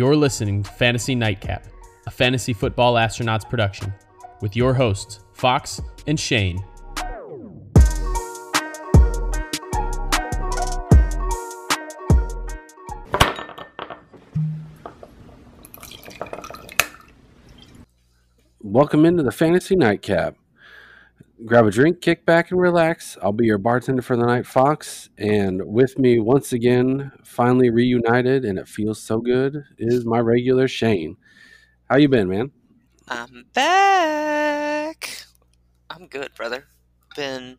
You're 0.00 0.16
listening 0.16 0.62
to 0.62 0.70
Fantasy 0.70 1.14
Nightcap, 1.14 1.66
a 2.06 2.10
fantasy 2.10 2.54
football 2.54 2.94
astronauts 2.94 3.46
production, 3.46 3.92
with 4.40 4.56
your 4.56 4.72
hosts, 4.72 5.20
Fox 5.34 5.78
and 6.06 6.18
Shane. 6.18 6.64
Welcome 18.62 19.04
into 19.04 19.22
the 19.22 19.30
Fantasy 19.30 19.76
Nightcap. 19.76 20.34
Grab 21.46 21.66
a 21.66 21.70
drink, 21.70 22.02
kick 22.02 22.26
back, 22.26 22.50
and 22.50 22.60
relax. 22.60 23.16
I'll 23.22 23.32
be 23.32 23.46
your 23.46 23.56
bartender 23.56 24.02
for 24.02 24.14
the 24.14 24.26
night, 24.26 24.46
Fox. 24.46 25.08
And 25.16 25.64
with 25.64 25.98
me 25.98 26.18
once 26.18 26.52
again, 26.52 27.12
finally 27.24 27.70
reunited, 27.70 28.44
and 28.44 28.58
it 28.58 28.68
feels 28.68 29.00
so 29.00 29.20
good, 29.20 29.64
is 29.78 30.04
my 30.04 30.18
regular 30.18 30.68
Shane. 30.68 31.16
How 31.88 31.96
you 31.96 32.08
been, 32.08 32.28
man? 32.28 32.50
I'm 33.08 33.46
back. 33.54 35.24
I'm 35.88 36.08
good, 36.08 36.34
brother. 36.34 36.66
Been 37.16 37.56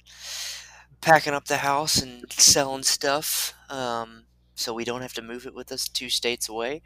packing 1.02 1.34
up 1.34 1.46
the 1.46 1.58
house 1.58 2.02
and 2.02 2.32
selling 2.32 2.84
stuff, 2.84 3.56
um, 3.70 4.26
so 4.54 4.74
we 4.74 4.86
don't 4.86 5.02
have 5.02 5.14
to 5.14 5.24
move 5.24 5.48
it 5.48 5.56
with 5.56 5.72
us 5.72 5.90
two 5.90 6.10
states 6.10 6.48
away. 6.48 6.84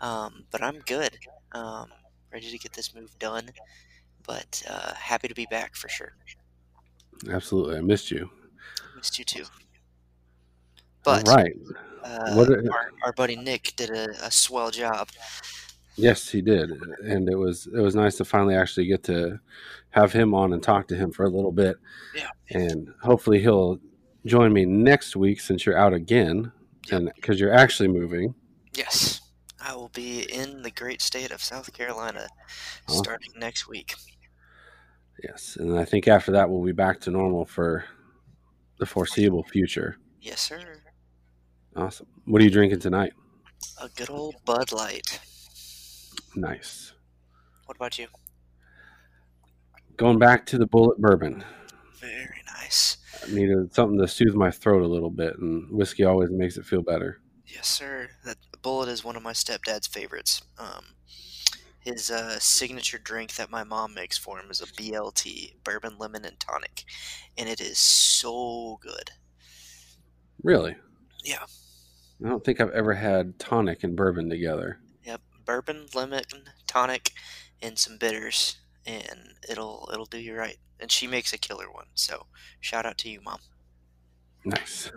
Um, 0.00 0.46
but 0.50 0.60
I'm 0.60 0.80
good. 0.80 1.18
Um, 1.52 1.86
ready 2.32 2.50
to 2.50 2.58
get 2.58 2.72
this 2.72 2.94
move 2.94 3.16
done. 3.20 3.50
But 4.26 4.62
uh, 4.68 4.94
happy 4.94 5.28
to 5.28 5.34
be 5.34 5.46
back 5.50 5.74
for 5.74 5.88
sure. 5.88 6.12
Absolutely. 7.30 7.76
I 7.76 7.80
missed 7.80 8.10
you. 8.10 8.30
Missed 8.96 9.18
you 9.18 9.24
too. 9.24 9.44
But 11.04 11.26
right. 11.28 11.52
uh, 12.04 12.34
are- 12.36 12.72
our, 12.72 12.90
our 13.06 13.12
buddy 13.12 13.36
Nick 13.36 13.74
did 13.76 13.90
a, 13.90 14.10
a 14.24 14.30
swell 14.30 14.70
job. 14.70 15.08
Yes, 15.96 16.28
he 16.30 16.40
did, 16.40 16.70
and 17.04 17.28
it 17.28 17.34
was 17.34 17.66
it 17.66 17.78
was 17.78 17.94
nice 17.94 18.16
to 18.16 18.24
finally 18.24 18.54
actually 18.54 18.86
get 18.86 19.02
to 19.04 19.38
have 19.90 20.10
him 20.10 20.32
on 20.32 20.54
and 20.54 20.62
talk 20.62 20.88
to 20.88 20.96
him 20.96 21.12
for 21.12 21.24
a 21.24 21.28
little 21.28 21.52
bit. 21.52 21.76
Yeah. 22.14 22.30
And 22.50 22.94
hopefully 23.02 23.40
he'll 23.40 23.78
join 24.24 24.54
me 24.54 24.64
next 24.64 25.16
week 25.16 25.38
since 25.40 25.66
you're 25.66 25.76
out 25.76 25.92
again, 25.92 26.50
and 26.90 27.12
because 27.16 27.38
you're 27.38 27.52
actually 27.52 27.88
moving. 27.88 28.34
Yes, 28.74 29.20
I 29.60 29.74
will 29.74 29.90
be 29.90 30.20
in 30.32 30.62
the 30.62 30.70
great 30.70 31.02
state 31.02 31.30
of 31.30 31.42
South 31.42 31.70
Carolina 31.74 32.26
Oh. 32.88 32.94
starting 32.96 33.30
next 33.36 33.68
week. 33.68 33.94
Yes, 35.22 35.56
and 35.58 35.78
I 35.78 35.84
think 35.84 36.08
after 36.08 36.32
that 36.32 36.50
we'll 36.50 36.64
be 36.64 36.72
back 36.72 37.00
to 37.00 37.10
normal 37.10 37.44
for 37.44 37.84
the 38.78 38.86
foreseeable 38.86 39.44
future. 39.44 39.96
Yes, 40.20 40.40
sir. 40.40 40.82
Awesome. 41.76 42.06
What 42.26 42.40
are 42.40 42.44
you 42.44 42.50
drinking 42.50 42.80
tonight? 42.80 43.12
A 43.80 43.88
good 43.96 44.10
old 44.10 44.34
Bud 44.44 44.72
Light. 44.72 45.20
Nice. 46.34 46.92
What 47.66 47.76
about 47.76 47.98
you? 47.98 48.06
Going 49.96 50.18
back 50.18 50.46
to 50.46 50.58
the 50.58 50.66
Bulleit 50.66 50.98
bourbon. 50.98 51.44
Very 52.00 52.42
nice. 52.58 52.96
I 53.22 53.32
needed 53.32 53.72
something 53.74 53.98
to 53.98 54.08
soothe 54.08 54.34
my 54.34 54.50
throat 54.50 54.82
a 54.82 54.88
little 54.88 55.10
bit, 55.10 55.38
and 55.38 55.70
whiskey 55.70 56.04
always 56.04 56.30
makes 56.30 56.56
it 56.56 56.66
feel 56.66 56.82
better. 56.82 57.20
Yes, 57.46 57.68
sir. 57.68 58.08
That 58.24 58.36
Bulleit 58.62 58.88
is 58.88 59.04
one 59.04 59.16
of 59.16 59.22
my 59.22 59.32
stepdad's 59.32 59.86
favorites. 59.86 60.42
Um, 60.58 60.84
his 61.82 62.10
uh, 62.10 62.38
signature 62.38 62.98
drink 62.98 63.34
that 63.34 63.50
my 63.50 63.64
mom 63.64 63.94
makes 63.94 64.16
for 64.16 64.38
him 64.38 64.50
is 64.50 64.60
a 64.60 64.66
BLT, 64.66 65.54
bourbon, 65.64 65.96
lemon, 65.98 66.24
and 66.24 66.38
tonic, 66.38 66.84
and 67.36 67.48
it 67.48 67.60
is 67.60 67.78
so 67.78 68.78
good. 68.80 69.10
Really? 70.42 70.76
Yeah. 71.24 71.44
I 72.24 72.28
don't 72.28 72.44
think 72.44 72.60
I've 72.60 72.70
ever 72.70 72.94
had 72.94 73.38
tonic 73.38 73.82
and 73.82 73.96
bourbon 73.96 74.30
together. 74.30 74.78
Yep, 75.04 75.20
bourbon, 75.44 75.86
lemon, 75.92 76.22
tonic, 76.68 77.10
and 77.60 77.76
some 77.76 77.98
bitters, 77.98 78.58
and 78.86 79.34
it'll 79.48 79.88
it'll 79.92 80.06
do 80.06 80.18
you 80.18 80.34
right. 80.34 80.58
And 80.78 80.90
she 80.90 81.06
makes 81.06 81.32
a 81.32 81.38
killer 81.38 81.70
one. 81.70 81.86
So 81.94 82.26
shout 82.60 82.86
out 82.86 82.98
to 82.98 83.08
you, 83.08 83.20
mom. 83.22 83.38
Nice. 84.44 84.90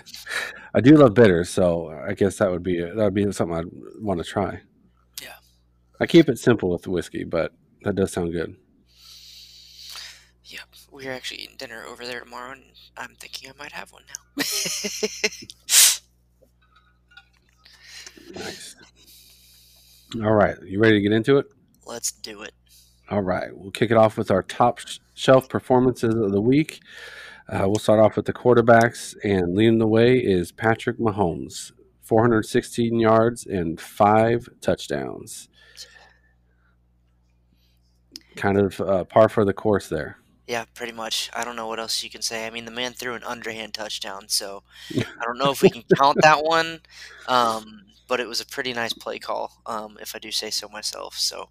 I 0.74 0.80
do 0.80 0.96
love 0.96 1.14
bitters, 1.14 1.50
so 1.50 1.88
I 1.88 2.14
guess 2.14 2.38
that 2.38 2.50
would 2.50 2.62
be 2.62 2.80
that 2.80 2.96
would 2.96 3.14
be 3.14 3.30
something 3.32 3.56
I'd 3.56 3.64
want 4.00 4.18
to 4.18 4.24
try. 4.24 4.60
I 6.00 6.06
keep 6.06 6.28
it 6.28 6.38
simple 6.38 6.70
with 6.70 6.82
the 6.82 6.90
whiskey, 6.90 7.24
but 7.24 7.52
that 7.82 7.94
does 7.94 8.12
sound 8.12 8.32
good. 8.32 8.56
Yep, 10.44 10.68
we're 10.90 11.12
actually 11.12 11.42
eating 11.42 11.56
dinner 11.58 11.84
over 11.86 12.06
there 12.06 12.20
tomorrow, 12.20 12.52
and 12.52 12.64
I'm 12.96 13.14
thinking 13.20 13.50
I 13.50 13.62
might 13.62 13.72
have 13.72 13.92
one 13.92 14.04
now. 14.08 14.42
Nice. 18.34 18.76
All 20.22 20.32
right, 20.32 20.56
you 20.64 20.80
ready 20.80 20.96
to 20.96 21.00
get 21.00 21.12
into 21.12 21.38
it? 21.38 21.46
Let's 21.86 22.12
do 22.12 22.42
it. 22.42 22.52
All 23.10 23.22
right, 23.22 23.48
we'll 23.52 23.70
kick 23.70 23.90
it 23.90 23.96
off 23.96 24.16
with 24.16 24.30
our 24.30 24.42
top 24.42 24.80
shelf 25.14 25.48
performances 25.48 26.14
of 26.14 26.32
the 26.32 26.40
week. 26.40 26.80
Uh, 27.48 27.62
we'll 27.66 27.76
start 27.76 27.98
off 27.98 28.16
with 28.16 28.26
the 28.26 28.32
quarterbacks, 28.32 29.16
and 29.24 29.54
leading 29.56 29.78
the 29.78 29.86
way 29.86 30.18
is 30.18 30.52
Patrick 30.52 30.98
Mahomes, 30.98 31.72
416 32.02 33.00
yards 33.00 33.46
and 33.46 33.80
five 33.80 34.48
touchdowns. 34.60 35.48
Kind 38.40 38.58
of 38.58 38.80
uh, 38.80 39.04
par 39.04 39.28
for 39.28 39.44
the 39.44 39.52
course 39.52 39.88
there. 39.88 40.16
Yeah, 40.46 40.64
pretty 40.74 40.92
much. 40.92 41.30
I 41.32 41.44
don't 41.44 41.56
know 41.56 41.68
what 41.68 41.78
else 41.78 42.02
you 42.02 42.10
can 42.10 42.22
say. 42.22 42.46
I 42.46 42.50
mean, 42.50 42.64
the 42.64 42.70
man 42.70 42.92
threw 42.92 43.14
an 43.14 43.22
underhand 43.22 43.74
touchdown, 43.74 44.28
so 44.28 44.62
I 44.96 45.24
don't 45.24 45.38
know 45.38 45.50
if 45.50 45.62
we 45.62 45.70
can 45.70 45.84
count 45.96 46.18
that 46.22 46.42
one. 46.42 46.80
Um, 47.28 47.82
but 48.08 48.18
it 48.18 48.26
was 48.26 48.40
a 48.40 48.46
pretty 48.46 48.72
nice 48.72 48.92
play 48.92 49.20
call, 49.20 49.62
um, 49.66 49.96
if 50.00 50.16
I 50.16 50.18
do 50.18 50.32
say 50.32 50.50
so 50.50 50.68
myself. 50.68 51.14
So, 51.16 51.50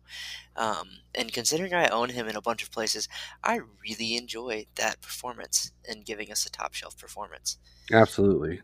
um, 0.57 0.89
and 1.15 1.31
considering 1.31 1.73
I 1.73 1.87
own 1.87 2.09
him 2.09 2.27
in 2.27 2.35
a 2.35 2.41
bunch 2.41 2.63
of 2.63 2.71
places, 2.71 3.07
I 3.41 3.61
really 3.81 4.17
enjoy 4.17 4.65
that 4.75 4.99
performance 4.99 5.71
and 5.87 6.03
giving 6.03 6.33
us 6.33 6.45
a 6.45 6.51
top 6.51 6.73
shelf 6.73 6.97
performance. 6.97 7.59
Absolutely. 7.93 8.59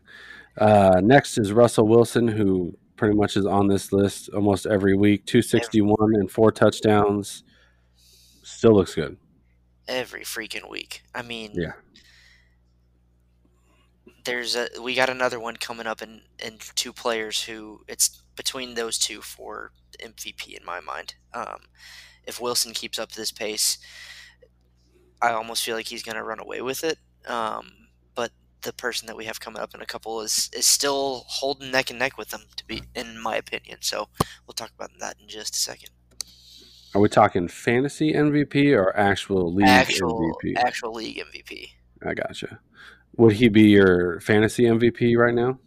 Uh, 0.58 1.00
next 1.02 1.38
is 1.38 1.52
Russell 1.52 1.88
Wilson, 1.88 2.28
who 2.28 2.76
pretty 2.96 3.16
much 3.16 3.34
is 3.34 3.46
on 3.46 3.68
this 3.68 3.92
list 3.94 4.28
almost 4.34 4.66
every 4.66 4.94
week. 4.94 5.24
261 5.24 5.96
and 6.16 6.30
four 6.30 6.52
touchdowns. 6.52 7.44
Still 8.66 8.74
looks 8.74 8.96
good. 8.96 9.16
Every 9.86 10.22
freaking 10.22 10.68
week. 10.68 11.04
I 11.14 11.22
mean, 11.22 11.52
Yeah. 11.54 11.74
there's 14.24 14.56
a 14.56 14.68
we 14.80 14.96
got 14.96 15.08
another 15.08 15.38
one 15.38 15.56
coming 15.56 15.86
up 15.86 16.00
and 16.00 16.22
in 16.44 16.58
two 16.74 16.92
players 16.92 17.44
who 17.44 17.84
it's 17.86 18.24
between 18.34 18.74
those 18.74 18.98
two 18.98 19.22
for 19.22 19.70
MVP 20.02 20.58
in 20.58 20.64
my 20.64 20.80
mind. 20.80 21.14
Um, 21.32 21.60
if 22.26 22.40
Wilson 22.40 22.74
keeps 22.74 22.98
up 22.98 23.12
this 23.12 23.30
pace, 23.30 23.78
I 25.22 25.30
almost 25.30 25.62
feel 25.62 25.76
like 25.76 25.86
he's 25.86 26.02
going 26.02 26.16
to 26.16 26.24
run 26.24 26.40
away 26.40 26.60
with 26.60 26.82
it. 26.82 26.98
Um, 27.28 27.70
but 28.16 28.32
the 28.62 28.72
person 28.72 29.06
that 29.06 29.16
we 29.16 29.26
have 29.26 29.38
coming 29.38 29.62
up 29.62 29.76
in 29.76 29.80
a 29.80 29.86
couple 29.86 30.20
is 30.22 30.50
is 30.52 30.66
still 30.66 31.22
holding 31.28 31.70
neck 31.70 31.90
and 31.90 32.00
neck 32.00 32.18
with 32.18 32.30
them 32.30 32.42
to 32.56 32.66
be, 32.66 32.82
in 32.96 33.20
my 33.22 33.36
opinion. 33.36 33.78
So 33.82 34.08
we'll 34.44 34.54
talk 34.54 34.72
about 34.74 34.90
that 34.98 35.20
in 35.20 35.28
just 35.28 35.54
a 35.54 35.58
second. 35.58 35.90
Are 36.96 37.00
we 37.00 37.10
talking 37.10 37.46
fantasy 37.46 38.14
MVP 38.14 38.74
or 38.74 38.96
actual 38.96 39.52
league 39.52 39.68
Actual 39.68 40.18
MVP? 40.42 40.56
actual 40.56 40.94
league 40.94 41.22
MVP. 41.30 41.68
I 42.02 42.14
gotcha. 42.14 42.58
Would 43.18 43.34
he 43.34 43.50
be 43.50 43.64
your 43.64 44.18
fantasy 44.20 44.62
MVP 44.62 45.14
right 45.14 45.34
now? 45.34 45.58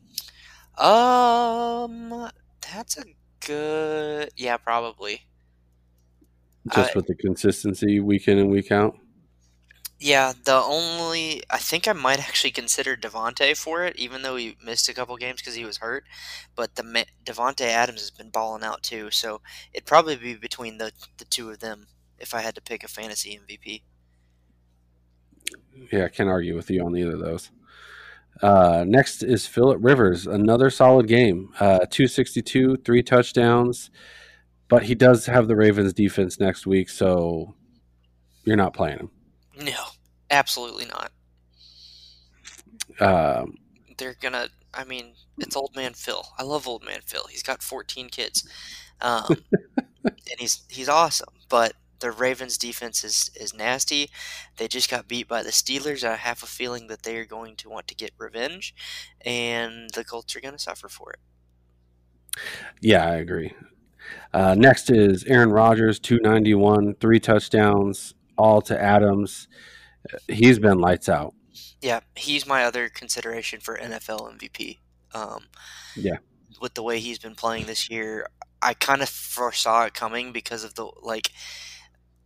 Um, 0.83 2.31
that's 2.61 2.97
a 2.97 3.03
good. 3.45 4.31
Yeah, 4.37 4.57
probably. 4.57 5.21
Just 6.73 6.89
Uh, 6.89 6.93
with 6.95 7.05
the 7.05 7.13
consistency 7.13 7.99
week 7.99 8.27
in 8.27 8.39
and 8.39 8.49
week 8.49 8.71
out? 8.71 8.97
Yeah, 9.99 10.31
the 10.45 10.55
only 10.55 11.43
I 11.49 11.57
think 11.57 11.85
I 11.87 11.93
might 11.93 12.19
actually 12.19 12.51
consider 12.51 12.95
Davante 12.95 13.57
for 13.57 13.83
it, 13.83 13.97
even 13.97 14.21
though 14.21 14.37
he 14.37 14.55
missed 14.63 14.87
a 14.87 14.93
couple 14.93 15.17
games 15.17 15.41
because 15.41 15.55
he 15.55 15.65
was 15.65 15.77
hurt. 15.77 16.05
But 16.55 16.75
the 16.75 17.05
Davante 17.25 17.65
Adams 17.65 17.99
has 17.99 18.11
been 18.11 18.29
balling 18.29 18.63
out 18.63 18.81
too, 18.81 19.11
so 19.11 19.41
it'd 19.73 19.85
probably 19.85 20.15
be 20.15 20.35
between 20.35 20.77
the 20.77 20.93
the 21.17 21.25
two 21.25 21.49
of 21.49 21.59
them 21.59 21.87
if 22.17 22.33
I 22.33 22.41
had 22.41 22.55
to 22.55 22.61
pick 22.61 22.83
a 22.83 22.87
fantasy 22.87 23.37
MVP. 23.37 23.81
Yeah, 25.91 26.05
I 26.05 26.09
can't 26.09 26.29
argue 26.29 26.55
with 26.55 26.69
you 26.69 26.85
on 26.85 26.95
either 26.95 27.13
of 27.13 27.19
those. 27.19 27.51
Uh, 28.41 28.85
next 28.87 29.21
is 29.21 29.47
Philip 29.47 29.79
Rivers, 29.81 30.27
another 30.27 30.69
solid 30.69 31.07
game. 31.07 31.49
Uh, 31.59 31.79
262, 31.89 32.77
three 32.77 33.03
touchdowns, 33.03 33.89
but 34.69 34.83
he 34.83 34.95
does 34.95 35.25
have 35.25 35.47
the 35.47 35.57
Ravens 35.57 35.93
defense 35.93 36.39
next 36.39 36.65
week, 36.65 36.89
so 36.89 37.55
you're 38.45 38.55
not 38.55 38.73
playing 38.73 38.99
him. 38.99 39.11
No, 39.59 39.85
absolutely 40.29 40.85
not. 40.85 41.11
Um, 42.99 43.57
They're 43.97 44.15
gonna. 44.19 44.49
I 44.73 44.83
mean, 44.83 45.13
it's 45.37 45.55
old 45.55 45.75
man 45.75 45.93
Phil. 45.93 46.23
I 46.37 46.43
love 46.43 46.67
old 46.67 46.83
man 46.83 47.01
Phil. 47.05 47.25
He's 47.29 47.43
got 47.43 47.61
14 47.63 48.09
kids, 48.09 48.47
um, 49.01 49.25
and 50.05 50.39
he's 50.39 50.63
he's 50.69 50.89
awesome. 50.89 51.33
But 51.49 51.73
the 51.99 52.11
Ravens 52.11 52.57
defense 52.57 53.03
is 53.03 53.31
is 53.35 53.53
nasty. 53.53 54.09
They 54.57 54.67
just 54.67 54.89
got 54.89 55.07
beat 55.07 55.27
by 55.27 55.43
the 55.43 55.49
Steelers. 55.49 56.03
I 56.03 56.15
have 56.15 56.43
a 56.43 56.47
feeling 56.47 56.87
that 56.87 57.03
they 57.03 57.17
are 57.17 57.25
going 57.25 57.55
to 57.57 57.69
want 57.69 57.87
to 57.87 57.95
get 57.95 58.11
revenge, 58.17 58.73
and 59.21 59.89
the 59.93 60.03
Colts 60.03 60.35
are 60.35 60.41
going 60.41 60.55
to 60.55 60.59
suffer 60.59 60.87
for 60.87 61.11
it. 61.11 61.19
Yeah, 62.81 63.05
I 63.05 63.15
agree. 63.15 63.53
Uh, 64.33 64.55
next 64.55 64.89
is 64.89 65.23
Aaron 65.25 65.51
Rodgers, 65.51 65.99
291, 65.99 66.95
three 66.95 67.19
touchdowns, 67.19 68.13
all 68.39 68.61
to 68.63 68.81
Adams. 68.81 69.47
He's 70.27 70.57
been 70.59 70.79
lights 70.79 71.09
out. 71.09 71.33
Yeah, 71.81 71.99
he's 72.15 72.47
my 72.47 72.63
other 72.63 72.89
consideration 72.89 73.59
for 73.59 73.77
NFL 73.77 74.31
MVP. 74.33 74.79
Um, 75.13 75.45
Yeah. 75.95 76.17
with 76.61 76.73
the 76.73 76.83
way 76.83 76.99
he's 76.99 77.19
been 77.19 77.35
playing 77.35 77.65
this 77.65 77.89
year, 77.89 78.27
I 78.61 78.73
kind 78.73 79.01
of 79.01 79.09
foresaw 79.09 79.85
it 79.85 79.93
coming 79.93 80.31
because 80.31 80.63
of 80.63 80.75
the 80.75 80.89
like. 81.01 81.31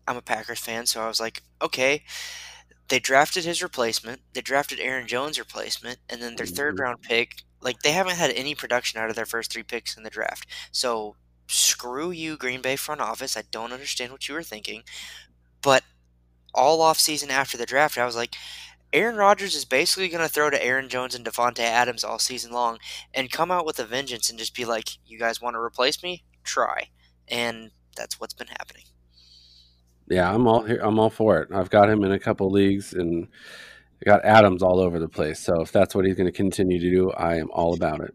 I'm 0.07 0.18
a 0.18 0.21
Packers 0.21 0.60
fan, 0.60 0.86
so 0.86 1.01
I 1.01 1.07
was 1.07 1.21
like, 1.21 1.42
okay, 1.62 2.04
they 2.89 3.00
drafted 3.00 3.45
his 3.45 3.63
replacement, 3.63 4.21
they 4.33 4.42
drafted 4.42 4.80
Aaron 4.81 5.07
Jones' 5.07 5.39
replacement, 5.39 6.00
and 6.10 6.21
then 6.21 6.36
their 6.36 6.45
third 6.45 6.75
Mhm. 6.75 6.80
round 6.80 7.01
pick. 7.01 7.44
Like 7.62 7.81
they 7.83 7.94
haven't 7.94 8.18
had 8.18 8.31
any 8.31 8.54
production 8.54 9.00
out 9.00 9.10
of 9.10 9.15
their 9.15 9.25
first 9.25 9.51
three 9.51 9.63
picks 9.63 9.95
in 9.95 10.04
the 10.04 10.10
draft. 10.10 10.45
So 10.74 11.15
screw 11.48 12.12
you, 12.12 12.36
Green 12.38 12.62
Bay 12.62 12.75
front 12.75 13.00
office. 13.01 13.38
I 13.38 13.44
don't 13.51 13.71
understand 13.71 14.12
what 14.12 14.27
you 14.27 14.33
were 14.36 14.44
thinking. 14.44 14.83
But 15.62 15.83
all 16.53 16.81
off 16.81 17.00
season 17.00 17.31
after 17.31 17.57
the 17.57 17.65
draft, 17.65 17.97
I 17.97 18.05
was 18.05 18.15
like, 18.15 18.35
Aaron 18.94 19.15
Rodgers 19.15 19.55
is 19.55 19.65
basically 19.65 20.07
going 20.07 20.21
to 20.21 20.29
throw 20.29 20.51
to 20.51 20.63
Aaron 20.63 20.88
Jones 20.88 21.15
and 21.15 21.25
Davante 21.25 21.61
Adams 21.61 22.03
all 22.03 22.19
season 22.19 22.51
long 22.51 22.77
and 23.13 23.31
come 23.31 23.50
out 23.50 23.65
with 23.65 23.79
a 23.79 23.85
vengeance 23.85 24.29
and 24.29 24.38
just 24.38 24.55
be 24.55 24.65
like, 24.65 24.89
you 25.05 25.17
guys 25.17 25.41
want 25.41 25.55
to 25.55 25.59
replace 25.59 26.03
me? 26.03 26.23
Try. 26.44 26.89
And 27.27 27.71
that's 27.97 28.19
what's 28.19 28.35
been 28.35 28.47
happening. 28.47 28.83
Yeah, 30.09 30.31
I'm 30.31 30.47
all 30.47 30.63
here. 30.63 30.79
I'm 30.83 31.00
all 31.00 31.09
for 31.09 31.41
it. 31.41 31.50
I've 31.51 31.71
got 31.71 31.89
him 31.89 32.03
in 32.03 32.11
a 32.11 32.19
couple 32.19 32.51
leagues 32.51 32.94
and 32.94 33.27
I 34.01 34.05
got 34.05 34.23
Adams 34.25 34.61
all 34.61 34.79
over 34.79 35.00
the 35.00 35.07
place. 35.07 35.39
So 35.39 35.61
if 35.61 35.71
that's 35.71 35.95
what 35.95 36.05
he's 36.05 36.15
going 36.15 36.27
to 36.27 36.31
continue 36.31 36.79
to 36.79 36.89
do, 36.89 37.11
I 37.11 37.38
am 37.38 37.50
all 37.51 37.73
about 37.73 38.01
it. 38.01 38.13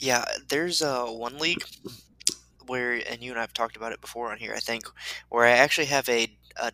Yeah, 0.00 0.24
there's 0.48 0.82
uh, 0.82 1.04
one 1.06 1.38
league 1.38 1.62
where, 2.66 2.94
and 3.08 3.22
you 3.22 3.30
and 3.30 3.38
I 3.38 3.42
have 3.42 3.52
talked 3.52 3.76
about 3.76 3.92
it 3.92 4.00
before 4.00 4.32
on 4.32 4.38
here, 4.38 4.54
I 4.54 4.60
think, 4.60 4.84
where 5.28 5.44
I 5.44 5.50
actually 5.50 5.86
have 5.86 6.08
a, 6.08 6.36
a 6.56 6.72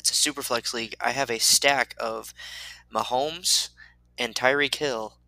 it's 0.00 0.10
a 0.10 0.14
super 0.14 0.42
flex 0.42 0.72
league. 0.72 0.94
I 1.00 1.10
have 1.10 1.30
a 1.30 1.38
stack 1.38 1.94
of 1.98 2.32
Mahomes 2.92 3.68
and 4.16 4.34
Tyreek 4.34 4.74
Hill 4.76 5.18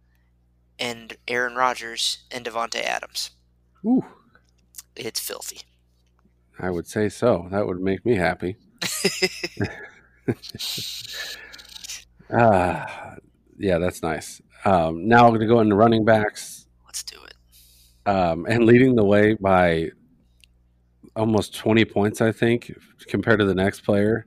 and 0.78 1.18
Aaron 1.28 1.54
Rodgers 1.56 2.24
and 2.30 2.44
Davante 2.46 2.82
Adams. 2.82 3.30
Ooh, 3.84 4.04
It's 4.96 5.20
filthy. 5.20 5.60
I 6.58 6.70
would 6.70 6.86
say 6.86 7.10
so. 7.10 7.48
That 7.50 7.66
would 7.66 7.80
make 7.80 8.04
me 8.06 8.16
happy. 8.16 8.56
Ah, 12.34 13.16
yeah, 13.58 13.76
that's 13.78 14.02
nice. 14.02 14.40
Um, 14.64 15.06
now 15.06 15.24
I'm 15.24 15.30
going 15.30 15.40
to 15.40 15.46
go 15.46 15.60
into 15.60 15.74
running 15.74 16.04
backs 16.04 16.66
Let's 16.86 17.02
do 17.02 17.18
it. 17.24 18.08
um, 18.10 18.46
and 18.48 18.64
leading 18.64 18.94
the 18.94 19.04
way 19.04 19.34
by 19.34 19.90
almost 21.14 21.54
20 21.56 21.84
points, 21.84 22.22
I 22.22 22.32
think, 22.32 22.72
compared 23.08 23.40
to 23.40 23.44
the 23.44 23.54
next 23.54 23.80
player. 23.84 24.24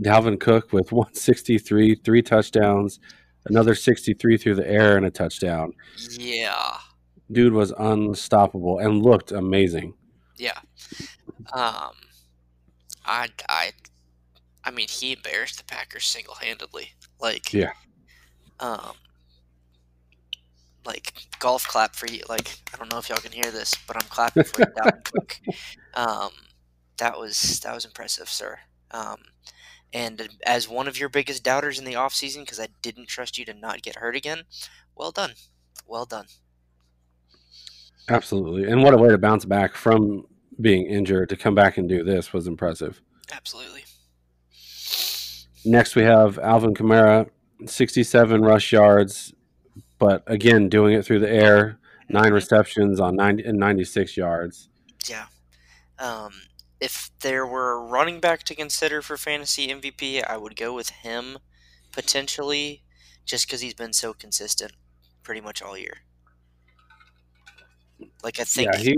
Dalvin 0.00 0.38
Cook 0.38 0.72
with 0.72 0.92
163, 0.92 1.96
three 1.96 2.22
touchdowns, 2.22 3.00
another 3.46 3.74
63 3.74 4.36
through 4.36 4.54
the 4.54 4.68
air, 4.68 4.96
and 4.96 5.06
a 5.06 5.10
touchdown. 5.10 5.72
Yeah. 6.10 6.76
Dude 7.32 7.52
was 7.52 7.72
unstoppable 7.78 8.78
and 8.78 9.02
looked 9.02 9.32
amazing. 9.32 9.94
Yeah. 10.36 10.58
Um, 11.52 11.92
I, 13.04 13.28
I, 13.48 13.72
I 14.64 14.70
mean, 14.70 14.88
he 14.88 15.12
embarrassed 15.12 15.58
the 15.58 15.64
Packers 15.64 16.06
single 16.06 16.34
handedly. 16.34 16.92
Like, 17.20 17.52
Yeah. 17.52 17.72
Um, 18.60 18.92
like 20.86 21.12
golf 21.40 21.66
clap 21.66 21.94
for 21.94 22.06
you. 22.06 22.22
Like, 22.28 22.58
I 22.72 22.78
don't 22.78 22.90
know 22.90 22.98
if 22.98 23.08
y'all 23.08 23.18
can 23.18 23.32
hear 23.32 23.50
this, 23.50 23.74
but 23.86 23.96
I'm 23.96 24.08
clapping 24.08 24.44
for 24.44 24.60
you, 24.60 24.66
Dalvin 24.66 25.04
Cook. 25.12 25.40
Um, 25.94 26.30
that 26.98 27.18
was 27.18 27.60
that 27.60 27.74
was 27.74 27.84
impressive, 27.84 28.28
sir. 28.28 28.58
Um, 28.92 29.16
and 29.96 30.28
as 30.44 30.68
one 30.68 30.88
of 30.88 30.98
your 31.00 31.08
biggest 31.08 31.42
doubters 31.42 31.78
in 31.78 31.86
the 31.86 31.94
offseason, 31.94 32.40
because 32.40 32.60
I 32.60 32.68
didn't 32.82 33.08
trust 33.08 33.38
you 33.38 33.46
to 33.46 33.54
not 33.54 33.80
get 33.80 33.96
hurt 33.96 34.14
again, 34.14 34.42
well 34.94 35.10
done, 35.10 35.32
well 35.86 36.04
done. 36.04 36.26
Absolutely. 38.10 38.70
And 38.70 38.82
what 38.82 38.92
a 38.92 38.98
way 38.98 39.08
to 39.08 39.16
bounce 39.16 39.46
back 39.46 39.74
from 39.74 40.26
being 40.60 40.84
injured 40.84 41.30
to 41.30 41.36
come 41.36 41.54
back 41.54 41.78
and 41.78 41.88
do 41.88 42.04
this 42.04 42.34
was 42.34 42.46
impressive. 42.46 43.00
Absolutely. 43.32 43.84
Next, 45.64 45.96
we 45.96 46.02
have 46.02 46.38
Alvin 46.40 46.74
Kamara, 46.74 47.30
67 47.64 48.42
rush 48.42 48.72
yards, 48.72 49.32
but 49.98 50.22
again, 50.26 50.68
doing 50.68 50.92
it 50.92 51.06
through 51.06 51.20
the 51.20 51.30
air, 51.30 51.78
nine 52.10 52.34
receptions 52.34 53.00
on 53.00 53.16
90 53.16 53.44
and 53.44 53.58
96 53.58 54.14
yards. 54.14 54.68
Yeah. 55.08 55.24
Um, 55.98 56.32
there 57.26 57.44
were 57.44 57.72
a 57.72 57.80
running 57.80 58.20
back 58.20 58.44
to 58.44 58.54
consider 58.54 59.02
for 59.02 59.16
fantasy 59.16 59.66
MVP, 59.66 60.24
I 60.24 60.36
would 60.36 60.54
go 60.54 60.72
with 60.72 60.90
him 60.90 61.38
potentially, 61.90 62.84
just 63.24 63.48
because 63.48 63.60
he's 63.60 63.74
been 63.74 63.92
so 63.92 64.12
consistent 64.12 64.70
pretty 65.24 65.40
much 65.40 65.60
all 65.60 65.76
year. 65.76 66.02
Like 68.22 68.38
I 68.38 68.44
think 68.44 68.70
Yeah, 68.72 68.78
he 68.78 68.96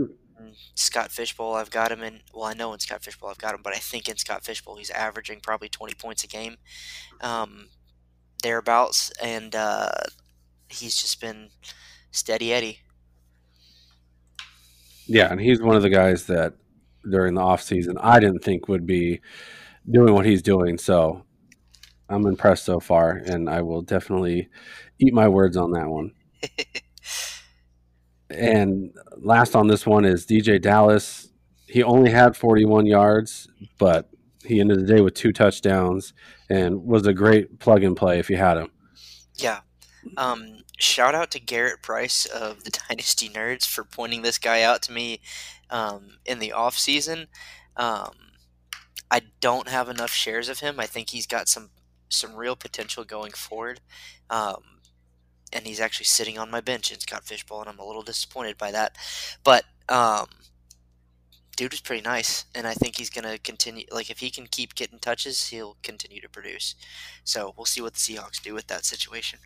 Scott 0.74 1.10
Fishbowl, 1.10 1.54
I've 1.54 1.70
got 1.70 1.90
him 1.90 2.02
in. 2.02 2.20
Well, 2.34 2.44
I 2.44 2.52
know 2.52 2.74
in 2.74 2.80
Scott 2.80 3.02
Fishbowl 3.02 3.30
I've 3.30 3.38
got 3.38 3.54
him, 3.54 3.62
but 3.64 3.74
I 3.74 3.78
think 3.78 4.10
in 4.10 4.18
Scott 4.18 4.44
Fishbowl 4.44 4.76
he's 4.76 4.90
averaging 4.90 5.40
probably 5.40 5.70
twenty 5.70 5.94
points 5.94 6.22
a 6.22 6.26
game, 6.26 6.56
um, 7.22 7.68
thereabouts, 8.42 9.10
and 9.22 9.54
uh, 9.54 9.88
he's 10.68 11.00
just 11.00 11.18
been 11.18 11.48
steady 12.10 12.52
Eddie. 12.52 12.80
yeah, 15.06 15.32
and 15.32 15.40
he's 15.40 15.62
one 15.62 15.76
of 15.76 15.82
the 15.82 15.88
guys 15.88 16.26
that 16.26 16.52
during 17.10 17.34
the 17.34 17.40
offseason 17.40 17.94
I 18.00 18.20
didn't 18.20 18.44
think 18.44 18.68
would 18.68 18.86
be 18.86 19.20
doing 19.90 20.14
what 20.14 20.26
he's 20.26 20.42
doing. 20.42 20.78
So 20.78 21.24
I'm 22.08 22.26
impressed 22.26 22.64
so 22.64 22.80
far, 22.80 23.12
and 23.12 23.48
I 23.50 23.62
will 23.62 23.82
definitely 23.82 24.48
eat 24.98 25.14
my 25.14 25.28
words 25.28 25.56
on 25.56 25.72
that 25.72 25.88
one. 25.88 26.12
And 28.30 28.92
last 29.16 29.54
on 29.56 29.68
this 29.68 29.86
one 29.86 30.04
is 30.04 30.26
DeeJay 30.26 30.60
Dallas. 30.60 31.28
He 31.66 31.82
only 31.82 32.10
had 32.10 32.36
41 32.36 32.86
yards, 32.86 33.48
but 33.78 34.10
he 34.44 34.60
ended 34.60 34.80
the 34.80 34.94
day 34.94 35.00
with 35.00 35.14
two 35.14 35.32
touchdowns 35.32 36.12
and 36.48 36.84
was 36.84 37.06
a 37.06 37.14
great 37.14 37.58
plug 37.58 37.82
and 37.84 37.96
play 37.96 38.18
if 38.18 38.30
you 38.30 38.36
had 38.36 38.58
him. 38.58 38.70
Yeah. 39.34 39.60
Um, 40.16 40.58
shout 40.78 41.14
out 41.14 41.30
to 41.32 41.40
Garrett 41.40 41.82
Price 41.82 42.26
of 42.26 42.64
the 42.64 42.70
Dynasty 42.88 43.28
Nerds 43.28 43.66
for 43.66 43.84
pointing 43.84 44.22
this 44.22 44.38
guy 44.38 44.62
out 44.62 44.82
to 44.82 44.92
me 44.92 45.20
um, 45.70 46.18
in 46.24 46.38
the 46.38 46.52
off 46.52 46.78
season. 46.78 47.28
Um, 47.76 48.12
I 49.10 49.22
don't 49.40 49.68
have 49.68 49.88
enough 49.88 50.10
shares 50.10 50.48
of 50.48 50.60
him. 50.60 50.78
I 50.78 50.86
think 50.86 51.10
he's 51.10 51.26
got 51.26 51.48
some 51.48 51.70
some 52.10 52.34
real 52.34 52.56
potential 52.56 53.04
going 53.04 53.32
forward. 53.32 53.80
Um, 54.30 54.62
and 55.52 55.66
he's 55.66 55.80
actually 55.80 56.06
sitting 56.06 56.38
on 56.38 56.50
my 56.50 56.60
bench 56.60 56.92
in 56.92 57.00
Scott 57.00 57.24
Fishbowl, 57.24 57.60
and 57.60 57.68
I'm 57.68 57.78
a 57.78 57.86
little 57.86 58.02
disappointed 58.02 58.58
by 58.58 58.70
that. 58.72 58.96
But 59.44 59.64
um, 59.88 60.26
dude 61.56 61.72
is 61.72 61.80
pretty 61.80 62.02
nice, 62.02 62.44
and 62.54 62.66
I 62.66 62.74
think 62.74 62.96
he's 62.96 63.10
gonna 63.10 63.38
continue. 63.38 63.84
Like 63.90 64.10
if 64.10 64.18
he 64.18 64.30
can 64.30 64.46
keep 64.46 64.74
getting 64.74 64.98
touches, 64.98 65.48
he'll 65.48 65.76
continue 65.82 66.20
to 66.20 66.28
produce. 66.28 66.74
So 67.24 67.54
we'll 67.56 67.66
see 67.66 67.80
what 67.80 67.94
the 67.94 68.00
Seahawks 68.00 68.42
do 68.42 68.54
with 68.54 68.66
that 68.66 68.84
situation. 68.84 69.38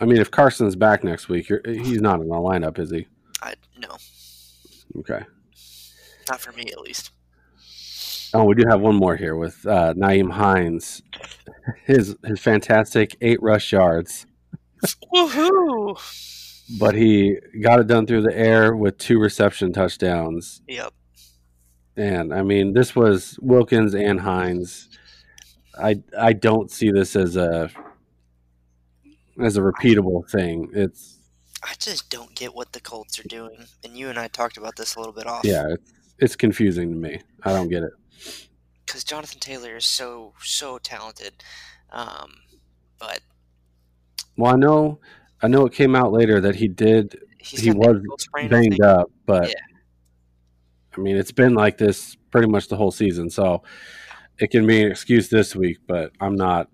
I 0.00 0.06
mean, 0.06 0.18
if 0.18 0.30
Carson's 0.30 0.74
back 0.74 1.04
next 1.04 1.28
week, 1.28 1.48
you're, 1.48 1.60
he's 1.64 2.00
not 2.00 2.20
in 2.20 2.28
the 2.28 2.34
lineup, 2.34 2.78
is 2.78 2.90
he? 2.90 3.06
I 3.40 3.54
no, 3.78 3.96
Okay. 4.98 5.20
not 6.28 6.40
for 6.40 6.52
me 6.52 6.70
at 6.70 6.80
least. 6.80 7.10
Oh, 8.32 8.44
we 8.44 8.54
do 8.54 8.64
have 8.68 8.80
one 8.80 8.96
more 8.96 9.16
here 9.16 9.36
with 9.36 9.64
uh, 9.66 9.94
Nyheim 9.94 10.30
Hines. 10.32 11.02
His 11.84 12.16
his 12.24 12.40
fantastic 12.40 13.16
eight 13.20 13.40
rush 13.42 13.72
yards, 13.72 14.26
Woohoo! 15.14 15.96
but 16.78 16.94
he 16.94 17.38
got 17.62 17.78
it 17.80 17.86
done 17.86 18.06
through 18.06 18.22
the 18.22 18.36
air 18.36 18.74
with 18.74 18.98
two 18.98 19.18
reception 19.20 19.72
touchdowns. 19.72 20.62
Yep. 20.68 20.92
And 21.96 22.34
I 22.34 22.42
mean, 22.42 22.72
this 22.72 22.96
was 22.96 23.38
Wilkins 23.40 23.94
and 23.94 24.20
Hines. 24.20 24.88
I 25.78 26.02
I 26.18 26.32
don't 26.32 26.70
see 26.70 26.90
this 26.90 27.14
as 27.16 27.36
a 27.36 27.70
as 29.40 29.56
a 29.56 29.60
repeatable 29.60 30.28
thing. 30.28 30.70
It's 30.74 31.13
I 31.64 31.74
just 31.78 32.10
don't 32.10 32.34
get 32.34 32.54
what 32.54 32.72
the 32.72 32.80
Colts 32.80 33.18
are 33.18 33.28
doing, 33.28 33.64
and 33.82 33.96
you 33.96 34.08
and 34.10 34.18
I 34.18 34.28
talked 34.28 34.56
about 34.58 34.76
this 34.76 34.96
a 34.96 34.98
little 34.98 35.14
bit 35.14 35.26
off. 35.26 35.44
yeah, 35.44 35.64
it's, 35.70 35.92
it's 36.18 36.36
confusing 36.36 36.90
to 36.90 36.96
me. 36.96 37.20
I 37.42 37.52
don't 37.52 37.68
get 37.68 37.82
it. 37.82 37.92
because 38.84 39.02
Jonathan 39.02 39.40
Taylor 39.40 39.76
is 39.76 39.86
so 39.86 40.34
so 40.42 40.78
talented. 40.78 41.32
Um, 41.90 42.34
but 42.98 43.20
Well, 44.36 44.52
I 44.52 44.56
know 44.56 45.00
I 45.42 45.48
know 45.48 45.64
it 45.66 45.72
came 45.72 45.94
out 45.96 46.12
later 46.12 46.40
that 46.40 46.56
he 46.56 46.68
did 46.68 47.18
he 47.38 47.70
was 47.70 47.86
that 47.86 47.96
ankle 47.96 48.18
sprain, 48.18 48.46
I 48.46 48.48
banged 48.48 48.82
up, 48.82 49.10
but 49.26 49.48
Yeah. 49.48 49.54
I 50.96 51.00
mean, 51.00 51.16
it's 51.16 51.32
been 51.32 51.54
like 51.54 51.76
this 51.76 52.16
pretty 52.30 52.48
much 52.48 52.68
the 52.68 52.76
whole 52.76 52.90
season. 52.90 53.28
So 53.30 53.62
it 54.38 54.50
can 54.50 54.66
be 54.66 54.82
an 54.82 54.90
excuse 54.90 55.28
this 55.28 55.54
week, 55.56 55.78
but 55.86 56.12
I'm 56.20 56.36
not. 56.36 56.68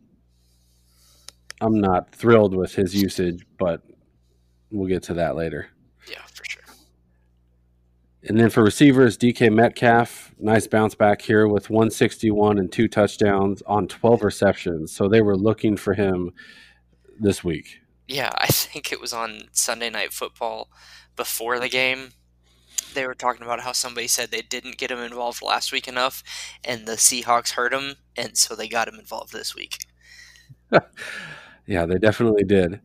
I'm 1.62 1.78
not 1.80 2.14
thrilled 2.14 2.56
with 2.56 2.74
his 2.74 2.94
usage, 2.94 3.44
but 3.58 3.82
we'll 4.70 4.88
get 4.88 5.02
to 5.04 5.14
that 5.14 5.36
later. 5.36 5.68
Yeah, 6.08 6.22
for 6.32 6.44
sure. 6.44 6.62
And 8.22 8.38
then 8.38 8.50
for 8.50 8.62
receivers, 8.62 9.16
DK 9.16 9.52
Metcalf, 9.52 10.34
nice 10.38 10.66
bounce 10.66 10.94
back 10.94 11.22
here 11.22 11.48
with 11.48 11.70
161 11.70 12.58
and 12.58 12.70
two 12.70 12.86
touchdowns 12.86 13.62
on 13.62 13.88
12 13.88 14.22
receptions. 14.22 14.92
So 14.92 15.08
they 15.08 15.22
were 15.22 15.36
looking 15.36 15.76
for 15.76 15.94
him 15.94 16.32
this 17.18 17.42
week. 17.42 17.80
Yeah, 18.06 18.30
I 18.38 18.48
think 18.48 18.92
it 18.92 19.00
was 19.00 19.12
on 19.12 19.44
Sunday 19.52 19.88
Night 19.88 20.12
Football 20.12 20.68
before 21.16 21.58
the 21.58 21.68
game. 21.68 22.10
They 22.92 23.06
were 23.06 23.14
talking 23.14 23.42
about 23.42 23.60
how 23.60 23.72
somebody 23.72 24.08
said 24.08 24.30
they 24.30 24.42
didn't 24.42 24.76
get 24.76 24.90
him 24.90 24.98
involved 24.98 25.42
last 25.42 25.72
week 25.72 25.86
enough, 25.86 26.24
and 26.64 26.86
the 26.86 26.92
Seahawks 26.92 27.52
hurt 27.52 27.72
him, 27.72 27.96
and 28.16 28.36
so 28.36 28.56
they 28.56 28.68
got 28.68 28.88
him 28.88 28.98
involved 28.98 29.32
this 29.32 29.54
week. 29.54 29.78
yeah, 31.70 31.86
they 31.86 31.98
definitely 31.98 32.42
did. 32.42 32.80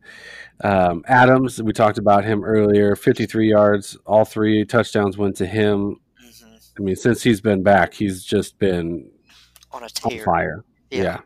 Um, 0.62 1.04
Adams, 1.08 1.60
we 1.60 1.72
talked 1.72 1.98
about 1.98 2.24
him 2.24 2.44
earlier, 2.44 2.94
53 2.94 3.50
yards, 3.50 3.96
all 4.06 4.24
three 4.24 4.64
touchdowns 4.64 5.18
went 5.18 5.36
to 5.38 5.46
him. 5.46 6.00
Mm-hmm. 6.24 6.54
I 6.78 6.80
mean, 6.80 6.94
since 6.94 7.20
he's 7.20 7.40
been 7.40 7.64
back, 7.64 7.92
he's 7.92 8.24
just 8.24 8.60
been 8.60 9.10
on 9.72 9.82
a 9.82 9.88
tear. 9.88 10.20
On 10.20 10.24
fire. 10.24 10.64
Yeah. 10.90 11.02
yeah. 11.02 11.20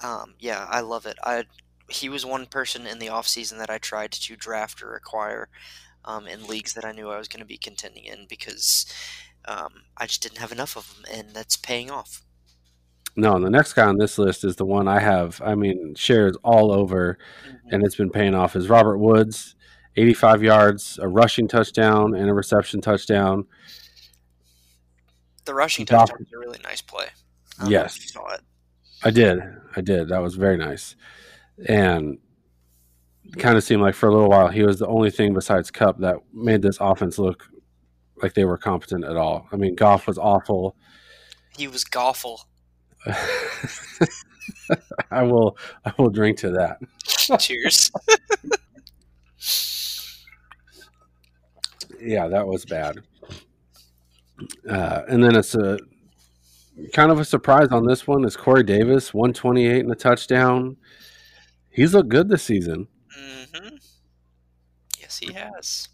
Um, 0.00 0.34
yeah, 0.40 0.66
I 0.68 0.80
love 0.80 1.06
it. 1.06 1.16
I 1.22 1.44
he 1.88 2.08
was 2.08 2.26
one 2.26 2.46
person 2.46 2.86
in 2.86 2.98
the 2.98 3.06
offseason 3.06 3.58
that 3.58 3.70
I 3.70 3.78
tried 3.78 4.12
to 4.12 4.36
draft 4.36 4.82
or 4.82 4.94
acquire 4.94 5.48
um, 6.04 6.26
in 6.26 6.46
leagues 6.46 6.74
that 6.74 6.84
I 6.84 6.92
knew 6.92 7.08
I 7.08 7.18
was 7.18 7.28
going 7.28 7.40
to 7.40 7.46
be 7.46 7.56
contending 7.56 8.04
in 8.04 8.26
because 8.28 8.84
um, 9.46 9.84
I 9.96 10.06
just 10.06 10.22
didn't 10.22 10.38
have 10.38 10.52
enough 10.52 10.76
of 10.76 10.94
them, 10.94 11.04
and 11.10 11.30
that's 11.30 11.56
paying 11.56 11.90
off. 11.90 12.22
No, 13.16 13.34
and 13.34 13.44
the 13.44 13.50
next 13.50 13.72
guy 13.72 13.86
on 13.86 13.98
this 13.98 14.18
list 14.18 14.44
is 14.44 14.56
the 14.56 14.64
one 14.64 14.86
I 14.86 15.00
have. 15.00 15.40
I 15.44 15.54
mean, 15.54 15.94
shares 15.96 16.36
all 16.44 16.70
over, 16.70 17.18
mm-hmm. 17.46 17.74
and 17.74 17.84
it's 17.84 17.96
been 17.96 18.10
paying 18.10 18.34
off. 18.34 18.54
Is 18.54 18.68
Robert 18.68 18.98
Woods, 18.98 19.56
85 19.96 20.42
yards, 20.42 20.98
a 21.02 21.08
rushing 21.08 21.48
touchdown, 21.48 22.14
and 22.14 22.28
a 22.28 22.34
reception 22.34 22.80
touchdown. 22.80 23.46
The 25.44 25.54
rushing 25.54 25.86
touchdown 25.86 26.18
was 26.20 26.32
a 26.32 26.38
really 26.38 26.60
nice 26.62 26.82
play. 26.82 27.06
I 27.58 27.68
yes, 27.68 27.98
saw 28.12 28.32
it. 28.34 28.40
I 29.02 29.10
did. 29.10 29.40
I 29.74 29.80
did. 29.80 30.08
That 30.08 30.22
was 30.22 30.36
very 30.36 30.56
nice, 30.56 30.94
and 31.66 32.18
kind 33.36 33.56
of 33.56 33.64
seemed 33.64 33.82
like 33.82 33.94
for 33.94 34.08
a 34.08 34.12
little 34.12 34.30
while 34.30 34.48
he 34.48 34.62
was 34.62 34.78
the 34.78 34.86
only 34.86 35.10
thing 35.10 35.34
besides 35.34 35.70
Kupp 35.70 35.98
that 35.98 36.16
made 36.32 36.62
this 36.62 36.78
offense 36.80 37.18
look 37.18 37.48
like 38.22 38.34
they 38.34 38.44
were 38.44 38.58
competent 38.58 39.04
at 39.04 39.16
all. 39.16 39.46
I 39.52 39.56
mean, 39.56 39.74
Goff 39.74 40.06
was 40.06 40.18
awful. 40.18 40.76
He 41.56 41.68
was 41.68 41.84
awful. 41.96 42.48
I 45.10 45.22
will. 45.22 45.56
I 45.84 45.92
will 45.98 46.10
drink 46.10 46.38
to 46.38 46.50
that. 46.50 46.78
Cheers. 47.38 47.90
yeah, 52.00 52.28
that 52.28 52.46
was 52.46 52.64
bad. 52.64 53.00
Uh, 54.68 55.02
and 55.08 55.22
then 55.22 55.34
it's 55.36 55.54
a 55.54 55.78
kind 56.92 57.10
of 57.10 57.18
a 57.18 57.24
surprise 57.24 57.68
on 57.70 57.84
this 57.86 58.06
one 58.06 58.24
is 58.24 58.36
Corey 58.36 58.62
Davis, 58.62 59.12
one 59.12 59.32
twenty 59.32 59.66
eight 59.66 59.80
and 59.80 59.92
a 59.92 59.96
touchdown. 59.96 60.76
He's 61.70 61.94
looked 61.94 62.08
good 62.08 62.28
this 62.28 62.42
season. 62.42 62.88
Mm-hmm. 63.18 63.76
Yes, 65.00 65.18
he 65.18 65.32
has. 65.32 65.88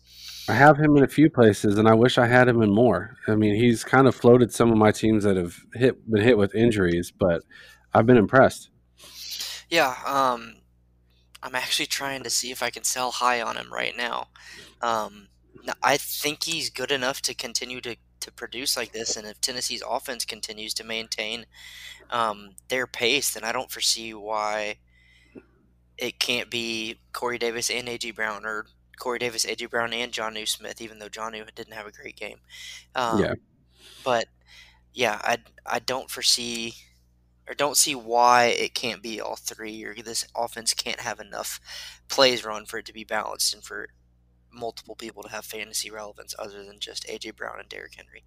I 0.48 0.52
have 0.52 0.78
him 0.78 0.96
in 0.96 1.02
a 1.02 1.08
few 1.08 1.30
places, 1.30 1.78
and 1.78 1.88
I 1.88 1.94
wish 1.94 2.18
I 2.18 2.26
had 2.26 2.48
him 2.48 2.60
in 2.60 2.70
more. 2.70 3.16
I 3.26 3.34
mean, 3.34 3.54
he's 3.54 3.82
kind 3.82 4.06
of 4.06 4.14
floated 4.14 4.52
some 4.52 4.70
of 4.70 4.76
my 4.76 4.92
teams 4.92 5.24
that 5.24 5.36
have 5.36 5.56
hit 5.74 6.10
been 6.10 6.22
hit 6.22 6.36
with 6.36 6.54
injuries, 6.54 7.10
but 7.10 7.42
I've 7.94 8.06
been 8.06 8.18
impressed. 8.18 8.70
Yeah, 9.70 9.94
um, 10.06 10.56
I'm 11.42 11.54
actually 11.54 11.86
trying 11.86 12.22
to 12.24 12.30
see 12.30 12.50
if 12.50 12.62
I 12.62 12.70
can 12.70 12.84
sell 12.84 13.10
high 13.10 13.40
on 13.40 13.56
him 13.56 13.72
right 13.72 13.96
now. 13.96 14.28
Um, 14.82 15.28
I 15.82 15.96
think 15.96 16.44
he's 16.44 16.68
good 16.68 16.90
enough 16.90 17.22
to 17.22 17.34
continue 17.34 17.80
to, 17.80 17.96
to 18.20 18.32
produce 18.32 18.76
like 18.76 18.92
this, 18.92 19.16
and 19.16 19.26
if 19.26 19.40
Tennessee's 19.40 19.82
offense 19.88 20.26
continues 20.26 20.74
to 20.74 20.84
maintain 20.84 21.46
um, 22.10 22.56
their 22.68 22.86
pace, 22.86 23.32
then 23.32 23.44
I 23.44 23.52
don't 23.52 23.70
foresee 23.70 24.12
why 24.12 24.76
it 25.96 26.18
can't 26.18 26.50
be 26.50 26.98
Corey 27.12 27.38
Davis 27.38 27.70
and 27.70 27.88
AJ 27.88 28.14
Brown 28.14 28.44
or 28.44 28.66
Corey 28.98 29.18
Davis, 29.18 29.46
AJ 29.46 29.70
Brown, 29.70 29.92
and 29.92 30.12
Jonnu 30.12 30.46
Smith, 30.46 30.80
even 30.80 30.98
though 30.98 31.08
Jonnu 31.08 31.52
didn't 31.54 31.74
have 31.74 31.86
a 31.86 31.92
great 31.92 32.16
game. 32.16 32.38
Um, 32.94 33.20
yeah. 33.20 33.34
But 34.04 34.26
yeah, 34.92 35.20
I 35.22 35.38
I 35.66 35.78
don't 35.78 36.10
foresee 36.10 36.74
or 37.48 37.54
don't 37.54 37.76
see 37.76 37.94
why 37.94 38.46
it 38.46 38.74
can't 38.74 39.02
be 39.02 39.20
all 39.20 39.36
three 39.36 39.82
or 39.84 39.94
this 39.94 40.26
offense 40.36 40.72
can't 40.72 41.00
have 41.00 41.20
enough 41.20 41.60
plays 42.08 42.44
run 42.44 42.64
for 42.64 42.78
it 42.78 42.86
to 42.86 42.92
be 42.92 43.04
balanced 43.04 43.52
and 43.54 43.62
for 43.62 43.88
multiple 44.52 44.94
people 44.94 45.22
to 45.22 45.28
have 45.28 45.44
fantasy 45.44 45.90
relevance 45.90 46.34
other 46.38 46.64
than 46.64 46.78
just 46.78 47.06
AJ 47.06 47.36
Brown 47.36 47.58
and 47.58 47.68
Derrick 47.68 47.94
Henry. 47.96 48.24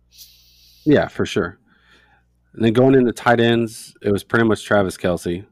Yeah, 0.86 1.08
for 1.08 1.26
sure. 1.26 1.58
And 2.54 2.64
then 2.64 2.74
going 2.74 2.96
into 2.96 3.12
tight 3.12 3.40
ends, 3.40 3.96
it 4.02 4.12
was 4.12 4.24
pretty 4.24 4.46
much 4.46 4.66
Travis 4.66 4.98
Kelce. 4.98 5.46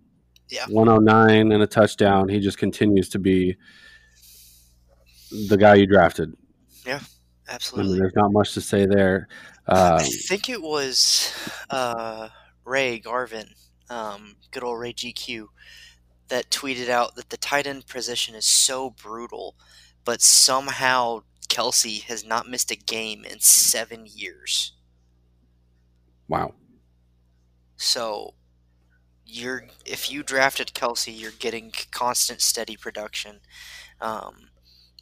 Yeah. 0.49 0.65
109 0.69 1.51
and 1.51 1.63
a 1.63 1.67
touchdown. 1.67 2.29
He 2.29 2.39
just 2.39 2.57
continues 2.57 3.09
to 3.09 3.19
be 3.19 3.55
the 5.47 5.57
guy 5.57 5.75
you 5.75 5.87
drafted. 5.87 6.33
Yeah, 6.85 7.01
absolutely. 7.49 7.89
I 7.89 7.93
mean, 7.93 7.99
there's 7.99 8.15
not 8.15 8.31
much 8.31 8.53
to 8.53 8.61
say 8.61 8.85
there. 8.85 9.27
Um, 9.67 9.95
I 9.95 10.03
think 10.03 10.49
it 10.49 10.61
was 10.61 11.33
uh, 11.69 12.29
Ray 12.63 12.99
Garvin, 12.99 13.49
um, 13.89 14.35
good 14.51 14.63
old 14.63 14.79
Ray 14.79 14.93
GQ, 14.93 15.47
that 16.27 16.49
tweeted 16.49 16.89
out 16.89 17.15
that 17.15 17.29
the 17.29 17.37
tight 17.37 17.67
end 17.67 17.87
position 17.87 18.35
is 18.35 18.45
so 18.45 18.89
brutal, 18.89 19.55
but 20.03 20.21
somehow 20.21 21.21
Kelce 21.47 22.03
has 22.03 22.25
not 22.25 22.47
missed 22.47 22.71
a 22.71 22.75
game 22.75 23.25
in 23.25 23.39
seven 23.39 24.05
years. 24.07 24.73
Wow. 26.27 26.53
So 27.77 28.33
you're 29.25 29.67
if 29.85 30.11
you 30.11 30.23
drafted 30.23 30.73
Kelce, 30.73 31.17
you're 31.17 31.31
getting 31.31 31.71
constant, 31.91 32.41
steady 32.41 32.77
production. 32.77 33.39
Um, 34.01 34.49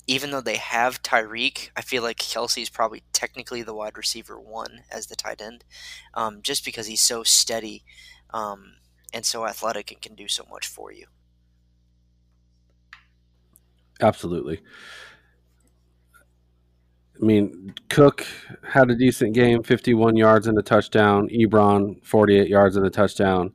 even 0.07 0.31
though 0.31 0.41
they 0.41 0.57
have 0.57 1.01
Tyreek, 1.01 1.69
I 1.75 1.81
feel 1.81 2.03
like 2.03 2.17
Kelce's 2.17 2.69
probably 2.69 3.03
technically 3.13 3.61
the 3.61 3.73
wide 3.73 3.97
receiver 3.97 4.39
one 4.39 4.83
as 4.91 5.07
the 5.07 5.15
tight 5.15 5.41
end, 5.41 5.63
um, 6.13 6.41
just 6.41 6.65
because 6.65 6.87
he's 6.87 7.01
so 7.01 7.23
steady 7.23 7.83
um, 8.33 8.73
and 9.13 9.25
so 9.25 9.45
athletic 9.45 9.91
and 9.91 10.01
can 10.01 10.15
do 10.15 10.27
so 10.27 10.45
much 10.49 10.67
for 10.67 10.91
you. 10.91 11.05
Absolutely. 14.01 14.59
I 17.21 17.25
mean, 17.25 17.73
Cook 17.89 18.25
had 18.67 18.89
a 18.89 18.95
decent 18.95 19.33
game 19.33 19.63
51 19.63 20.17
yards 20.17 20.47
and 20.47 20.57
a 20.57 20.63
touchdown. 20.63 21.29
Ebron, 21.29 22.03
48 22.03 22.49
yards 22.49 22.75
and 22.75 22.85
a 22.85 22.89
touchdown. 22.89 23.53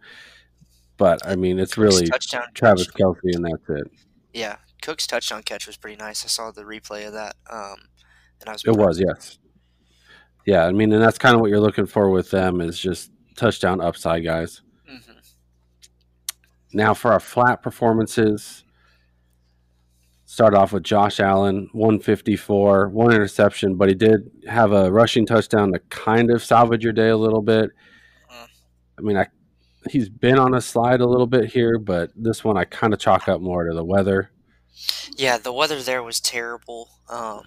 But, 0.96 1.20
I 1.26 1.36
mean, 1.36 1.58
it's 1.58 1.76
really 1.76 2.06
Travis 2.54 2.88
Kelce, 2.88 3.34
and 3.34 3.44
that's 3.44 3.68
it. 3.68 3.90
Yeah, 4.32 4.56
Cook's 4.82 5.06
touchdown 5.06 5.42
catch 5.42 5.66
was 5.66 5.76
pretty 5.76 5.96
nice. 5.96 6.24
I 6.24 6.28
saw 6.28 6.50
the 6.50 6.62
replay 6.62 7.06
of 7.06 7.12
that, 7.14 7.36
um, 7.50 7.76
and 8.40 8.48
I 8.48 8.52
was. 8.52 8.64
It 8.64 8.76
was 8.76 9.00
yes. 9.00 9.38
Yeah, 10.46 10.64
I 10.64 10.72
mean, 10.72 10.92
and 10.92 11.02
that's 11.02 11.18
kind 11.18 11.34
of 11.34 11.40
what 11.40 11.50
you're 11.50 11.60
looking 11.60 11.86
for 11.86 12.10
with 12.10 12.30
them 12.30 12.60
is 12.60 12.78
just 12.78 13.10
touchdown 13.36 13.80
upside 13.80 14.24
guys. 14.24 14.62
Mm-hmm. 14.90 15.18
Now 16.72 16.94
for 16.94 17.12
our 17.12 17.20
flat 17.20 17.62
performances, 17.62 18.64
start 20.24 20.54
off 20.54 20.72
with 20.72 20.84
Josh 20.84 21.20
Allen, 21.20 21.68
154, 21.72 22.88
one 22.88 23.12
interception, 23.12 23.76
but 23.76 23.88
he 23.88 23.94
did 23.94 24.30
have 24.48 24.72
a 24.72 24.90
rushing 24.90 25.26
touchdown 25.26 25.72
to 25.72 25.80
kind 25.90 26.30
of 26.30 26.42
salvage 26.42 26.82
your 26.82 26.92
day 26.92 27.08
a 27.08 27.16
little 27.16 27.42
bit. 27.42 27.70
Mm. 28.30 28.48
I 28.98 29.02
mean, 29.02 29.16
I 29.18 29.26
he's 29.90 30.08
been 30.08 30.38
on 30.38 30.54
a 30.54 30.60
slide 30.60 31.00
a 31.00 31.06
little 31.06 31.26
bit 31.26 31.50
here, 31.52 31.78
but 31.78 32.10
this 32.16 32.44
one 32.44 32.56
I 32.56 32.64
kind 32.64 32.92
of 32.92 33.00
chalk 33.00 33.28
up 33.28 33.40
more 33.40 33.64
to 33.64 33.74
the 33.74 33.84
weather. 33.84 34.30
Yeah, 35.16 35.38
the 35.38 35.52
weather 35.52 35.82
there 35.82 36.02
was 36.02 36.20
terrible. 36.20 36.90
Um, 37.08 37.44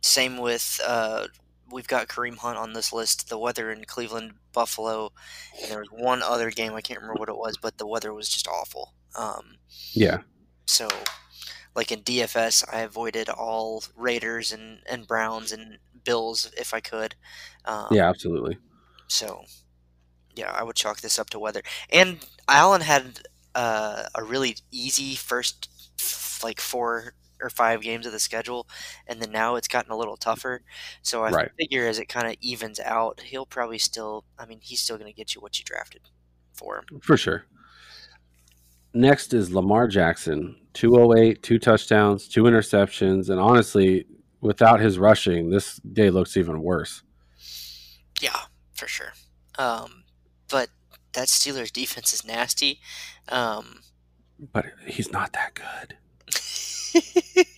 same 0.00 0.38
with 0.38 0.80
uh, 0.86 1.28
we've 1.70 1.88
got 1.88 2.08
Kareem 2.08 2.38
Hunt 2.38 2.58
on 2.58 2.72
this 2.72 2.92
list. 2.92 3.28
The 3.28 3.38
weather 3.38 3.70
in 3.70 3.84
Cleveland, 3.84 4.34
Buffalo, 4.52 5.12
and 5.60 5.70
there 5.70 5.80
was 5.80 5.90
one 5.90 6.22
other 6.22 6.50
game 6.50 6.74
I 6.74 6.80
can't 6.80 7.00
remember 7.00 7.18
what 7.18 7.28
it 7.28 7.36
was, 7.36 7.56
but 7.56 7.78
the 7.78 7.86
weather 7.86 8.12
was 8.12 8.28
just 8.28 8.48
awful. 8.48 8.94
Um, 9.16 9.56
yeah. 9.92 10.18
So, 10.66 10.88
like 11.74 11.90
in 11.90 12.00
DFS, 12.00 12.64
I 12.72 12.80
avoided 12.80 13.28
all 13.28 13.84
Raiders 13.96 14.52
and, 14.52 14.80
and 14.88 15.06
Browns 15.06 15.52
and 15.52 15.78
Bills 16.04 16.50
if 16.56 16.74
I 16.74 16.80
could. 16.80 17.14
Um, 17.64 17.88
yeah, 17.90 18.08
absolutely. 18.08 18.58
So, 19.08 19.44
yeah, 20.34 20.50
I 20.50 20.62
would 20.62 20.76
chalk 20.76 21.00
this 21.00 21.18
up 21.18 21.30
to 21.30 21.38
weather. 21.38 21.62
And 21.90 22.24
Allen 22.48 22.82
had 22.82 23.20
uh, 23.54 24.04
a 24.14 24.24
really 24.24 24.56
easy 24.70 25.14
first 25.14 25.70
like 26.42 26.60
four 26.60 27.14
or 27.40 27.50
five 27.50 27.82
games 27.82 28.06
of 28.06 28.12
the 28.12 28.20
schedule, 28.20 28.66
and 29.06 29.20
then 29.20 29.30
now 29.30 29.56
it's 29.56 29.68
gotten 29.68 29.92
a 29.92 29.96
little 29.96 30.16
tougher. 30.16 30.62
So 31.02 31.24
I 31.24 31.30
right. 31.30 31.50
figure 31.58 31.86
as 31.86 31.98
it 31.98 32.08
kind 32.08 32.26
of 32.26 32.36
evens 32.40 32.80
out, 32.80 33.20
he'll 33.20 33.46
probably 33.46 33.78
still. 33.78 34.24
I 34.38 34.46
mean, 34.46 34.60
he's 34.62 34.80
still 34.80 34.96
going 34.96 35.10
to 35.10 35.16
get 35.16 35.34
you 35.34 35.40
what 35.40 35.58
you 35.58 35.64
drafted 35.64 36.02
for 36.52 36.78
him 36.78 37.00
for 37.00 37.16
sure. 37.16 37.44
Next 38.96 39.34
is 39.34 39.52
Lamar 39.52 39.88
Jackson, 39.88 40.54
208, 40.74 41.42
two 41.42 41.58
touchdowns, 41.58 42.28
two 42.28 42.44
interceptions, 42.44 43.28
and 43.28 43.40
honestly, 43.40 44.06
without 44.40 44.78
his 44.78 44.98
rushing, 44.98 45.50
this 45.50 45.76
day 45.78 46.10
looks 46.10 46.36
even 46.36 46.62
worse. 46.62 47.02
Yeah, 48.20 48.38
for 48.74 48.86
sure. 48.86 49.12
Um, 49.58 50.04
but 50.48 50.68
that 51.14 51.26
Steelers 51.26 51.72
defense 51.72 52.12
is 52.14 52.24
nasty. 52.24 52.78
Um, 53.28 53.80
But 54.52 54.66
he's 54.86 55.10
not 55.12 55.32
that 55.32 55.54
good. 55.54 55.96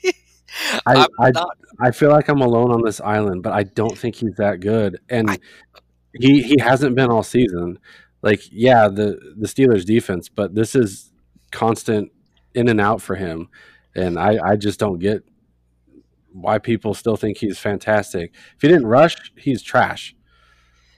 I, 0.86 1.06
not- 1.30 1.58
I 1.80 1.90
feel 1.90 2.10
like 2.10 2.28
I'm 2.28 2.40
alone 2.40 2.72
on 2.72 2.82
this 2.82 3.00
island, 3.00 3.42
but 3.42 3.52
I 3.52 3.64
don't 3.64 3.96
think 3.96 4.14
he's 4.16 4.34
that 4.36 4.60
good. 4.60 4.98
And 5.08 5.30
I- 5.30 5.38
he 6.18 6.42
he 6.42 6.58
hasn't 6.58 6.96
been 6.96 7.10
all 7.10 7.22
season. 7.22 7.78
Like, 8.22 8.40
yeah, 8.50 8.88
the 8.88 9.18
the 9.36 9.46
Steelers 9.46 9.84
defense, 9.84 10.28
but 10.30 10.54
this 10.54 10.74
is 10.74 11.12
constant 11.52 12.10
in 12.54 12.68
and 12.68 12.80
out 12.80 13.02
for 13.02 13.14
him. 13.16 13.48
And 13.94 14.18
I, 14.18 14.38
I 14.42 14.56
just 14.56 14.80
don't 14.80 14.98
get 14.98 15.22
why 16.32 16.58
people 16.58 16.94
still 16.94 17.16
think 17.16 17.36
he's 17.38 17.58
fantastic. 17.58 18.32
If 18.56 18.62
he 18.62 18.68
didn't 18.68 18.86
rush, 18.86 19.16
he's 19.36 19.62
trash. 19.62 20.14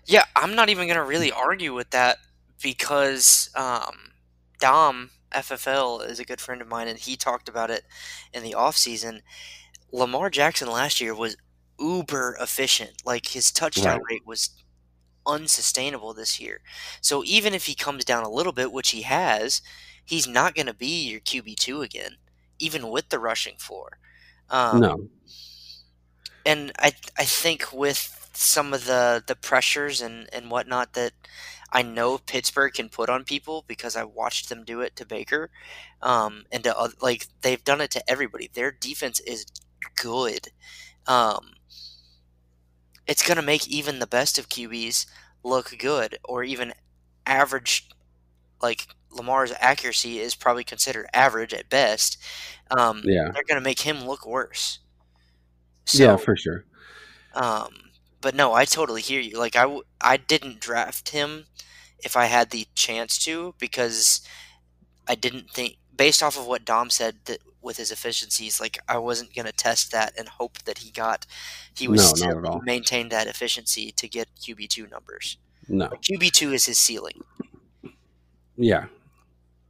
Yeah, 0.07 0.25
I'm 0.37 0.55
not 0.55 0.69
even 0.69 0.87
gonna 0.87 1.05
really 1.05 1.33
argue 1.33 1.75
with 1.75 1.91
that 1.91 2.19
because 2.63 3.51
um, 3.57 4.13
Dom 4.61 5.11
FFL 5.33 6.01
is 6.01 6.19
a 6.21 6.25
good 6.25 6.41
friend 6.41 6.61
of 6.63 6.69
mine, 6.69 6.89
and 6.89 6.99
he 6.99 7.17
talked 7.17 7.49
about 7.49 7.71
it 7.71 7.85
in 8.33 8.43
the 8.43 8.55
off 8.55 8.77
season. 8.77 9.23
Lamar 9.93 10.31
Jackson 10.31 10.69
last 10.71 11.01
year 11.01 11.15
was 11.15 11.37
uber 11.81 12.37
efficient. 12.41 13.03
Like 13.05 13.29
his 13.29 13.51
touchdown 13.53 13.99
Right. 13.99 14.03
rate 14.11 14.27
was 14.27 14.51
unsustainable 15.27 16.15
this 16.15 16.41
year. 16.41 16.61
So 17.01 17.23
even 17.25 17.55
if 17.55 17.67
he 17.67 17.75
comes 17.75 18.05
down 18.05 18.25
a 18.25 18.31
little 18.31 18.53
bit, 18.53 18.73
which 18.73 18.91
he 18.91 19.03
has, 19.03 19.63
he's 20.05 20.27
not 20.27 20.55
going 20.55 20.67
to 20.67 20.75
be 20.75 21.09
your 21.09 21.21
QB 21.21 21.55
two 21.57 21.83
again, 21.83 22.17
even 22.59 22.89
with 22.91 23.09
the 23.11 23.19
rushing 23.19 23.57
floor. 23.59 23.99
Um, 24.51 24.83
no. 24.83 25.09
and 26.45 26.73
I 26.79 26.93
I 27.19 27.25
think 27.25 27.73
with 27.73 28.31
some 28.35 28.73
of 28.73 28.85
the 28.87 29.23
the 29.27 29.37
pressures 29.37 30.01
and 30.01 30.29
and 30.33 30.51
whatnot 30.51 30.95
that 30.95 31.13
I 31.71 31.83
know 31.83 32.19
Pittsburgh 32.19 32.73
can 32.75 32.89
put 32.89 33.09
on 33.11 33.25
people 33.25 33.65
because 33.69 33.97
I 33.97 34.05
watched 34.05 34.49
them 34.49 34.65
do 34.65 34.81
it 34.81 34.97
to 34.97 35.07
Baker, 35.07 35.51
um, 36.03 36.45
and 36.53 36.65
to 36.65 36.77
oth- 36.77 37.03
like 37.03 37.27
they've 37.43 37.63
done 37.65 37.81
it 37.81 37.91
to 37.93 38.11
everybody. 38.11 38.49
Their 38.53 38.71
defense 38.73 39.21
is 39.21 39.47
good. 39.97 40.49
Um, 41.07 41.53
it's 43.07 43.27
gonna 43.27 43.43
make 43.43 43.67
even 43.69 43.99
the 43.99 44.07
best 44.07 44.39
of 44.39 44.49
QBs 44.49 45.07
look 45.43 45.77
good, 45.79 46.19
or 46.25 46.43
even 46.45 46.73
average. 47.27 47.89
Like 48.63 48.89
Lamar's 49.11 49.53
accuracy 49.61 50.19
is 50.21 50.35
probably 50.35 50.65
considered 50.65 51.09
average 51.15 51.55
at 51.55 51.69
best. 51.71 52.19
Um, 52.71 53.03
Yeah. 53.05 53.31
they're 53.33 53.45
gonna 53.49 53.61
make 53.61 53.81
him 53.81 54.07
look 54.07 54.27
worse. 54.27 54.81
yeah, 55.93 56.17
for 56.17 56.37
sure. 56.37 56.65
Um, 57.35 57.93
but 58.21 58.35
no, 58.35 58.53
I 58.55 58.65
totally 58.65 59.03
hear 59.03 59.21
you. 59.21 59.39
Like 59.39 59.57
I, 59.57 59.63
w- 59.63 59.83
I 60.01 60.17
didn't 60.17 60.61
draft 60.61 61.11
him 61.11 61.47
if 62.05 62.17
I 62.17 62.27
had 62.27 62.51
the 62.51 62.67
chance 62.75 63.19
to 63.25 63.55
because 63.59 64.21
I 65.07 65.15
didn't 65.15 65.51
think 65.51 65.79
based 65.97 66.23
off 66.23 66.39
of 66.39 66.47
what 66.47 66.65
Dom 66.65 66.91
said 66.91 67.17
that 67.27 67.39
with 67.63 67.77
his 67.79 67.91
efficiencies, 67.91 68.61
like 68.61 68.79
I 68.89 68.99
wasn't 68.99 69.35
gonna 69.35 69.53
test 69.53 69.91
that 69.93 70.15
and 70.19 70.29
hope 70.29 70.59
that 70.65 70.79
he 70.79 70.91
got 70.91 71.27
he 71.77 71.89
was 71.89 72.01
No, 72.03 72.07
still 72.15 72.39
at 72.39 72.45
all. 72.45 72.61
he 72.61 72.65
maintained 72.65 73.11
that 73.13 73.27
efficiency 73.27 73.91
to 73.93 74.09
get 74.09 74.29
QB 74.41 74.69
two 74.69 74.87
numbers. 74.89 75.39
No. 75.69 75.89
QB 75.89 76.31
two 76.33 76.53
is 76.53 76.67
his 76.67 76.79
ceiling, 76.79 77.23
Yeah. 78.57 78.87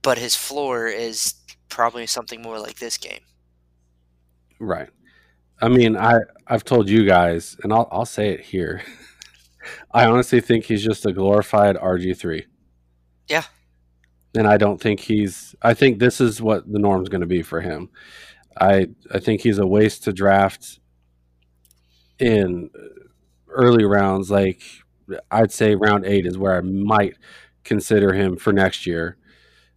but 0.02 0.18
his 0.18 0.34
floor 0.36 0.86
is 0.88 1.34
probably 1.68 2.06
something 2.06 2.42
more 2.42 2.58
like 2.58 2.78
this 2.78 2.96
game. 2.98 3.20
Right. 4.58 4.88
I 5.60 5.68
mean, 5.68 5.96
I 5.96 6.20
I've 6.46 6.64
told 6.64 6.88
you 6.88 7.04
guys, 7.06 7.56
and 7.62 7.72
I'll 7.72 7.88
I'll 7.90 8.06
say 8.06 8.30
it 8.30 8.40
here. 8.40 8.82
I 9.92 10.06
honestly 10.06 10.40
think 10.40 10.64
he's 10.64 10.84
just 10.84 11.06
a 11.06 11.12
glorified 11.12 11.76
RG 11.76 12.16
three. 12.16 12.46
Yeah. 13.28 13.44
And 14.36 14.46
I 14.46 14.56
don't 14.56 14.80
think 14.80 15.00
he's. 15.00 15.54
I 15.62 15.74
think 15.74 15.98
this 15.98 16.20
is 16.20 16.40
what 16.42 16.70
the 16.70 16.78
norm's 16.78 17.08
going 17.08 17.22
to 17.22 17.26
be 17.26 17.42
for 17.42 17.60
him. 17.60 17.88
I 18.60 18.88
I 19.12 19.18
think 19.18 19.40
he's 19.40 19.58
a 19.58 19.66
waste 19.66 20.04
to 20.04 20.12
draft 20.12 20.80
in 22.18 22.70
early 23.48 23.84
rounds. 23.84 24.30
Like 24.30 24.62
I'd 25.30 25.52
say 25.52 25.74
round 25.74 26.04
eight 26.04 26.26
is 26.26 26.36
where 26.38 26.56
I 26.56 26.60
might 26.60 27.16
consider 27.64 28.12
him 28.12 28.36
for 28.36 28.52
next 28.52 28.86
year. 28.86 29.16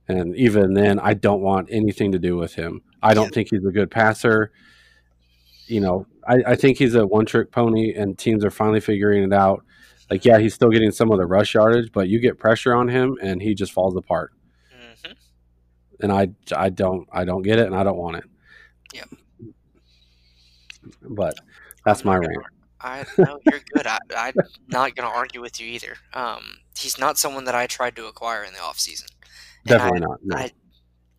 And 0.08 0.36
even 0.36 0.74
then, 0.74 1.00
I 1.00 1.14
don't 1.14 1.42
want 1.42 1.70
anything 1.72 2.12
to 2.12 2.20
do 2.20 2.36
with 2.36 2.56
him. 2.56 2.82
I 3.02 3.14
don't 3.14 3.26
Yeah. 3.26 3.36
think 3.36 3.48
he's 3.52 3.66
a 3.66 3.72
good 3.72 3.92
passer 3.92 4.52
you 5.68 5.80
know, 5.80 6.06
I, 6.28 6.38
I 6.48 6.56
think 6.56 6.78
he's 6.78 6.96
a 6.96 7.08
one 7.08 7.26
trick 7.26 7.52
pony 7.52 7.94
and 7.94 8.18
teams 8.18 8.44
are 8.44 8.52
finally 8.52 8.82
figuring 8.82 9.24
it 9.24 9.34
out. 9.34 9.64
Like, 10.12 10.26
yeah, 10.26 10.40
he's 10.40 10.54
still 10.54 10.70
getting 10.70 10.92
some 10.92 11.10
of 11.10 11.18
the 11.18 11.26
rush 11.26 11.54
yardage, 11.54 11.92
but 11.94 12.10
you 12.10 12.20
get 12.20 12.38
pressure 12.38 12.76
on 12.76 12.90
him 12.90 13.18
and 13.22 13.42
he 13.42 13.56
just 13.56 13.72
falls 13.72 13.96
apart. 13.96 14.34
hmm 14.70 15.14
And 16.02 16.12
I, 16.12 16.32
I 16.54 16.70
don't, 16.70 17.08
I 17.14 17.24
don't 17.24 17.44
get 17.44 17.60
it 17.60 17.66
and 17.66 17.76
I 17.76 17.84
don't 17.84 17.98
want 17.98 18.18
it. 18.18 18.26
Yeah. 18.94 19.06
But 21.02 21.36
that's 21.86 22.04
my 22.04 22.18
rant. 22.18 22.44
I 22.82 23.06
no, 23.18 23.40
you're 23.50 23.62
good. 23.74 23.88
I, 23.88 24.00
I'm 24.18 24.34
not 24.68 24.96
going 24.96 25.10
to 25.10 25.16
argue 25.16 25.40
with 25.40 25.62
you 25.62 25.68
either. 25.68 25.96
Um, 26.14 26.58
he's 26.78 26.98
not 26.98 27.18
someone 27.18 27.46
that 27.46 27.56
I 27.56 27.68
tried 27.68 27.96
to 27.96 28.08
acquire 28.08 28.44
in 28.44 28.54
the 28.54 28.60
offseason. 28.60 29.10
Definitely 29.66 30.02
not. 30.02 30.20
No. 30.24 30.36
I, 30.36 30.52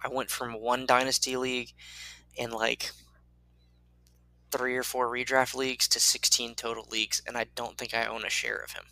I 0.05 0.09
went 0.09 0.28
from 0.28 0.61
one 0.61 0.85
dynasty 0.85 1.37
league 1.37 1.70
and 2.38 2.52
like 2.52 2.90
three 4.52 4.76
or 4.76 4.82
four 4.82 5.08
redraft 5.08 5.54
leagues 5.54 5.88
to 5.88 5.98
16 6.00 6.54
total 6.54 6.86
leagues, 6.90 7.20
and 7.26 7.36
I 7.36 7.46
don't 7.54 7.76
think 7.78 7.94
I 7.94 8.04
own 8.06 8.24
a 8.24 8.30
share 8.30 8.56
of 8.58 8.72
him. 8.72 8.84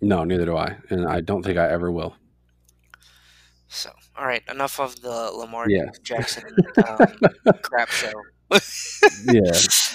no, 0.00 0.24
neither 0.24 0.44
do 0.44 0.56
I. 0.56 0.76
And 0.90 1.06
I 1.08 1.20
don't 1.22 1.42
think 1.42 1.56
I 1.58 1.68
ever 1.70 1.90
will. 1.90 2.16
So, 3.68 3.90
all 4.16 4.26
right, 4.26 4.42
enough 4.50 4.78
of 4.78 5.00
the 5.00 5.30
Lamar 5.32 5.68
Yeah. 5.68 5.86
Jackson 6.02 6.44
um, 6.88 7.06
crap 7.62 7.88
show. 7.90 8.12
Yeah. 9.32 9.50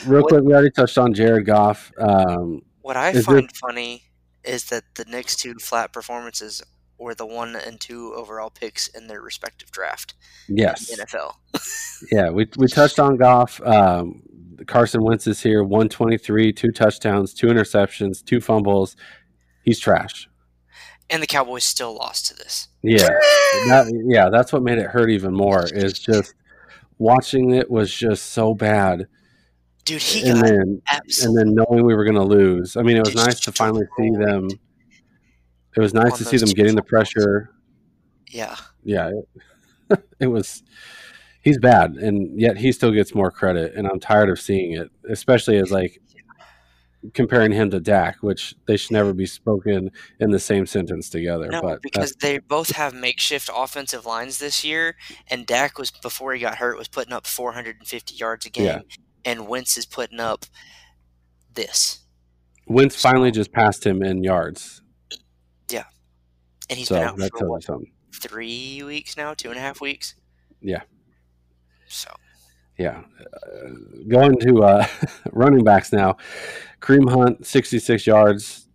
Real 0.06 0.21
What- 0.24 0.30
quick, 0.30 0.43
we 0.43 0.54
already 0.54 0.71
touched 0.71 0.97
on 0.97 1.13
Jared 1.13 1.45
Goff. 1.45 1.91
Um, 1.97 2.62
What 2.82 2.97
I 2.97 3.13
find 3.21 3.50
funny 3.56 4.04
is 4.43 4.65
that 4.65 4.84
the 4.95 5.06
next 5.06 5.38
two 5.38 5.54
flat 5.56 5.93
performances 5.93 6.62
were 6.97 7.15
the 7.15 7.26
one 7.26 7.56
and 7.56 7.80
two 7.80 8.13
overall 8.13 8.50
picks 8.50 8.88
in 8.88 9.08
their 9.08 9.21
respective 9.21 9.71
draft 9.71 10.13
yes. 10.47 10.91
NFL. 11.00 11.36
Yeah, 12.12 12.30
we, 12.30 12.47
we 12.58 12.67
touched 12.67 13.00
on 13.00 13.15
Goff. 13.17 13.62
Um, 13.62 14.21
Carson 14.67 15.04
Wentz 15.04 15.28
is 15.28 15.41
here, 15.41 15.63
123, 15.63 16.54
two 16.54 16.71
touchdowns, 16.71 17.34
two 17.34 17.47
interceptions, 17.47 18.24
two 18.24 18.41
fumbles. 18.41 18.95
He's 19.63 19.80
trash. 19.80 20.28
And 21.10 21.21
the 21.21 21.28
Cowboys 21.28 21.63
still 21.63 21.95
lost 21.95 22.28
to 22.28 22.36
this. 22.36 22.69
Yeah, 22.84 23.08
that, 23.67 24.04
yeah, 24.08 24.30
that's 24.30 24.54
what 24.54 24.63
made 24.63 24.78
it 24.78 24.88
hurt 24.88 25.10
even 25.10 25.34
more. 25.34 25.65
Is 25.74 26.00
just 26.00 26.34
watching 26.97 27.52
it 27.52 27.69
was 27.69 27.93
just 27.93 28.28
so 28.28 28.54
bad, 28.54 29.08
Dude, 29.84 30.02
he 30.02 30.30
and 30.30 30.39
got 30.39 30.45
then 30.45 30.82
and 31.24 31.38
then 31.38 31.56
knowing 31.56 31.86
we 31.86 31.95
were 31.95 32.06
going 32.06 32.15
to 32.15 32.24
lose. 32.24 32.78
I 32.78 32.84
mean, 32.84 32.97
it 32.97 33.04
was 33.04 33.15
nice 33.15 33.39
to 33.41 33.52
finally 33.52 33.86
see 33.97 34.12
them. 34.12 34.47
It 35.76 35.80
was 35.80 35.93
nice 35.93 36.17
to 36.17 36.26
see 36.26 36.38
them 36.38 36.50
getting 36.50 36.76
the 36.76 36.84
pressure. 36.84 37.50
yeah. 38.30 38.56
Yeah, 38.84 39.12
it, 39.89 40.04
it 40.19 40.28
was. 40.28 40.63
He's 41.44 41.58
bad, 41.58 41.94
and 41.96 42.40
yet 42.40 42.58
he 42.58 42.72
still 42.72 42.92
gets 42.92 43.16
more 43.16 43.32
credit, 43.32 43.74
and 43.76 43.88
I'm 43.88 44.00
tired 44.00 44.30
of 44.30 44.40
seeing 44.40 44.74
it, 44.74 44.90
especially 45.10 45.58
as 45.58 45.72
like 45.72 46.00
comparing 47.16 47.52
him 47.52 47.72
to 47.72 47.80
Dak, 47.80 48.18
which 48.22 48.54
they 48.68 48.78
should 48.78 48.92
never 48.92 49.12
be 49.12 49.26
spoken 49.26 49.90
in 50.20 50.30
the 50.30 50.38
same 50.40 50.68
sentence 50.68 51.10
together. 51.10 51.48
No, 51.48 51.60
but 51.62 51.82
because 51.82 52.14
they 52.22 52.38
both 52.38 52.70
have 52.76 52.94
makeshift 52.94 53.50
offensive 53.56 54.06
lines 54.06 54.38
this 54.38 54.64
year, 54.64 54.96
and 55.32 55.48
Dak 55.48 55.80
was 55.80 55.90
before 55.90 56.34
he 56.36 56.40
got 56.42 56.58
hurt 56.60 56.78
was 56.78 56.88
putting 56.88 57.12
up 57.14 57.26
450 57.26 58.14
yards 58.16 58.46
a 58.46 58.52
game, 58.52 58.66
Yeah. 58.66 58.80
and 59.26 59.48
Wentz 59.48 59.78
is 59.78 59.88
putting 59.88 60.20
up 60.20 60.46
this, 61.56 62.02
Wentz 62.68 63.02
finally 63.02 63.32
just 63.32 63.52
passed 63.52 63.84
him 63.84 64.04
in 64.04 64.24
yards, 64.24 64.84
Yeah, 65.72 65.86
and 66.70 66.78
he's 66.78 66.88
so 66.88 66.96
been 66.96 67.24
out 67.24 67.32
for 67.36 67.50
what 67.50 67.64
something. 67.64 67.92
three 68.22 68.84
weeks 68.84 69.18
now, 69.18 69.34
two 69.34 69.50
and 69.50 69.58
a 69.58 69.62
half 69.62 69.82
weeks. 69.82 70.14
Yeah. 70.62 70.84
So 71.92 72.10
Yeah. 72.78 73.04
Uh, 73.20 73.70
going 74.08 74.40
to 74.40 74.64
uh, 74.64 74.88
running 75.32 75.64
backs 75.64 75.92
now. 75.92 76.18
Kareem 76.80 77.10
Hunt, 77.10 77.46
66 77.46 78.08
yards. 78.08 78.68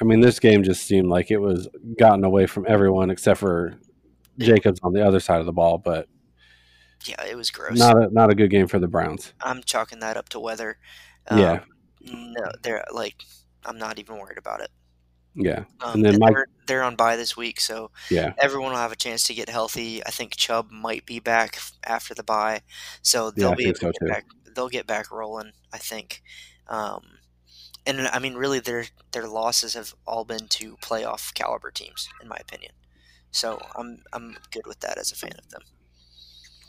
I 0.00 0.04
mean, 0.04 0.20
this 0.20 0.38
game 0.38 0.62
just 0.62 0.86
seemed 0.86 1.08
like 1.08 1.30
it 1.30 1.38
was 1.38 1.68
gotten 1.98 2.24
away 2.24 2.46
from 2.46 2.64
everyone 2.68 3.10
except 3.10 3.40
for 3.40 3.74
Jacobs 4.38 4.80
on 4.82 4.92
the 4.92 5.06
other 5.06 5.20
side 5.20 5.40
of 5.40 5.46
the 5.46 5.52
ball, 5.52 5.78
but 5.78 6.08
yeah, 7.06 7.22
it 7.24 7.36
was 7.36 7.50
gross. 7.50 7.78
not 7.78 7.96
a, 7.96 8.08
not 8.10 8.30
a 8.30 8.34
good 8.34 8.50
game 8.50 8.66
for 8.66 8.78
the 8.78 8.88
Browns. 8.88 9.32
I'm 9.40 9.62
chalking 9.62 10.00
that 10.00 10.16
up 10.16 10.28
to 10.30 10.40
weather. 10.40 10.78
Yeah. 11.30 11.60
No, 12.00 12.50
they're 12.62 12.84
like 12.92 13.24
I'm 13.64 13.78
not 13.78 13.98
even 13.98 14.18
worried 14.18 14.38
about 14.38 14.60
it. 14.60 14.70
Yeah. 15.34 15.64
Um, 15.80 15.94
And 15.94 16.04
then 16.04 16.12
and 16.14 16.20
Mike- 16.20 16.34
they're, 16.34 16.46
they're 16.66 16.82
on 16.82 16.96
bye 16.96 17.16
this 17.16 17.36
week, 17.36 17.60
so 17.60 17.90
Yeah. 18.10 18.34
everyone 18.38 18.70
will 18.70 18.78
have 18.78 18.92
a 18.92 18.96
chance 18.96 19.24
to 19.24 19.34
get 19.34 19.48
healthy. 19.48 20.04
I 20.06 20.10
think 20.10 20.36
Chubb 20.36 20.70
might 20.70 21.04
be 21.06 21.18
back 21.20 21.58
after 21.84 22.14
the 22.14 22.22
bye, 22.22 22.60
so 23.02 23.30
they'll 23.30 23.50
I 23.50 23.54
be 23.54 23.64
able 23.68 23.78
to 23.80 23.92
get 24.00 24.08
back. 24.08 24.24
they'll 24.54 24.68
get 24.68 24.86
back 24.86 25.10
rolling. 25.10 25.52
I 25.72 25.78
think. 25.78 26.22
Um, 26.68 27.02
and 27.86 28.08
I 28.08 28.18
mean, 28.18 28.34
really, 28.34 28.60
their 28.60 28.86
their 29.12 29.26
losses 29.28 29.74
have 29.74 29.94
all 30.06 30.24
been 30.24 30.48
to 30.48 30.76
playoff 30.76 31.34
caliber 31.34 31.70
teams, 31.70 32.08
in 32.22 32.28
my 32.28 32.36
opinion. 32.40 32.72
So 33.32 33.60
I'm 33.76 34.02
I'm 34.12 34.36
good 34.52 34.66
with 34.66 34.80
that 34.80 34.96
as 34.98 35.10
a 35.12 35.16
fan 35.16 35.32
of 35.38 35.50
them. 35.50 35.62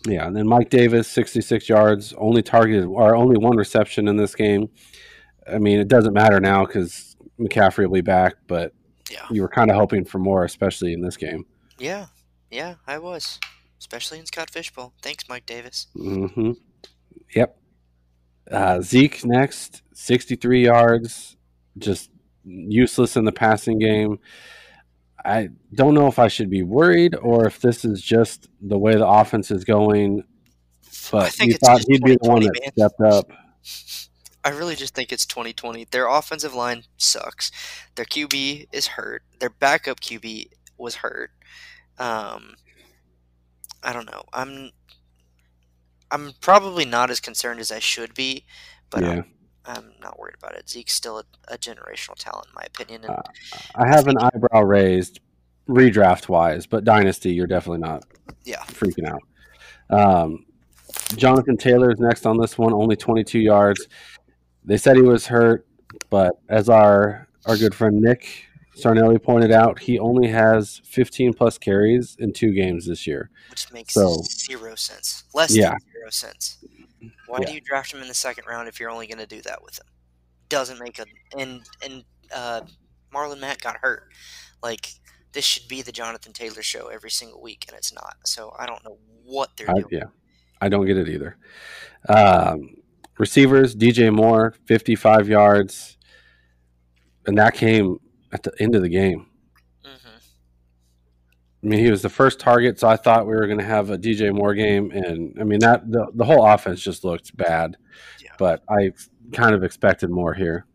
Yeah, 0.07 0.27
and 0.27 0.35
then 0.35 0.47
Mike 0.47 0.69
Davis, 0.69 1.07
66 1.07 1.69
yards, 1.69 2.13
only 2.17 2.43
targeted 2.43 2.85
or 2.85 3.15
only 3.15 3.37
one 3.37 3.55
reception 3.57 4.07
in 4.07 4.17
this 4.17 4.35
game. 4.35 4.69
I 5.51 5.57
mean, 5.59 5.79
it 5.79 5.87
doesn't 5.87 6.13
matter 6.13 6.39
now 6.39 6.65
because 6.65 7.14
McCaffrey 7.39 7.85
will 7.85 7.93
be 7.93 8.01
back, 8.01 8.35
but 8.47 8.73
Yeah. 9.11 9.25
you 9.31 9.41
were 9.41 9.49
kind 9.49 9.69
of 9.69 9.75
hoping 9.77 10.05
for 10.05 10.19
more, 10.19 10.43
especially 10.43 10.93
in 10.93 11.01
this 11.01 11.17
game. 11.17 11.45
Yeah, 11.77 12.07
yeah, 12.49 12.75
I 12.87 12.97
was, 12.99 13.39
especially 13.79 14.19
in 14.19 14.25
Scott 14.25 14.49
Fishbowl. 14.49 14.93
Thanks, 15.01 15.27
Mike 15.29 15.45
Davis. 15.45 15.87
hmm 15.93 16.51
Yep. 17.35 17.57
Uh, 18.51 18.79
Zeke 18.81 19.25
next, 19.25 19.81
63 19.93 20.63
yards, 20.63 21.35
just 21.77 22.09
useless 22.45 23.17
in 23.17 23.25
the 23.25 23.31
passing 23.31 23.79
game. 23.79 24.19
I 25.23 25.49
don't 25.73 25.95
know 25.95 26.05
if 26.07 26.19
I 26.19 26.27
should 26.27 26.51
be 26.51 26.61
worried 26.61 27.15
or 27.15 27.47
if 27.47 27.59
this 27.59 27.83
is 27.83 27.99
just 28.01 28.47
the 28.61 28.77
way 28.77 28.93
the 28.93 29.07
offense 29.07 29.49
is 29.49 29.63
going, 29.63 30.23
but 31.11 31.35
you 31.39 31.53
thought 31.55 31.83
he'd 31.87 32.03
be 32.03 32.15
the 32.21 32.29
one 32.29 32.41
that 32.43 32.53
man. 32.61 32.71
stepped 32.73 33.01
up. 33.01 33.31
I 34.45 34.49
really 34.49 34.75
just 34.75 34.93
think 34.93 35.11
it's 35.11 35.25
2020. 35.25 35.87
Their 35.89 36.07
offensive 36.07 36.53
line 36.53 36.83
sucks. 36.97 37.51
Their 37.95 38.05
QB 38.05 38.67
is 38.71 38.85
hurt. 38.87 39.23
Their 39.39 39.49
backup 39.49 39.99
QB 39.99 40.49
was 40.77 40.95
hurt. 40.95 41.31
Um, 41.97 42.53
I 43.81 43.91
don't 43.91 44.05
know. 44.05 44.23
I'm 44.31 44.69
I'm 46.11 46.33
probably 46.39 46.85
not 46.85 47.09
as 47.09 47.19
concerned 47.19 47.59
as 47.59 47.71
I 47.71 47.79
should 47.79 48.13
be, 48.13 48.45
but 48.91 49.01
yeah. 49.01 49.09
I'm, 49.09 49.25
I'm 49.65 49.93
not 49.99 50.19
worried 50.19 50.35
about 50.37 50.55
it. 50.55 50.69
Zeke's 50.69 50.93
still 50.93 51.17
a, 51.17 51.23
a 51.47 51.57
generational 51.57 52.15
talent, 52.15 52.47
in 52.47 52.53
my 52.53 52.63
opinion. 52.63 53.03
And 53.05 53.15
Uh, 53.15 53.21
I 53.73 53.87
have 53.87 54.07
an 54.07 54.17
eyebrow 54.19 54.61
raised 54.61 55.19
redraft 55.67 56.29
wise, 56.29 56.67
but 56.67 56.83
dynasty, 56.83 57.33
you're 57.33 57.47
definitely 57.47 57.79
not 57.79 58.03
yeah, 58.43 58.61
freaking 58.65 59.09
out. 59.09 59.23
Um, 59.89 60.45
Jonathan 61.15 61.57
Taylor 61.57 61.91
is 61.91 61.99
next 61.99 62.25
on 62.25 62.37
this 62.37 62.57
one, 62.57 62.73
only 62.73 62.95
22 62.95 63.39
yards. 63.39 63.87
They 64.65 64.77
said 64.77 64.95
he 64.95 65.01
was 65.01 65.27
hurt, 65.27 65.67
but 66.09 66.33
as 66.49 66.69
our 66.69 67.27
our 67.45 67.55
good 67.57 67.75
friend 67.75 68.01
Nick 68.01 68.27
Sarnelli 68.75 69.21
pointed 69.21 69.51
out, 69.51 69.79
he 69.79 69.99
only 69.99 70.27
has 70.27 70.81
15 70.83 71.33
plus 71.33 71.57
carries 71.57 72.15
in 72.19 72.33
two 72.33 72.51
games 72.53 72.85
this 72.87 73.05
year. 73.07 73.29
which 73.51 73.71
makes 73.71 73.93
So- 73.93 74.21
zero 74.23 74.75
sense. 74.75 75.23
Less 75.33 75.55
Yeah. 75.55 75.69
than 75.69 75.79
zero 75.93 76.09
sense. 76.09 76.57
Why 77.27 77.37
Yeah. 77.41 77.47
do 77.47 77.53
you 77.53 77.61
draft 77.61 77.93
him 77.93 78.01
in 78.01 78.07
the 78.09 78.13
second 78.13 78.45
round 78.47 78.67
if 78.67 78.79
you're 78.79 78.89
only 78.89 79.07
going 79.07 79.19
to 79.19 79.27
do 79.27 79.41
that 79.43 79.63
with 79.63 79.77
him? 79.79 79.85
Doesn't 80.49 80.79
make 80.79 80.99
a 80.99 81.05
and 81.37 81.61
and 81.83 82.03
uh, 82.33 82.61
Marlon 83.13 83.39
Mack 83.39 83.61
got 83.61 83.77
hurt. 83.77 84.09
Like 84.63 84.89
this 85.31 85.45
should 85.45 85.67
be 85.67 85.81
the 85.81 85.91
Jonathan 85.91 86.33
Taylor 86.33 86.61
show 86.63 86.87
every 86.87 87.11
single 87.11 87.41
week, 87.41 87.65
and 87.67 87.77
it's 87.77 87.93
not. 87.93 88.17
So 88.25 88.53
I 88.57 88.65
don't 88.65 88.83
know 88.83 88.97
what 89.23 89.51
they're 89.55 89.69
I, 89.69 89.73
doing. 89.75 89.85
yeah, 89.91 90.05
I 90.59 90.67
don't 90.69 90.85
get 90.85 90.97
it 90.97 91.07
either. 91.07 91.37
Um, 92.09 92.75
receivers, 93.17 93.75
DJ 93.75 94.13
Moore, 94.13 94.53
55 94.65 95.27
yards, 95.27 95.97
and 97.25 97.37
that 97.37 97.53
came 97.53 97.99
at 98.31 98.43
the 98.43 98.51
end 98.59 98.75
of 98.75 98.81
the 98.81 98.89
game. 98.89 99.27
hmm 99.83 99.89
I 101.63 101.67
mean, 101.67 101.79
he 101.79 101.89
was 101.89 102.01
the 102.03 102.09
first 102.09 102.39
target, 102.39 102.79
so 102.79 102.87
I 102.87 102.95
thought 102.95 103.25
we 103.25 103.33
were 103.33 103.47
going 103.47 103.59
to 103.59 103.65
have 103.65 103.89
a 103.89 103.97
DJ 103.97 104.31
Moore 104.33 104.53
game, 104.53 104.91
and 104.91 105.35
I 105.39 105.43
mean 105.43 105.59
that 105.59 105.89
the, 105.89 106.11
the 106.13 106.25
whole 106.25 106.45
offense 106.45 106.81
just 106.81 107.03
looked 107.03 107.35
bad. 107.35 107.77
Yeah. 108.21 108.33
But 108.37 108.63
I 108.69 108.91
kind 109.33 109.55
of 109.55 109.63
expected 109.63 110.09
more 110.09 110.33
here. 110.33 110.65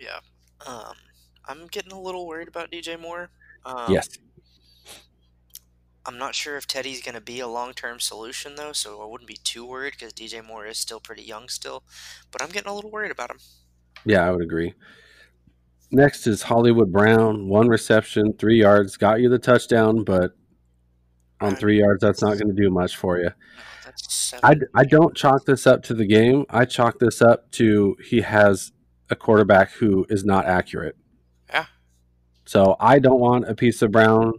Yeah. 0.00 0.18
Um, 0.66 0.94
I'm 1.46 1.66
getting 1.68 1.92
a 1.92 2.00
little 2.00 2.26
worried 2.26 2.48
about 2.48 2.72
DJ 2.72 2.98
Moore. 3.00 3.30
Um, 3.64 3.92
yes, 3.92 4.08
I'm 6.10 6.18
not 6.18 6.34
sure 6.34 6.56
if 6.56 6.66
Teddy's 6.66 7.00
going 7.00 7.14
to 7.14 7.20
be 7.20 7.38
a 7.38 7.46
long 7.46 7.72
term 7.72 8.00
solution, 8.00 8.56
though, 8.56 8.72
so 8.72 9.00
I 9.00 9.06
wouldn't 9.06 9.28
be 9.28 9.38
too 9.44 9.64
worried 9.64 9.92
because 9.92 10.12
DJ 10.12 10.44
Moore 10.44 10.66
is 10.66 10.76
still 10.76 10.98
pretty 10.98 11.22
young 11.22 11.48
still. 11.48 11.84
But 12.32 12.42
I'm 12.42 12.48
getting 12.48 12.68
a 12.68 12.74
little 12.74 12.90
worried 12.90 13.12
about 13.12 13.30
him. 13.30 13.38
yeah, 14.04 14.26
I 14.26 14.32
would 14.32 14.42
agree. 14.42 14.74
Next 15.92 16.26
is 16.26 16.42
Hollywood 16.42 16.90
Brown, 16.90 17.48
one 17.48 17.68
reception, 17.68 18.32
three 18.32 18.58
yards, 18.58 18.96
got 18.96 19.20
you 19.20 19.28
the 19.28 19.38
touchdown, 19.38 20.02
but 20.02 20.32
on 21.40 21.54
three 21.54 21.78
yards, 21.78 22.00
that's 22.00 22.22
not 22.22 22.38
going 22.38 22.48
to 22.48 22.60
do 22.60 22.70
much 22.70 22.96
for 22.96 23.20
you. 23.20 23.30
I, 24.42 24.56
I 24.74 24.84
don't 24.84 25.16
chalk 25.16 25.44
this 25.44 25.64
up 25.64 25.84
to 25.84 25.94
the 25.94 26.06
game. 26.06 26.44
I 26.50 26.64
chalk 26.64 26.98
this 26.98 27.22
up 27.22 27.52
to 27.52 27.96
he 28.04 28.22
has 28.22 28.72
a 29.10 29.14
quarterback 29.14 29.70
who 29.74 30.06
is 30.08 30.24
not 30.24 30.46
accurate. 30.46 30.96
Yeah. 31.48 31.66
So 32.46 32.74
I 32.80 32.98
don't 32.98 33.20
want 33.20 33.48
a 33.48 33.54
piece 33.54 33.80
of 33.80 33.92
Brown. 33.92 34.32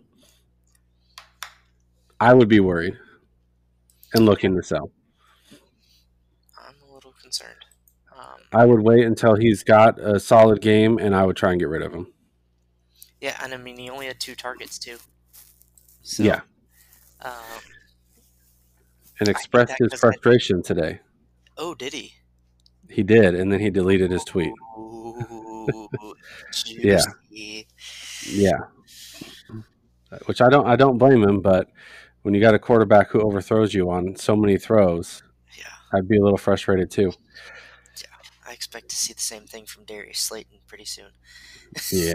I 2.22 2.34
would 2.36 2.48
be 2.48 2.60
worried 2.60 2.94
and 4.14 4.26
looking 4.28 4.56
to 4.56 4.62
sell. 4.64 4.92
I'm 6.58 6.76
a 6.90 6.94
little 6.94 7.14
concerned. 7.22 7.66
Um, 8.16 8.40
I 8.54 8.64
would 8.66 8.82
wait 8.82 9.06
until 9.06 9.36
he's 9.36 9.64
got 9.64 9.98
a 10.00 10.20
solid 10.20 10.62
game 10.62 11.00
and 11.00 11.16
I 11.16 11.24
would 11.26 11.36
try 11.36 11.50
and 11.52 11.60
get 11.60 11.68
rid 11.70 11.82
of 11.82 11.92
him. 11.94 12.14
yeah, 13.22 13.40
and 13.44 13.54
I 13.54 13.58
mean, 13.58 13.78
he 13.78 13.90
only 13.90 14.06
had 14.06 14.20
two 14.20 14.36
targets, 14.36 14.78
too. 14.78 14.98
So, 16.04 16.22
yeah. 16.24 16.42
Um, 17.22 17.32
And 19.20 19.28
expressed 19.30 19.74
his 19.80 19.90
'cause 19.90 20.00
I- 20.00 20.02
frustration 20.02 20.62
today. 20.64 21.00
oh, 21.58 21.74
did 21.76 21.94
he? 21.94 22.14
He 22.90 23.02
did, 23.04 23.34
and 23.36 23.52
then 23.52 23.60
he 23.60 23.70
deleted 23.70 24.12
his 24.12 24.24
tweet. 24.26 24.54
Ooh, 24.78 25.88
Yeah. 26.68 27.02
Yeah. 28.28 28.60
Which 30.26 30.42
I 30.42 30.50
don't 30.50 30.68
I 30.68 30.76
don't 30.76 30.98
blame 30.98 31.24
him, 31.24 31.40
but 31.42 31.70
when 32.24 32.34
you 32.34 32.42
got 32.42 32.54
a 32.54 32.60
quarterback 32.60 33.10
who 33.10 33.22
overthrows 33.22 33.74
you 33.74 33.90
on 33.90 34.16
so 34.16 34.36
many 34.36 34.58
throws, 34.58 35.24
Yeah, 35.58 35.66
I'd 35.94 36.08
be 36.08 36.18
a 36.18 36.22
little 36.22 36.38
frustrated 36.38 36.90
too. 36.92 37.12
Yeah, 37.98 38.08
I 38.48 38.54
expect 38.54 38.90
to 38.90 38.96
see 38.96 39.14
the 39.14 39.22
same 39.22 39.46
thing 39.46 39.66
from 39.66 39.86
Darius 39.86 40.20
Slayton 40.20 40.60
pretty 40.68 40.86
soon. 40.86 41.12
Yeah. 41.92 42.14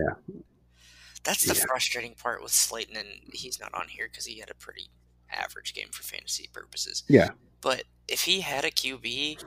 That's 1.25 1.45
the 1.45 1.55
Yeah. 1.55 1.64
frustrating 1.66 2.14
part 2.14 2.40
with 2.42 2.53
Slayton, 2.53 2.97
and 2.97 3.09
he's 3.33 3.59
not 3.59 3.75
on 3.75 3.88
here 3.88 4.07
because 4.09 4.27
he 4.27 4.38
had 4.38 4.49
a 4.51 4.55
pretty 4.55 4.90
average 5.33 5.75
game 5.75 5.88
for 5.90 6.03
fantasy 6.05 6.49
purposes. 6.53 7.03
Yeah. 7.09 7.31
But 7.61 7.83
if 8.07 8.23
he 8.23 8.42
had 8.42 8.64
a 8.64 8.71
QB, 8.71 9.42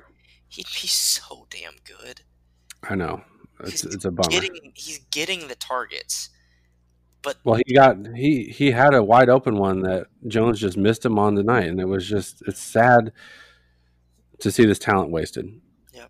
he'd 0.49 0.65
be 0.65 0.87
so 0.87 1.47
damn 1.49 1.75
good. 1.85 2.21
I 2.83 2.95
know. 2.95 3.23
It's 3.61 3.83
it's 3.85 4.03
a 4.05 4.11
bummer. 4.11 4.29
Getting, 4.29 4.71
he's 4.75 4.99
getting 5.11 5.47
the 5.47 5.55
targets, 5.55 6.29
but 7.21 7.37
Well, 7.43 7.59
he 7.65 7.73
got 7.73 7.97
he 8.15 8.45
he 8.45 8.71
had 8.71 8.93
a 8.93 9.03
wide 9.03 9.29
open 9.29 9.57
one 9.57 9.81
that 9.81 10.07
Jones 10.27 10.59
just 10.59 10.77
missed 10.77 11.05
him 11.05 11.17
on 11.17 11.35
tonight, 11.35 11.67
and 11.67 11.79
it 11.79 11.85
was 11.87 12.07
just 12.07 12.41
it's 12.47 12.61
sad 12.61 13.11
to 14.39 14.51
see 14.51 14.65
this 14.65 14.79
talent 14.79 15.11
wasted. 15.11 15.59
Yeah, 15.93 16.07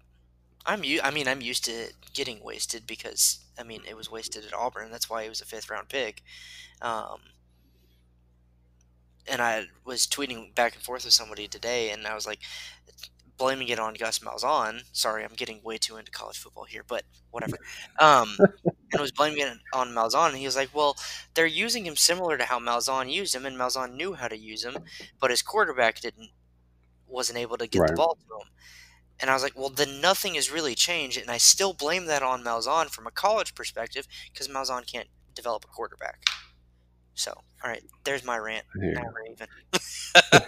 I'm 0.65 0.84
u- 0.84 1.02
I 1.04 1.12
mean, 1.12 1.28
I'm 1.28 1.41
used 1.41 1.65
to 1.65 1.93
getting 2.13 2.43
wasted 2.43 2.88
because 2.88 3.39
I 3.60 3.63
mean 3.63 3.84
it 3.88 3.98
was 3.98 4.12
wasted 4.12 4.45
at 4.45 4.54
Auburn. 4.54 4.91
That's 4.91 5.10
why 5.10 5.24
he 5.24 5.30
was 5.30 5.41
a 5.41 5.45
fifth 5.45 5.69
round 5.69 5.89
pick. 5.89 6.24
Um, 6.82 7.22
and 9.28 9.41
I 9.41 9.65
was 9.86 10.08
tweeting 10.08 10.54
back 10.56 10.76
and 10.76 10.84
forth 10.84 11.06
with 11.06 11.13
somebody 11.13 11.48
today, 11.48 11.91
and 11.91 12.08
I 12.08 12.15
was 12.15 12.26
like, 12.26 12.39
blaming 13.39 13.69
it 13.69 13.80
on 13.80 13.95
Gus 13.95 14.19
Malzahn. 14.19 14.82
Sorry, 14.91 15.23
I'm 15.23 15.34
getting 15.34 15.62
way 15.63 15.80
too 15.80 15.97
into 15.97 16.12
college 16.12 16.38
football 16.38 16.65
here, 16.65 16.84
but 16.88 17.04
whatever. 17.32 17.58
Um, 17.99 18.38
and 18.93 19.02
was 19.02 19.12
blaming 19.12 19.39
it 19.39 19.58
on 19.73 19.89
Malzahn, 19.89 20.30
and 20.30 20.38
he 20.38 20.45
was 20.45 20.56
like, 20.56 20.69
"Well, 20.73 20.95
they're 21.34 21.45
using 21.45 21.86
him 21.86 21.97
similar 21.97 22.38
to 22.38 22.45
how 22.45 22.60
Malzahn 22.60 23.12
used 23.12 23.36
him, 23.36 23.45
and 23.45 23.58
Malzahn 23.58 23.95
knew 23.95 24.13
how 24.13 24.30
to 24.30 24.38
use 24.38 24.63
him, 24.63 24.78
but 25.19 25.32
his 25.32 25.41
quarterback 25.41 25.99
didn't, 25.99 26.30
wasn't 27.08 27.39
able 27.39 27.58
to 27.58 27.67
get 27.67 27.86
the 27.88 27.93
ball 27.93 28.15
to 28.15 28.36
him." 28.36 28.54
And 29.19 29.30
I 29.30 29.34
was 29.34 29.43
like, 29.43 29.58
"Well, 29.58 29.69
then 29.69 29.99
nothing 29.99 30.36
has 30.36 30.49
really 30.49 30.75
changed," 30.75 31.17
and 31.17 31.30
I 31.30 31.38
still 31.38 31.73
blame 31.73 32.06
that 32.06 32.23
on 32.23 32.41
Malzahn 32.41 32.89
from 32.89 33.06
a 33.06 33.12
college 33.12 33.54
perspective 33.54 34.08
because 34.32 34.47
Malzahn 34.47 34.89
can't 34.89 35.10
develop 35.36 35.65
a 35.65 35.67
quarterback. 35.67 36.23
So, 37.15 37.32
all 37.32 37.69
right, 37.69 37.84
there's 38.06 38.23
my 38.23 38.38
rant. 38.38 38.65
Here. 38.80 38.95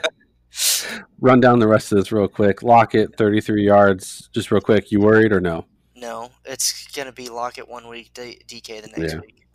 Now 0.84 0.89
we're 0.89 0.96
even. 0.96 1.06
Run 1.20 1.39
down 1.39 1.60
the 1.60 1.67
rest 1.67 1.91
of 1.91 1.98
this 1.98 2.12
real 2.12 2.28
quick. 2.28 2.63
Lockett, 2.63 3.15
33 3.17 3.63
yards. 3.65 4.30
Just 4.34 4.52
real 4.52 4.62
quick. 4.62 4.91
You 4.91 5.00
worried 5.00 5.32
or 5.32 5.39
no? 5.41 5.65
No, 5.96 6.30
it's 6.46 6.88
gonna 6.96 7.12
be 7.12 7.30
Lockett 7.30 7.67
one 7.70 7.88
week, 7.88 8.12
D- 8.13 8.41
DK 8.48 8.82
the 8.82 8.88
next 9.00 9.13
Yeah. 9.13 9.20
week. 9.20 9.46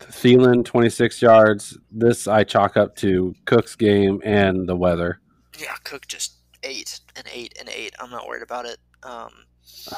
Thielen, 0.00 0.62
26 0.64 1.22
yards. 1.22 1.78
This 1.90 2.28
I 2.28 2.44
chalk 2.44 2.76
up 2.76 2.96
to 2.96 3.34
Cook's 3.46 3.74
game 3.76 4.20
and 4.24 4.68
the 4.68 4.76
weather. 4.76 5.20
Yeah, 5.58 5.74
Cook 5.84 6.06
just 6.06 6.34
eight 6.62 7.00
and 7.16 7.26
eight 7.32 7.56
and 7.58 7.68
eight. 7.70 7.94
I'm 7.98 8.10
not 8.10 8.26
worried 8.26 8.42
about 8.42 8.66
it. 8.66 8.76
Um, 9.02 9.30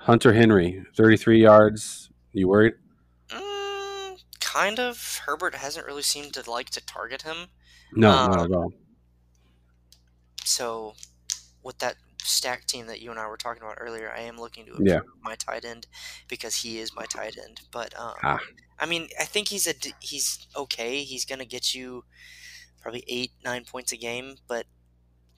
Hunter 0.00 0.32
Henry, 0.32 0.84
33 0.96 1.40
yards. 1.42 2.10
You 2.32 2.48
worried? 2.48 2.74
mm, 3.30 4.18
kind 4.40 4.78
of. 4.78 5.20
Herbert 5.24 5.54
hasn't 5.54 5.86
really 5.86 6.02
seemed 6.02 6.34
to 6.34 6.48
like 6.50 6.68
to 6.70 6.84
target 6.84 7.22
him. 7.22 7.48
No, 7.92 8.10
Um, 8.10 8.30
not 8.32 8.44
at 8.44 8.52
all. 8.52 8.72
So, 10.46 10.94
with 11.62 11.78
that 11.78 11.96
stack 12.22 12.66
team 12.66 12.86
that 12.86 13.00
you 13.00 13.10
and 13.10 13.18
I 13.20 13.26
were 13.26 13.36
talking 13.36 13.62
about 13.62 13.78
earlier, 13.80 14.12
I 14.12 14.20
am 14.20 14.38
looking 14.38 14.66
to 14.66 14.72
Yeah. 14.84 14.96
improve 14.98 15.22
my 15.22 15.34
tight 15.34 15.64
end 15.64 15.86
because 16.28 16.56
he 16.56 16.78
is 16.78 16.94
my 16.94 17.04
tight 17.06 17.36
end. 17.36 17.60
But 17.72 17.98
um, 17.98 18.14
Ah. 18.22 18.38
I 18.78 18.86
mean, 18.86 19.08
I 19.18 19.24
think 19.24 19.48
he's 19.48 19.66
a 19.66 19.74
he's 20.00 20.46
okay. 20.56 21.02
He's 21.02 21.24
gonna 21.24 21.44
get 21.44 21.74
you 21.74 22.04
probably 22.80 23.04
eight 23.08 23.32
nine 23.44 23.64
points 23.64 23.92
a 23.92 23.96
game, 23.96 24.36
but 24.46 24.66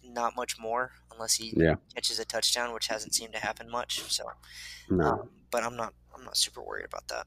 not 0.03 0.37
much 0.37 0.59
more 0.59 0.93
unless 1.13 1.35
he 1.35 1.53
Yeah. 1.57 1.77
catches 1.95 2.19
a 2.19 2.25
touchdown, 2.25 2.73
which 2.75 2.89
hasn't 2.89 3.15
seemed 3.15 3.33
to 3.35 3.41
happen 3.41 3.71
much. 3.71 4.03
So, 4.13 4.25
No. 4.91 5.05
um, 5.07 5.31
but 5.51 5.63
I'm 5.65 5.77
not 5.77 5.95
I'm 6.15 6.25
not 6.25 6.37
super 6.37 6.63
worried 6.63 6.85
about 6.87 7.07
that. 7.09 7.27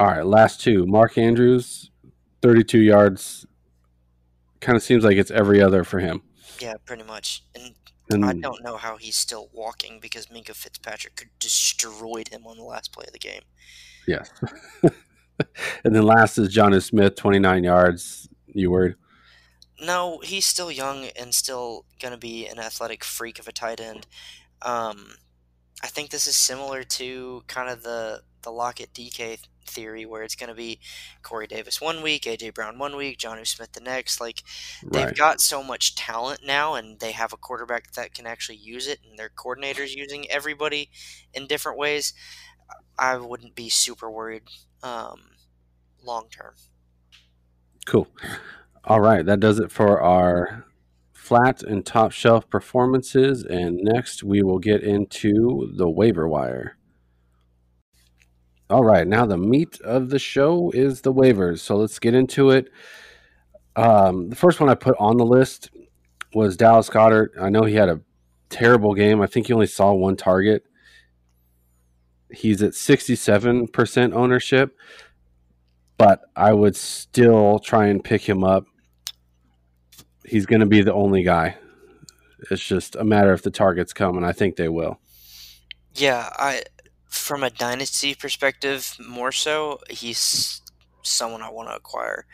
All 0.00 0.06
right, 0.08 0.24
last 0.26 0.60
two. 0.60 0.86
Mark 0.86 1.16
Andrews, 1.18 1.90
32 2.42 2.80
yards. 2.80 3.46
Kind 4.60 4.76
of 4.76 4.82
seems 4.82 5.04
like 5.04 5.16
it's 5.18 5.30
every 5.30 5.60
other 5.60 5.84
for 5.84 6.00
him. 6.00 6.22
Yeah, 6.60 6.74
pretty 6.84 7.04
much. 7.04 7.44
And 7.54 7.74
And 8.10 8.24
I 8.24 8.32
don't 8.34 8.62
know 8.62 8.76
how 8.76 8.96
he's 8.96 9.16
still 9.16 9.48
walking 9.52 9.98
because 10.00 10.26
Minkah 10.26 10.54
Fitzpatrick 10.54 11.16
could 11.16 11.30
destroyed 11.38 12.28
him 12.28 12.46
on 12.46 12.56
the 12.56 12.64
last 12.64 12.92
play 12.92 13.04
of 13.06 13.12
the 13.12 13.18
game. 13.18 13.42
yes. 14.06 14.30
and 15.84 15.94
then 15.94 16.02
last 16.02 16.38
is 16.38 16.54
Jonnu 16.54 16.82
Smith, 16.82 17.16
29 17.16 17.64
yards. 17.64 18.28
You 18.46 18.70
worried? 18.70 18.94
No, 19.80 20.20
he's 20.22 20.46
still 20.46 20.70
young 20.70 21.06
and 21.18 21.34
still 21.34 21.84
gonna 22.00 22.16
be 22.16 22.46
an 22.46 22.58
athletic 22.58 23.02
freak 23.02 23.38
of 23.38 23.48
a 23.48 23.52
tight 23.52 23.80
end. 23.80 24.06
Um, 24.62 25.14
I 25.82 25.88
think 25.88 26.10
this 26.10 26.26
is 26.26 26.36
similar 26.36 26.84
to 26.84 27.42
kind 27.48 27.68
of 27.68 27.82
the 27.82 28.22
the 28.42 28.50
Lockett 28.50 28.92
DK 28.94 29.38
theory, 29.66 30.06
where 30.06 30.22
it's 30.22 30.34
gonna 30.34 30.54
be 30.54 30.80
Corey 31.22 31.46
Davis 31.46 31.80
one 31.80 32.02
week, 32.02 32.24
AJ 32.24 32.54
Brown 32.54 32.78
one 32.78 32.96
week, 32.96 33.18
Jonnu 33.18 33.46
Smith 33.46 33.72
the 33.72 33.80
next. 33.80 34.20
Like 34.20 34.42
they've 34.82 35.14
got 35.14 35.40
so 35.40 35.62
much 35.62 35.94
talent 35.94 36.40
now, 36.44 36.74
and 36.74 37.00
they 37.00 37.12
have 37.12 37.32
a 37.32 37.36
quarterback 37.36 37.92
that 37.92 38.14
can 38.14 38.26
actually 38.26 38.58
use 38.58 38.86
it, 38.86 39.00
and 39.08 39.18
their 39.18 39.30
coordinators 39.30 39.94
using 39.94 40.30
everybody 40.30 40.90
in 41.32 41.46
different 41.46 41.78
ways. 41.78 42.12
I 42.98 43.16
wouldn't 43.16 43.54
be 43.54 43.68
super 43.68 44.10
worried 44.10 44.44
um, 44.82 45.30
long 46.02 46.28
term. 46.30 46.54
Cool. 47.86 48.08
All 48.84 49.00
right, 49.00 49.24
that 49.24 49.40
does 49.40 49.58
it 49.58 49.70
for 49.70 50.00
our 50.00 50.64
flat 51.24 51.62
and 51.62 51.86
top 51.86 52.12
shelf 52.12 52.48
performances. 52.50 53.44
And 53.44 53.80
next, 53.82 54.22
we 54.22 54.42
will 54.42 54.58
get 54.58 54.82
into 54.82 55.72
the 55.74 55.88
waiver 55.88 56.28
wire. 56.28 56.76
All 58.70 58.82
right, 58.82 59.06
now 59.06 59.26
the 59.26 59.36
meat 59.36 59.80
of 59.82 60.08
the 60.08 60.18
show 60.18 60.70
is 60.70 61.02
the 61.02 61.12
waivers. 61.12 61.60
So 61.60 61.76
let's 61.76 61.98
get 61.98 62.14
into 62.14 62.50
it. 62.50 62.70
Um, 63.76 64.30
the 64.30 64.36
first 64.36 64.60
one 64.60 64.70
I 64.70 64.74
put 64.74 64.96
on 64.98 65.16
the 65.16 65.26
list 65.26 65.70
was 66.32 66.56
Dallas 66.56 66.88
Goedert. 66.88 67.30
I 67.40 67.50
know 67.50 67.64
he 67.64 67.74
had 67.74 67.88
a 67.88 68.00
terrible 68.48 68.94
game. 68.94 69.20
I 69.20 69.26
think 69.26 69.48
he 69.48 69.52
only 69.52 69.66
saw 69.66 69.92
one 69.92 70.16
target. 70.16 70.64
He's 72.30 72.62
at 72.62 72.72
67% 72.72 74.12
ownership, 74.12 74.76
but 75.98 76.22
I 76.34 76.52
would 76.52 76.74
still 76.74 77.58
try 77.58 77.86
and 77.86 78.02
pick 78.02 78.22
him 78.22 78.42
up. 78.42 78.64
He's 80.24 80.46
going 80.46 80.60
to 80.60 80.66
be 80.66 80.82
the 80.82 80.94
only 80.94 81.22
guy. 81.22 81.56
It's 82.50 82.64
just 82.64 82.96
a 82.96 83.04
matter 83.04 83.32
if 83.32 83.42
the 83.42 83.50
targets 83.50 83.92
come, 83.92 84.16
and 84.16 84.26
I 84.26 84.32
think 84.32 84.56
they 84.56 84.68
will. 84.68 84.98
Yeah, 85.94 86.28
I 86.36 86.62
from 87.16 87.42
a 87.44 87.50
dynasty 87.50 88.14
perspective, 88.14 88.96
more 89.00 89.32
so, 89.32 89.80
he's 89.90 90.62
someone 91.02 91.42
I 91.42 91.50
want 91.50 91.68
to 91.68 91.76
acquire. 91.76 92.26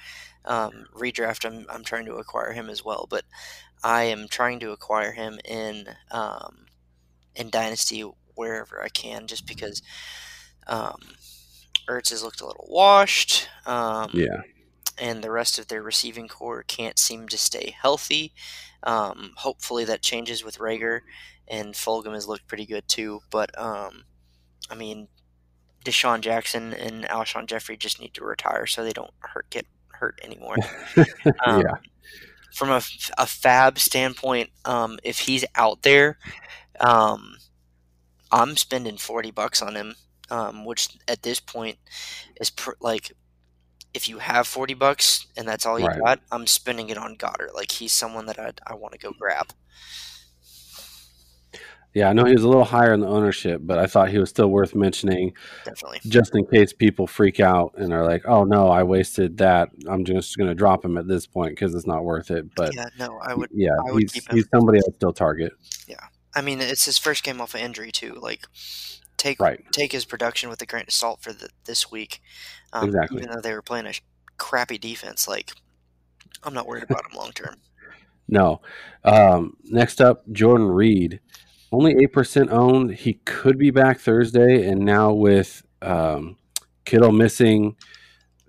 Um, 0.45 0.87
redraft, 0.95 1.45
I'm 1.47 1.67
I'm 1.71 1.85
trying 1.85 2.07
to 2.07 2.15
acquire 2.17 2.53
him 2.53 2.71
as 2.71 2.85
well, 2.85 3.07
but 3.11 3.25
I 3.85 4.05
am 4.05 4.29
trying 4.29 4.61
to 4.61 4.73
acquire 4.73 5.13
him 5.13 5.41
in 5.45 5.87
um, 6.11 6.67
in 7.37 7.51
dynasty 7.51 8.03
wherever 8.35 8.83
I 8.83 8.89
can, 8.89 9.27
just 9.27 9.47
because 9.47 9.83
um, 10.67 10.97
Ertz 11.89 12.11
has 12.11 12.23
looked 12.23 12.41
a 12.41 12.47
little 12.47 12.67
washed. 12.69 13.49
Um, 13.67 14.11
Yeah. 14.15 14.43
and 14.99 15.23
the 15.23 15.31
rest 15.31 15.59
of 15.59 15.69
their 15.69 15.83
receiving 15.83 16.29
corps 16.29 16.63
can't 16.65 16.99
seem 16.99 17.29
to 17.29 17.39
stay 17.39 17.75
healthy. 17.81 18.33
Um, 18.83 19.33
hopefully 19.37 19.85
that 19.87 20.03
changes 20.03 20.45
with 20.45 20.59
Reagor, 20.59 21.01
and 21.49 21.75
Fulgham 21.75 22.15
has 22.15 22.29
looked 22.29 22.47
pretty 22.49 22.67
good 22.67 22.89
too. 22.89 23.21
But 23.31 23.57
um, 23.59 24.05
I 24.71 24.75
mean, 24.77 25.09
DeSean 25.85 26.21
Jackson 26.21 26.73
and 26.75 27.05
Alshon 27.05 27.47
Jeffery 27.47 27.77
just 27.77 28.01
need 28.01 28.15
to 28.15 28.25
retire 28.25 28.67
so 28.67 28.85
they 28.85 28.93
don't 28.93 29.13
hurt 29.21 29.51
get 29.51 29.67
hurt 29.89 30.21
anymore. 30.23 30.57
Um, 31.47 31.63
yeah. 31.63 31.75
From 32.55 32.71
a, 32.71 32.77
a 33.19 33.27
FAAB 33.27 33.79
standpoint, 33.79 34.51
um, 34.65 34.99
if 35.05 35.21
he's 35.21 35.45
out 35.55 35.83
there, 35.83 36.19
um, 36.81 37.37
I'm 38.33 38.57
spending 38.57 38.97
forty 38.99 39.31
bucks 39.31 39.63
on 39.63 39.77
him, 39.77 39.95
um, 40.31 40.65
which 40.65 40.89
at 41.09 41.23
this 41.23 41.41
point 41.41 41.79
is 42.41 42.51
pr- 42.51 42.73
like 42.81 43.13
if 43.95 44.09
you 44.09 44.19
have 44.19 44.47
40 44.47 44.75
bucks 44.75 45.27
and 45.37 45.49
that's 45.49 45.67
all 45.67 45.79
you 45.79 45.87
Right. 45.87 45.99
got, 46.05 46.21
I'm 46.31 46.47
spending 46.47 46.91
it 46.91 46.99
on 46.99 47.17
Goedert. 47.17 47.55
Like 47.55 47.73
he's 47.73 47.93
someone 47.93 48.27
that 48.27 48.39
I, 48.39 48.53
I 48.67 48.75
want 48.75 48.93
to 48.93 48.99
go 48.99 49.13
grab. 49.19 49.53
Yeah, 51.93 52.09
I 52.09 52.13
know 52.13 52.25
he 52.25 52.33
was 52.33 52.45
a 52.45 52.49
little 52.49 52.65
higher 52.65 52.93
in 52.93 53.01
the 53.01 53.09
ownership, 53.09 53.63
but 53.65 53.79
I 53.79 53.87
thought 53.87 54.11
he 54.11 54.19
was 54.19 54.31
still 54.31 54.49
worth 54.49 54.77
mentioning 54.77 55.33
Definitely. 55.65 55.99
just 56.07 56.37
in 56.37 56.47
case 56.47 56.73
people 56.73 57.07
freak 57.09 57.41
out 57.41 57.75
and 57.77 57.93
are 57.93 58.05
like, 58.05 58.23
"Oh 58.29 58.45
no, 58.45 58.69
I 58.69 58.85
wasted 58.85 59.39
that. 59.39 59.71
I'm 59.89 60.05
just 60.05 60.37
going 60.39 60.49
to 60.49 60.55
drop 60.55 60.85
him 60.85 60.97
at 60.97 61.09
this 61.09 61.27
point 61.27 61.51
because 61.51 61.75
it's 61.75 61.89
not 61.89 62.05
worth 62.05 62.31
it." 62.31 62.55
But 62.55 62.75
yeah, 62.77 62.87
no, 62.99 63.19
I 63.21 63.35
would. 63.35 63.51
yeah, 63.53 63.71
I 63.89 63.91
would 63.93 64.03
he's 64.03 64.13
keep 64.13 64.29
him. 64.31 64.37
he's 64.37 64.47
somebody 64.55 64.79
I'd 64.79 64.95
still 64.95 65.13
target. 65.13 65.53
Yeah. 65.89 65.97
I 66.33 66.43
mean, 66.43 66.61
it's 66.61 66.85
his 66.85 66.97
first 66.97 67.25
game 67.25 67.41
off 67.41 67.55
of 67.55 67.61
injury 67.61 67.91
too. 67.91 68.15
Like, 68.15 68.47
take 69.17 69.41
Right. 69.41 69.61
take 69.73 69.91
his 69.91 70.05
production 70.05 70.49
with 70.49 70.63
a 70.63 70.67
grain 70.67 70.85
of 70.87 70.93
salt 70.93 71.23
for 71.23 71.33
the, 71.33 71.49
this 71.65 71.91
week. 71.91 72.21
Um, 72.73 72.85
Exactly. 72.87 73.19
Even 73.23 73.35
though 73.35 73.41
they 73.41 73.53
were 73.53 73.63
playing 73.63 73.87
a 73.87 73.95
crappy 74.37 74.79
defense, 74.79 75.27
like 75.27 75.51
I'm 76.45 76.55
not 76.55 76.69
worried 76.69 76.85
about 76.85 77.05
him 77.11 77.17
long 77.19 77.33
term. 77.33 77.57
No. 78.33 78.61
Um, 79.03 79.57
next 79.65 80.01
up, 80.01 80.23
Jordan 80.31 80.69
Reed, 80.69 81.19
only 81.73 81.93
eight 82.01 82.13
percent 82.13 82.51
owned. 82.51 82.93
He 82.95 83.15
could 83.15 83.59
be 83.59 83.71
back 83.71 84.01
Thursday, 84.01 84.67
and 84.67 84.81
now 84.85 85.13
with 85.13 85.63
um, 85.83 86.37
Kittle 86.85 87.13
missing, 87.13 87.77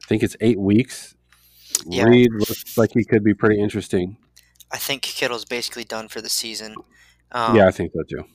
I 0.04 0.08
think 0.08 0.24
it's 0.24 0.36
eight 0.42 0.60
weeks. 0.60 1.16
Yeah. 1.86 2.04
Reed 2.04 2.30
looks 2.34 2.78
like 2.78 2.92
he 2.94 3.04
could 3.04 3.24
be 3.24 3.34
pretty 3.34 3.60
interesting. 3.62 4.18
I 4.72 4.78
think 4.78 5.02
Kittle's 5.04 5.46
basically 5.46 5.84
done 5.84 6.08
for 6.08 6.22
the 6.22 6.30
season. 6.30 6.76
Um, 7.32 7.56
yeah, 7.56 7.68
I 7.68 7.72
think 7.72 7.92
so 7.94 8.02
too. 8.10 8.26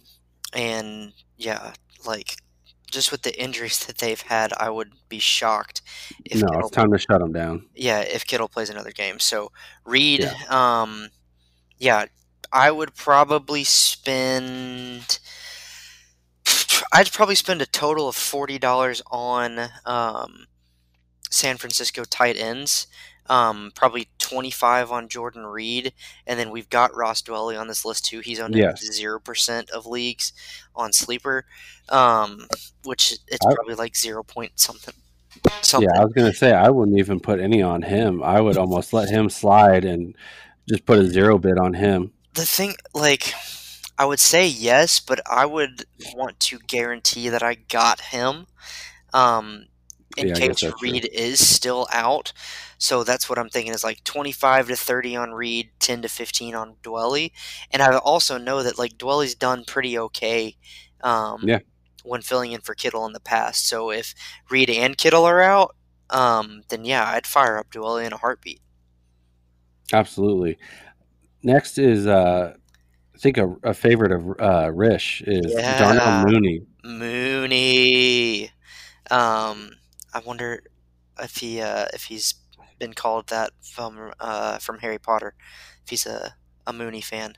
and 0.55 1.12
yeah, 1.37 1.72
like 2.07 2.37
just 2.90 3.11
with 3.12 3.22
the 3.22 3.40
injuries 3.40 3.79
that 3.87 3.99
they've 3.99 4.20
had, 4.20 4.53
I 4.59 4.70
would 4.70 4.92
be 5.09 5.18
shocked 5.18 5.83
if 6.25 6.40
No, 6.40 6.46
Kittle 6.49 6.68
it's 6.68 6.70
time 6.77 6.92
to 6.92 6.99
shut 6.99 7.20
him 7.20 7.33
down. 7.33 7.66
yeah, 7.75 8.01
if 8.01 8.27
Kittle 8.27 8.49
plays 8.49 8.70
another 8.70 8.90
game. 8.92 9.18
So 9.18 9.51
Reed, 9.85 10.25
um, 10.49 11.09
yeah, 11.79 12.07
I 12.53 12.71
would 12.71 12.95
probably 12.95 13.65
spend. 13.65 15.19
I'd 16.93 17.13
probably 17.13 17.35
spend 17.35 17.63
a 17.63 17.67
total 17.67 18.09
of 18.09 18.17
forty 18.17 18.59
dollars 18.59 19.03
on 19.11 19.59
um, 19.85 20.47
San 21.31 21.57
Francisco 21.57 22.05
tight 22.05 22.37
ends. 22.37 22.87
Um, 23.29 23.73
probably 23.75 24.09
twenty 24.19 24.51
five 24.53 24.93
on 24.93 25.09
Jordan 25.09 25.45
Reed, 25.47 25.93
and 26.27 26.39
then 26.39 26.51
we've 26.51 26.71
got 26.71 26.95
Ross 26.95 27.23
Dwelley 27.23 27.59
on 27.59 27.67
this 27.67 27.85
list 27.85 28.05
too. 28.07 28.21
He's 28.21 28.39
on 28.39 28.53
zero 28.77 29.19
percent 29.19 29.69
of 29.71 29.85
leagues 29.87 30.33
on 30.77 30.93
sleeper, 30.93 31.45
um, 31.89 32.47
which 32.85 33.19
it's 33.27 33.45
I- 33.45 33.55
probably 33.55 33.75
like 33.75 33.97
zero 33.97 34.23
point 34.23 34.53
something. 34.61 34.95
Something. 35.61 35.91
Yeah, 35.93 36.01
I 36.01 36.05
was 36.05 36.15
gonna 36.15 36.33
say 36.33 36.53
I 36.53 36.71
wouldn't 36.71 36.99
even 36.99 37.21
put 37.21 37.41
any 37.41 37.63
on 37.63 37.83
him. 37.83 38.23
I 38.23 38.41
would 38.41 38.57
almost 38.57 38.93
let 38.93 39.09
him 39.11 39.29
slide 39.29 39.85
and 39.85 40.15
just 40.69 40.87
put 40.87 40.99
a 40.99 41.07
zero 41.07 41.37
bid 41.37 41.59
on 41.59 41.75
him. 41.75 42.13
The 42.37 42.46
thing 42.46 42.77
like 42.94 43.35
i 43.99 44.05
would 44.07 44.20
say 44.20 44.46
yes 44.46 45.01
but 45.01 45.20
i 45.27 45.46
would 45.46 45.85
want 45.99 46.38
to 46.40 46.59
guarantee 46.61 47.29
that 47.31 47.42
i 47.42 47.55
got 47.55 48.01
him 48.01 48.46
um 49.14 49.66
in 50.16 50.29
Yeah, 50.29 50.35
case 50.35 50.57
that's 50.61 50.61
true. 50.61 50.75
reed 50.83 51.09
is 51.12 51.46
still 51.46 51.88
out 51.92 52.33
so 52.79 53.05
that's 53.05 53.29
what 53.29 53.38
i'm 53.38 53.49
thinking 53.51 53.72
is 53.75 53.85
like 53.85 54.05
25 54.05 54.68
to 54.68 54.77
30 54.77 55.16
on 55.16 55.33
reed 55.33 55.70
10 55.81 56.03
to 56.03 56.09
15 56.09 56.55
on 56.55 56.77
dwelley 56.83 57.33
and 57.72 57.83
i 57.83 57.96
also 57.99 58.38
know 58.38 58.62
that 58.62 58.79
like 58.79 58.99
dwelley's 58.99 59.35
done 59.35 59.64
pretty 59.64 59.99
okay 59.99 60.57
um 61.03 61.49
Yeah. 61.49 61.61
when 62.05 62.22
filling 62.22 62.53
in 62.53 62.61
for 62.62 62.75
kittle 62.75 63.07
in 63.07 63.12
the 63.14 63.20
past 63.20 63.68
so 63.68 63.90
if 63.90 64.14
reed 64.51 64.70
and 64.70 64.99
kittle 64.99 65.25
are 65.25 65.42
out 65.42 65.77
um 66.11 66.62
then 66.68 66.85
yeah 66.85 67.09
i'd 67.11 67.27
fire 67.27 67.59
up 67.59 67.70
dwelley 67.70 68.07
in 68.07 68.12
a 68.12 68.18
heartbeat 68.18 68.61
Absolutely. 69.92 70.59
Next 71.47 71.79
is 71.79 72.07
uh 72.07 72.55
I 73.15 73.19
think 73.19 73.39
a, 73.39 73.55
a 73.63 73.75
favorite 73.75 74.13
of 74.13 74.41
uh 74.41 74.71
Rish 74.73 75.23
is 75.27 75.53
Yeah. 75.57 75.79
Darnell 75.79 76.31
Mooney. 76.31 76.63
Mooney. 76.85 78.51
Um, 79.11 79.71
I 80.13 80.21
wonder 80.25 80.63
if 81.21 81.37
he 81.37 81.61
uh, 81.61 81.87
if 81.95 82.05
he's 82.05 82.35
been 82.79 82.93
called 82.95 83.29
that 83.29 83.51
from 83.63 84.13
uh, 84.21 84.59
from 84.59 84.81
Harry 84.81 84.99
Potter. 84.99 85.35
If 85.85 85.91
he's 85.91 86.07
a, 86.07 86.35
a 86.67 86.73
Mooney 86.73 87.01
fan. 87.01 87.37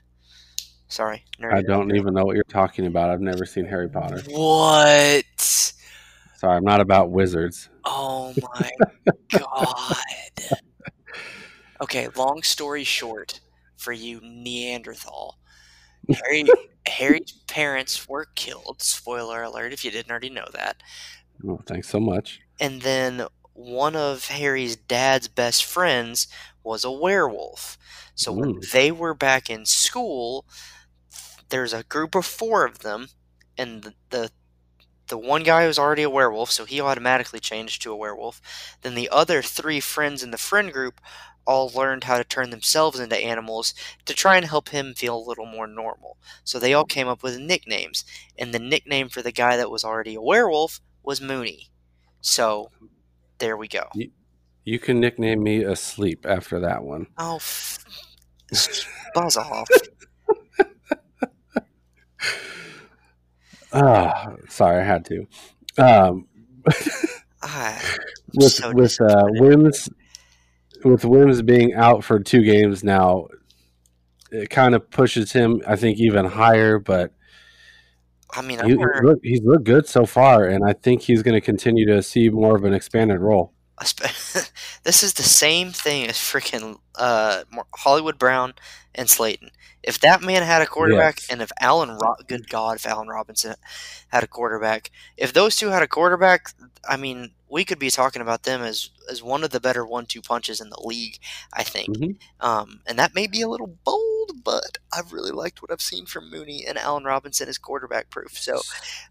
Sorry, 0.87 1.23
nerd. 1.39 1.53
I 1.53 1.61
don't 1.61 1.95
even 1.95 2.13
know 2.15 2.25
what 2.25 2.35
you're 2.35 2.43
talking 2.45 2.87
about. 2.87 3.11
I've 3.11 3.21
never 3.21 3.45
seen 3.45 3.65
Harry 3.65 3.89
Potter. 3.89 4.21
What? 4.27 5.25
Sorry, 5.37 6.57
I'm 6.57 6.63
not 6.63 6.81
about 6.81 7.11
wizards. 7.11 7.69
Oh 7.85 8.33
my 8.41 8.69
god. 9.31 9.95
Okay, 11.81 12.07
long 12.15 12.41
story 12.43 12.83
short, 12.83 13.39
for 13.79 13.93
you 13.93 14.19
Neanderthal, 14.21 15.39
Harry 16.23 16.45
Harry's 16.87 17.31
parents 17.47 18.07
were 18.07 18.27
killed. 18.35 18.81
Spoiler 18.81 19.43
alert 19.43 19.73
if 19.73 19.85
you 19.85 19.91
didn't 19.91 20.11
already 20.11 20.29
know 20.29 20.47
that. 20.53 20.81
Oh, 21.47 21.61
thanks 21.65 21.89
so 21.89 21.99
much. 21.99 22.41
And 22.59 22.81
then 22.81 23.25
one 23.53 23.95
of 23.95 24.25
Harry's 24.25 24.75
dad's 24.75 25.27
best 25.27 25.63
friends 25.63 26.27
was 26.63 26.83
a 26.83 26.91
werewolf. 26.91 27.77
So 28.15 28.33
when 28.33 28.59
they 28.73 28.91
were 28.91 29.13
back 29.13 29.49
in 29.49 29.65
school, 29.65 30.45
there's 31.49 31.73
a 31.73 31.83
group 31.83 32.15
of 32.15 32.25
four 32.25 32.65
of 32.65 32.79
them, 32.79 33.07
and 33.57 33.83
the, 33.83 33.93
the 34.09 34.31
the 35.07 35.17
one 35.17 35.41
guy 35.41 35.65
was 35.65 35.79
already 35.79 36.03
a 36.03 36.09
werewolf, 36.09 36.51
so 36.51 36.65
he 36.65 36.79
automatically 36.79 37.39
changed 37.39 37.81
to 37.81 37.91
a 37.91 37.95
werewolf. 37.95 38.39
Then 38.81 38.93
the 38.93 39.09
other 39.09 39.41
three 39.41 39.79
friends 39.79 40.21
in 40.21 40.29
the 40.31 40.37
friend 40.37 40.71
group 40.71 41.01
all 41.49 41.71
learned 41.73 42.03
how 42.03 42.17
to 42.17 42.23
turn 42.23 42.51
themselves 42.51 42.99
into 42.99 43.17
animals 43.17 43.73
to 44.05 44.13
try 44.13 44.37
and 44.37 44.45
help 44.45 44.69
him 44.69 44.93
feel 44.93 45.17
a 45.17 45.27
little 45.27 45.47
more 45.47 45.67
normal. 45.67 46.17
So 46.43 46.59
they 46.59 46.73
all 46.73 46.85
came 46.85 47.07
up 47.07 47.23
with 47.23 47.39
nicknames, 47.39 48.05
and 48.37 48.53
the 48.53 48.59
nickname 48.59 49.09
for 49.09 49.21
the 49.23 49.31
guy 49.31 49.57
that 49.57 49.71
was 49.71 49.83
already 49.83 50.15
a 50.15 50.21
werewolf 50.21 50.79
was 51.03 51.19
Mooney. 51.21 51.69
So 52.21 52.69
there 53.39 53.57
we 53.57 53.67
go. 53.67 53.85
You 54.65 54.79
can 54.79 54.99
nickname 54.99 55.41
me 55.41 55.63
asleep 55.63 56.25
after 56.27 56.59
that 56.59 56.83
one. 56.83 57.07
Oh, 57.17 57.37
f- 57.37 57.79
buzz 59.15 59.37
off. 59.37 59.67
Ah, 63.71 64.33
sorry, 64.49 64.81
I 64.81 64.83
had 64.83 65.05
to. 65.05 65.25
Um, 65.77 66.27
Ah, 67.41 67.81
with 68.35 68.51
so 68.51 68.71
with 68.73 68.99
uh. 68.99 69.23
Wims 69.39 69.89
with 70.83 71.05
Wims 71.05 71.41
being 71.41 71.73
out 71.73 72.03
for 72.03 72.19
two 72.19 72.43
games 72.43 72.83
now, 72.83 73.27
it 74.31 74.49
kind 74.49 74.75
of 74.75 74.89
pushes 74.89 75.31
him, 75.31 75.61
I 75.67 75.75
think, 75.75 75.99
even 75.99 76.25
higher. 76.25 76.79
But 76.79 77.13
I 78.31 78.41
mean, 78.41 78.63
he, 78.65 78.75
wonder, 78.75 79.01
look, 79.03 79.19
he's 79.23 79.41
looked 79.41 79.63
good 79.63 79.87
so 79.87 80.05
far, 80.05 80.45
and 80.45 80.63
I 80.65 80.73
think 80.73 81.01
he's 81.01 81.23
going 81.23 81.35
to 81.35 81.41
continue 81.41 81.85
to 81.87 82.03
see 82.03 82.29
more 82.29 82.55
of 82.55 82.63
an 82.63 82.73
expanded 82.73 83.19
role. 83.19 83.53
this 84.83 85.03
is 85.03 85.13
the 85.13 85.23
same 85.23 85.71
thing 85.71 86.07
as 86.07 86.17
freaking 86.17 86.77
uh, 86.95 87.43
Hollywood 87.75 88.19
Brown 88.19 88.53
and 88.93 89.09
Slayton. 89.09 89.51
If 89.81 89.99
that 90.01 90.21
man 90.21 90.43
had 90.43 90.61
a 90.61 90.65
quarterback, 90.65 91.19
Yes. 91.21 91.29
and 91.29 91.41
if 91.41 91.51
Allen, 91.59 91.97
Ro- 91.97 92.15
good 92.27 92.49
God, 92.49 92.75
if 92.75 92.85
Allen 92.85 93.07
Robinson 93.07 93.55
had 94.09 94.23
a 94.23 94.27
quarterback, 94.27 94.91
if 95.17 95.31
those 95.33 95.55
two 95.55 95.69
had 95.69 95.81
a 95.81 95.87
quarterback, 95.87 96.47
I 96.87 96.97
mean, 96.97 97.31
we 97.49 97.63
could 97.65 97.79
be 97.79 97.89
talking 97.89 98.21
about 98.21 98.43
them 98.43 98.61
as 98.61 98.89
as 99.09 99.23
one 99.23 99.43
of 99.43 99.49
the 99.49 99.59
better 99.59 99.83
one-two 99.85 100.21
punches 100.21 100.61
in 100.61 100.69
the 100.69 100.79
league. 100.83 101.17
I 101.53 101.63
think, 101.63 101.97
Mhm. 101.97 102.17
um, 102.41 102.81
and 102.85 102.99
that 102.99 103.15
may 103.15 103.25
be 103.25 103.41
a 103.41 103.47
little 103.47 103.75
bold, 103.83 104.43
but 104.43 104.77
I've 104.93 105.11
really 105.13 105.31
liked 105.31 105.61
what 105.61 105.71
I've 105.71 105.81
seen 105.81 106.05
from 106.05 106.29
Mooney 106.29 106.63
and 106.67 106.77
Allen 106.77 107.05
Robinson 107.05 107.49
as 107.49 107.57
quarterback 107.57 108.09
proof. 108.11 108.37
So, 108.37 108.61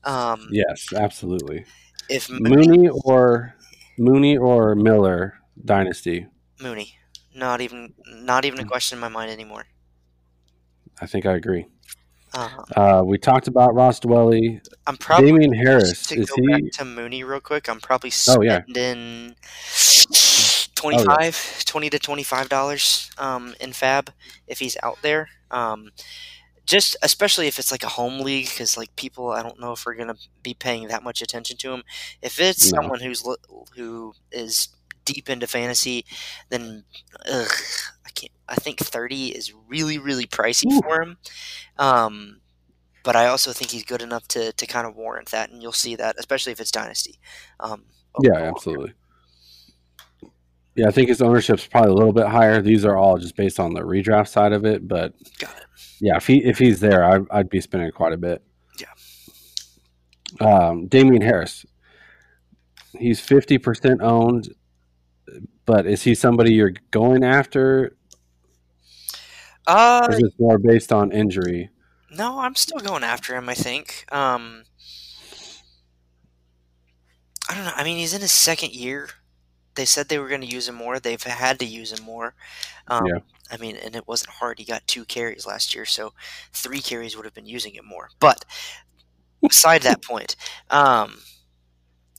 um, 0.05 0.49
Yes, 0.53 0.93
absolutely. 0.95 1.65
if 2.09 2.31
Mooney, 2.31 2.69
Mooney 2.69 2.89
or 3.05 3.57
Mooney 3.99 4.37
or 4.37 4.75
Miller 4.77 5.39
dynasty. 5.65 6.27
Mooney, 6.61 6.97
not 7.35 7.61
even 7.61 7.95
not 8.07 8.45
even 8.45 8.61
a 8.61 8.65
Mm. 8.65 8.69
question 8.69 8.97
in 8.97 9.01
my 9.01 9.09
mind 9.09 9.31
anymore. 9.33 9.67
I 11.01 11.07
think 11.07 11.27
I 11.27 11.35
agree. 11.35 11.67
Uh, 12.35 12.49
Uh, 12.77 13.03
we 13.05 13.17
talked 13.19 13.49
about 13.49 13.75
Ross 13.75 14.01
Dwelley. 14.01 14.61
I'm 14.87 14.97
probably 14.97 15.31
Damien 15.33 15.53
Harris 15.55 16.07
to 16.09 16.21
is 16.21 16.31
go 16.31 16.37
back 16.51 16.63
he? 16.63 16.71
to 16.71 16.85
Mooney 16.85 17.25
real 17.25 17.41
quick. 17.41 17.69
I'm 17.69 17.81
probably 17.81 18.11
Oh, 18.29 18.43
yeah. 18.43 18.63
spending 18.63 19.35
25 20.75 21.65
20 21.65 21.91
to 21.91 21.99
25 21.99 22.49
dollars 22.49 23.11
um, 23.19 23.55
in 23.61 23.71
FAAB 23.71 24.09
if 24.47 24.59
he's 24.59 24.77
out 24.83 24.99
there. 25.03 25.29
Um, 25.51 25.91
just 26.67 26.97
especially 27.03 27.47
if 27.47 27.59
it's 27.59 27.71
like 27.73 27.83
a 27.83 27.89
home 27.89 28.21
league 28.21 28.45
because 28.49 28.77
like 28.77 28.95
people 28.97 29.31
I 29.31 29.43
don't 29.43 29.59
know 29.59 29.73
if 29.73 29.87
we're 29.87 29.95
gonna 29.95 30.17
be 30.43 30.53
paying 30.55 30.89
that 30.89 31.03
much 31.03 31.23
attention 31.23 31.57
to 31.59 31.73
him. 31.73 31.83
If 32.23 32.39
it's 32.41 32.71
No. 32.73 32.83
someone 32.83 33.01
who's 33.01 33.25
who 33.75 34.13
is 34.31 34.69
deep 35.07 35.31
into 35.31 35.47
fantasy, 35.47 36.05
then 36.51 36.85
ugh, 37.31 37.49
I 38.49 38.57
think 38.57 38.81
30 38.81 39.29
is 39.29 39.53
really 39.69 39.99
really 39.99 40.27
pricey 40.27 40.73
Ooh. 40.73 40.81
for 40.81 41.03
him. 41.03 41.17
Um, 41.79 42.41
but 43.05 43.17
I 43.17 43.29
also 43.29 43.53
think 43.53 43.71
he's 43.71 43.85
good 43.85 44.03
enough 44.03 44.29
to, 44.29 44.53
to 44.53 44.67
kind 44.67 44.87
of 44.87 44.95
warrant 44.95 45.31
that, 45.31 45.51
and 45.51 45.63
you'll 45.63 45.73
see 45.73 45.97
that, 45.97 46.17
especially 46.19 46.53
if 46.53 46.61
it's 46.61 46.71
dynasty. 46.71 47.19
Um, 47.59 47.85
Yeah, 48.21 48.35
absolutely. 48.37 48.93
Yeah, 50.75 50.89
I 50.89 50.91
think 50.91 51.09
his 51.09 51.23
ownership's 51.23 51.67
probably 51.67 51.91
a 51.91 51.95
little 51.95 52.13
bit 52.13 52.27
higher. 52.27 52.63
These 52.63 52.85
are 52.85 52.97
all 52.97 53.19
just 53.19 53.35
based 53.35 53.59
on 53.59 53.75
the 53.75 53.81
redraft 53.81 54.29
side 54.29 54.53
of 54.53 54.65
it, 54.65 54.87
but 54.87 55.15
it. 55.41 55.49
yeah, 56.01 56.17
if 56.17 56.27
he 56.27 56.45
if 56.45 56.59
he's 56.59 56.79
there, 56.79 57.05
I, 57.05 57.19
I'd 57.31 57.49
be 57.49 57.61
spending 57.61 57.91
quite 57.91 58.13
a 58.13 58.17
bit. 58.17 58.43
Yeah. 58.79 60.47
Um, 60.47 60.87
Damien 60.87 61.23
Harris, 61.23 61.67
he's 62.97 63.19
fifty 63.19 63.59
percent 63.59 64.03
owned, 64.03 64.55
but 65.67 65.85
is 65.87 66.03
he 66.03 66.15
somebody 66.15 66.55
you're 66.55 66.75
going 66.93 67.25
after? 67.25 67.97
Uh, 69.69 70.09
Or 70.09 70.13
is 70.13 70.21
it 70.21 70.35
more 70.39 70.59
based 70.59 70.93
on 70.93 71.13
injury? 71.13 71.71
no, 72.11 72.41
I'm 72.41 72.55
still 72.57 72.81
going 72.81 73.05
after 73.05 73.37
him. 73.37 73.49
I 73.49 73.55
think. 73.55 74.05
Um, 74.13 74.65
I 77.49 77.55
don't 77.55 77.65
know. 77.65 77.73
I 77.77 77.85
mean, 77.85 77.99
he's 77.99 78.15
in 78.15 78.23
his 78.23 78.33
second 78.33 78.73
year. 78.75 79.11
They 79.75 79.87
said 79.87 80.09
they 80.09 80.19
were 80.19 80.29
going 80.29 80.43
to 80.43 80.47
use 80.47 80.69
him 80.69 80.75
more. 80.77 80.99
They've 81.01 81.23
had 81.23 81.59
to 81.61 81.67
use 81.67 81.93
him 81.93 82.05
more. 82.05 82.35
Um, 82.89 83.07
Yeah. 83.07 83.21
I 83.51 83.57
mean, 83.59 83.77
and 83.77 83.97
it 83.97 84.07
wasn't 84.09 84.31
hard. 84.31 84.59
He 84.59 84.65
got 84.65 84.87
two 84.87 85.05
carries 85.05 85.47
last 85.47 85.75
year, 85.75 85.87
so 85.87 86.13
three 86.53 86.81
carries 86.81 87.17
would 87.17 87.25
have 87.25 87.35
been 87.35 87.47
using 87.47 87.75
it 87.75 87.85
more. 87.85 88.11
But 88.21 88.45
aside 89.49 89.83
that 89.83 90.03
point, 90.03 90.37
um, 90.71 91.21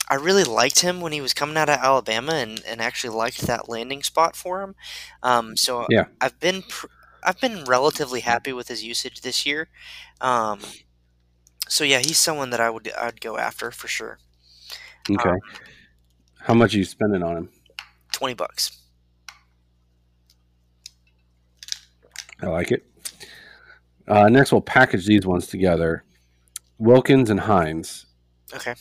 I 0.09 0.15
really 0.15 0.43
liked 0.43 0.79
him 0.81 1.01
when 1.01 1.11
he 1.13 1.21
was 1.21 1.33
coming 1.33 1.57
out 1.57 1.69
of 1.69 1.79
Alabama, 1.79 2.33
and, 2.33 2.63
and 2.65 2.81
actually 2.81 3.15
liked 3.15 3.41
that 3.41 3.69
landing 3.69 4.03
spot 4.03 4.35
for 4.35 4.61
him. 4.61 4.75
Um, 5.23 5.55
so 5.57 5.85
Yeah. 5.89 6.05
I've 6.21 6.39
been 6.39 6.63
pr- 6.63 6.87
I've 7.23 7.39
been 7.39 7.63
relatively 7.65 8.21
happy 8.21 8.53
with 8.53 8.67
his 8.67 8.83
usage 8.83 9.21
this 9.21 9.45
year. 9.45 9.69
Um, 10.21 10.59
so 11.67 11.83
yeah, 11.83 11.99
he's 11.99 12.17
someone 12.17 12.49
that 12.51 12.59
I 12.59 12.69
would 12.69 12.91
I'd 12.99 13.21
go 13.21 13.37
after 13.37 13.71
for 13.71 13.87
sure. 13.87 14.19
Okay. 15.09 15.37
How 16.41 16.53
much 16.53 16.73
are 16.73 16.77
you 16.77 16.85
spending 16.85 17.23
on 17.23 17.37
him? 17.37 17.49
Twenty 18.11 18.33
bucks. 18.33 18.77
I 22.41 22.47
like 22.47 22.71
it. 22.71 22.85
Uh, 24.07 24.29
next, 24.29 24.51
we'll 24.51 24.61
package 24.61 25.05
these 25.05 25.25
ones 25.25 25.47
together. 25.47 26.03
Wilkins 26.77 27.29
and 27.29 27.39
Hines. 27.39 28.05
Okay. 28.53 28.73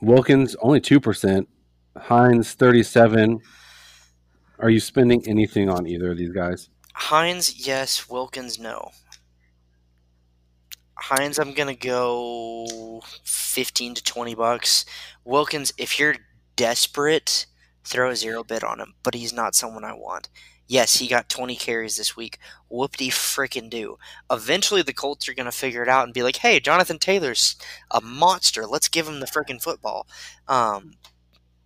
Wilkins 0.00 0.56
only 0.62 0.80
two 0.80 1.00
percent. 1.00 1.48
Hines 1.96 2.54
thirty 2.54 2.82
seven. 2.82 3.40
Are 4.58 4.70
you 4.70 4.80
spending 4.80 5.26
anything 5.28 5.68
on 5.68 5.86
either 5.86 6.12
of 6.12 6.16
these 6.16 6.32
guys? 6.32 6.70
Hines, 6.94 7.66
yes. 7.66 8.08
Wilkins, 8.08 8.58
no. 8.58 8.90
Hines, 10.96 11.38
I'm 11.38 11.54
gonna 11.54 11.74
go 11.74 13.02
fifteen 13.24 13.94
to 13.94 14.02
twenty 14.04 14.34
bucks. 14.34 14.84
Wilkins, 15.24 15.72
if 15.76 15.98
you're 15.98 16.14
desperate, 16.56 17.46
throw 17.84 18.10
a 18.10 18.16
zero 18.16 18.44
bid 18.44 18.62
on 18.64 18.80
him. 18.80 18.94
But 19.02 19.14
he's 19.14 19.32
not 19.32 19.54
someone 19.54 19.84
I 19.84 19.92
want. 19.92 20.28
Yes, 20.66 20.96
he 20.96 21.08
got 21.08 21.28
20 21.28 21.56
carries 21.56 21.96
this 21.96 22.16
week. 22.16 22.38
Whoop-de 22.70 23.10
frickin' 23.10 23.68
do. 23.68 23.98
Eventually, 24.30 24.80
the 24.80 24.94
Colts 24.94 25.28
are 25.28 25.34
gonna 25.34 25.52
figure 25.52 25.82
it 25.82 25.88
out 25.90 26.04
and 26.04 26.14
be 26.14 26.22
like, 26.22 26.36
"Hey, 26.36 26.58
Jonathan 26.60 26.98
Taylor's 26.98 27.56
a 27.90 28.00
monster. 28.00 28.66
Let's 28.66 28.88
give 28.88 29.06
him 29.06 29.20
the 29.20 29.26
frickin' 29.26 29.62
football." 29.62 30.06
Um, 30.48 30.94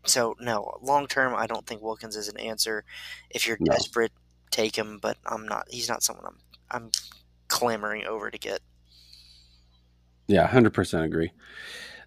so 0.07 0.35
no, 0.41 0.79
long 0.83 1.07
term, 1.07 1.35
I 1.37 1.47
don't 1.47 1.67
think 1.67 1.83
Wilkins 1.83 2.17
is 2.17 2.29
an 2.29 2.39
answer. 2.39 2.85
If 3.31 3.47
you're 3.47 3.59
No. 3.61 3.73
desperate, 3.73 4.13
take 4.51 4.77
him. 4.77 4.99
But 5.01 5.17
I'm 5.27 5.47
not. 5.47 5.67
He's 5.71 5.89
not 5.89 6.03
someone 6.03 6.27
I'm. 6.27 6.39
I'm 6.71 6.91
clamoring 7.49 8.05
over 8.05 8.31
to 8.31 8.39
get. 8.39 8.61
Yeah, 10.27 10.47
hundred 10.47 10.75
percent 10.75 11.05
agree. 11.05 11.33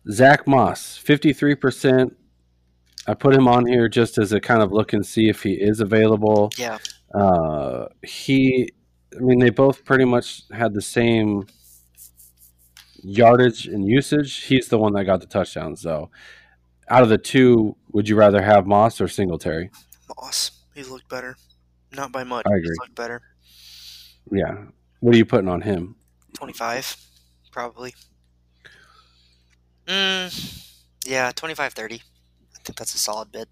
Zach 0.10 0.48
Moss, 0.48 0.98
fifty 0.98 1.34
three 1.34 1.56
percent. 1.56 2.16
I 3.08 3.16
put 3.16 3.34
him 3.34 3.48
on 3.48 3.66
here 3.66 3.90
just 3.90 4.20
as 4.20 4.32
a 4.32 4.40
kind 4.40 4.62
of 4.62 4.72
look 4.72 4.94
and 4.94 5.06
see 5.06 5.28
if 5.28 5.42
he 5.42 5.54
is 5.54 5.80
available. 5.80 6.52
Yeah. 6.58 6.78
Uh, 7.14 7.88
he, 8.04 8.70
I 9.16 9.20
mean, 9.20 9.40
they 9.40 9.50
both 9.50 9.84
pretty 9.84 10.06
much 10.06 10.44
had 10.52 10.74
the 10.76 10.82
same 10.82 11.48
yardage 13.04 13.66
and 13.66 13.86
usage. 13.88 14.44
He's 14.44 14.68
the 14.68 14.78
one 14.78 14.94
that 14.94 15.06
got 15.06 15.20
the 15.20 15.26
touchdowns, 15.26 15.82
though. 15.82 16.12
Out 16.90 17.02
of 17.02 17.10
the 17.10 17.18
two, 17.18 17.76
would 17.92 18.08
you 18.08 18.16
rather 18.16 18.42
have 18.42 18.68
Moss 18.68 19.02
or 19.02 19.08
Singletary? 19.08 19.72
Moss. 20.16 20.52
He 20.76 20.84
looked 20.84 21.10
better. 21.10 21.36
Not 21.94 22.12
by 22.12 22.24
much. 22.24 22.46
I 22.46 22.56
agree. 22.56 22.76
Looked 22.80 22.96
better. 22.96 23.22
Yeah, 24.32 24.66
What 25.02 25.14
are 25.14 25.18
you 25.18 25.26
putting 25.26 25.50
on 25.50 25.62
him? 25.62 25.96
25, 26.34 26.96
probably. 27.52 27.94
Mm, 29.88 30.64
yeah, 31.06 31.32
25 31.36 31.74
30. 31.74 31.96
I 31.96 32.00
think 32.64 32.78
that's 32.78 32.94
a 32.94 32.98
solid 32.98 33.32
bid. 33.32 33.48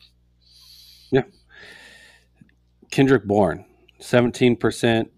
Yeah. 1.11 1.23
Kendrick 2.91 3.25
Bourne, 3.25 3.65
seventeen 3.99 4.55
percent. 4.55 5.11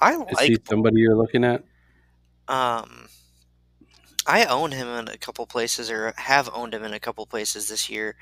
I 0.00 0.12
Is 0.14 0.40
he 0.40 0.52
like 0.54 0.68
somebody 0.68 1.00
you're 1.00 1.16
looking 1.16 1.44
at? 1.44 1.64
Um, 2.48 3.08
I 4.26 4.44
own 4.46 4.72
him 4.72 4.88
in 4.88 5.08
a 5.08 5.16
couple 5.18 5.46
places, 5.46 5.90
or 5.90 6.12
have 6.16 6.50
owned 6.52 6.74
him 6.74 6.84
in 6.84 6.92
a 6.92 7.00
couple 7.00 7.26
places 7.26 7.68
this 7.68 7.88
year, 7.88 8.16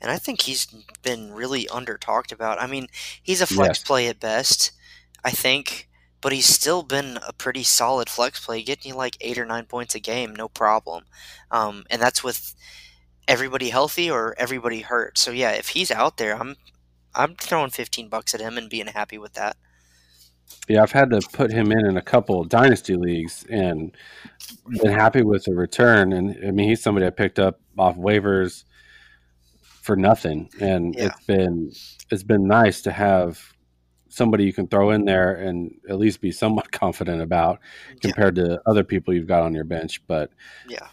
and 0.00 0.10
I 0.10 0.18
think 0.18 0.42
he's 0.42 0.66
been 1.02 1.32
really 1.32 1.68
under 1.68 1.98
talked 1.98 2.32
about. 2.32 2.60
I 2.60 2.66
mean, 2.66 2.86
he's 3.22 3.40
a 3.40 3.46
flex 3.46 3.78
Yes. 3.78 3.82
play 3.82 4.08
at 4.08 4.20
best, 4.20 4.72
I 5.24 5.30
think, 5.32 5.88
but 6.20 6.32
he's 6.32 6.46
still 6.46 6.82
been 6.82 7.18
a 7.26 7.32
pretty 7.32 7.64
solid 7.64 8.08
flex 8.10 8.44
play, 8.44 8.62
getting 8.62 8.90
you 8.92 8.96
like 8.96 9.16
eight 9.20 9.38
or 9.38 9.46
nine 9.46 9.66
points 9.66 9.94
a 9.94 10.00
game, 10.00 10.34
no 10.36 10.48
problem. 10.48 11.04
Um, 11.50 11.84
and 11.90 12.00
that's 12.00 12.22
with 12.24 12.54
everybody 13.28 13.70
healthy 13.70 14.10
or 14.10 14.34
everybody 14.38 14.80
hurt. 14.82 15.18
So 15.18 15.30
yeah, 15.30 15.52
if 15.52 15.70
he's 15.70 15.90
out 15.90 16.16
there, 16.18 16.36
I'm 16.40 16.56
I'm 17.14 17.36
throwing 17.36 17.70
fifteen 17.70 18.08
bucks 18.08 18.34
at 18.34 18.40
him 18.40 18.58
and 18.58 18.70
being 18.70 18.88
happy 18.88 19.18
with 19.18 19.34
that. 19.34 19.56
Yeah, 20.68 20.82
I've 20.82 20.92
had 20.92 21.10
to 21.10 21.20
put 21.32 21.50
him 21.50 21.72
in 21.72 21.86
in 21.86 21.96
a 21.96 22.02
couple 22.02 22.44
dynasty 22.44 22.94
leagues 22.94 23.44
and 23.48 23.96
been 24.82 24.92
happy 24.92 25.22
with 25.22 25.44
the 25.44 25.54
return. 25.54 26.12
And 26.12 26.36
I 26.46 26.50
mean, 26.50 26.68
he's 26.68 26.82
somebody 26.82 27.06
I 27.06 27.10
picked 27.10 27.38
up 27.38 27.60
off 27.78 27.96
waivers 27.96 28.64
for 29.82 29.96
nothing, 29.96 30.50
and 30.60 30.94
Yeah. 30.94 31.06
it's 31.06 31.24
been 31.26 31.72
it's 32.10 32.22
been 32.22 32.46
nice 32.46 32.82
to 32.82 32.92
have 32.92 33.40
somebody 34.10 34.44
you 34.44 34.52
can 34.52 34.66
throw 34.66 34.90
in 34.90 35.04
there 35.04 35.34
and 35.34 35.70
at 35.88 35.98
least 35.98 36.20
be 36.20 36.32
somewhat 36.32 36.70
confident 36.82 37.22
about 37.22 37.60
Yeah. 37.90 37.94
compared 38.10 38.34
to 38.36 38.60
other 38.66 38.84
people 38.84 39.14
you've 39.14 39.26
got 39.26 39.42
on 39.42 39.54
your 39.54 39.64
bench. 39.64 40.02
But 40.06 40.30
Yeah, 40.68 40.88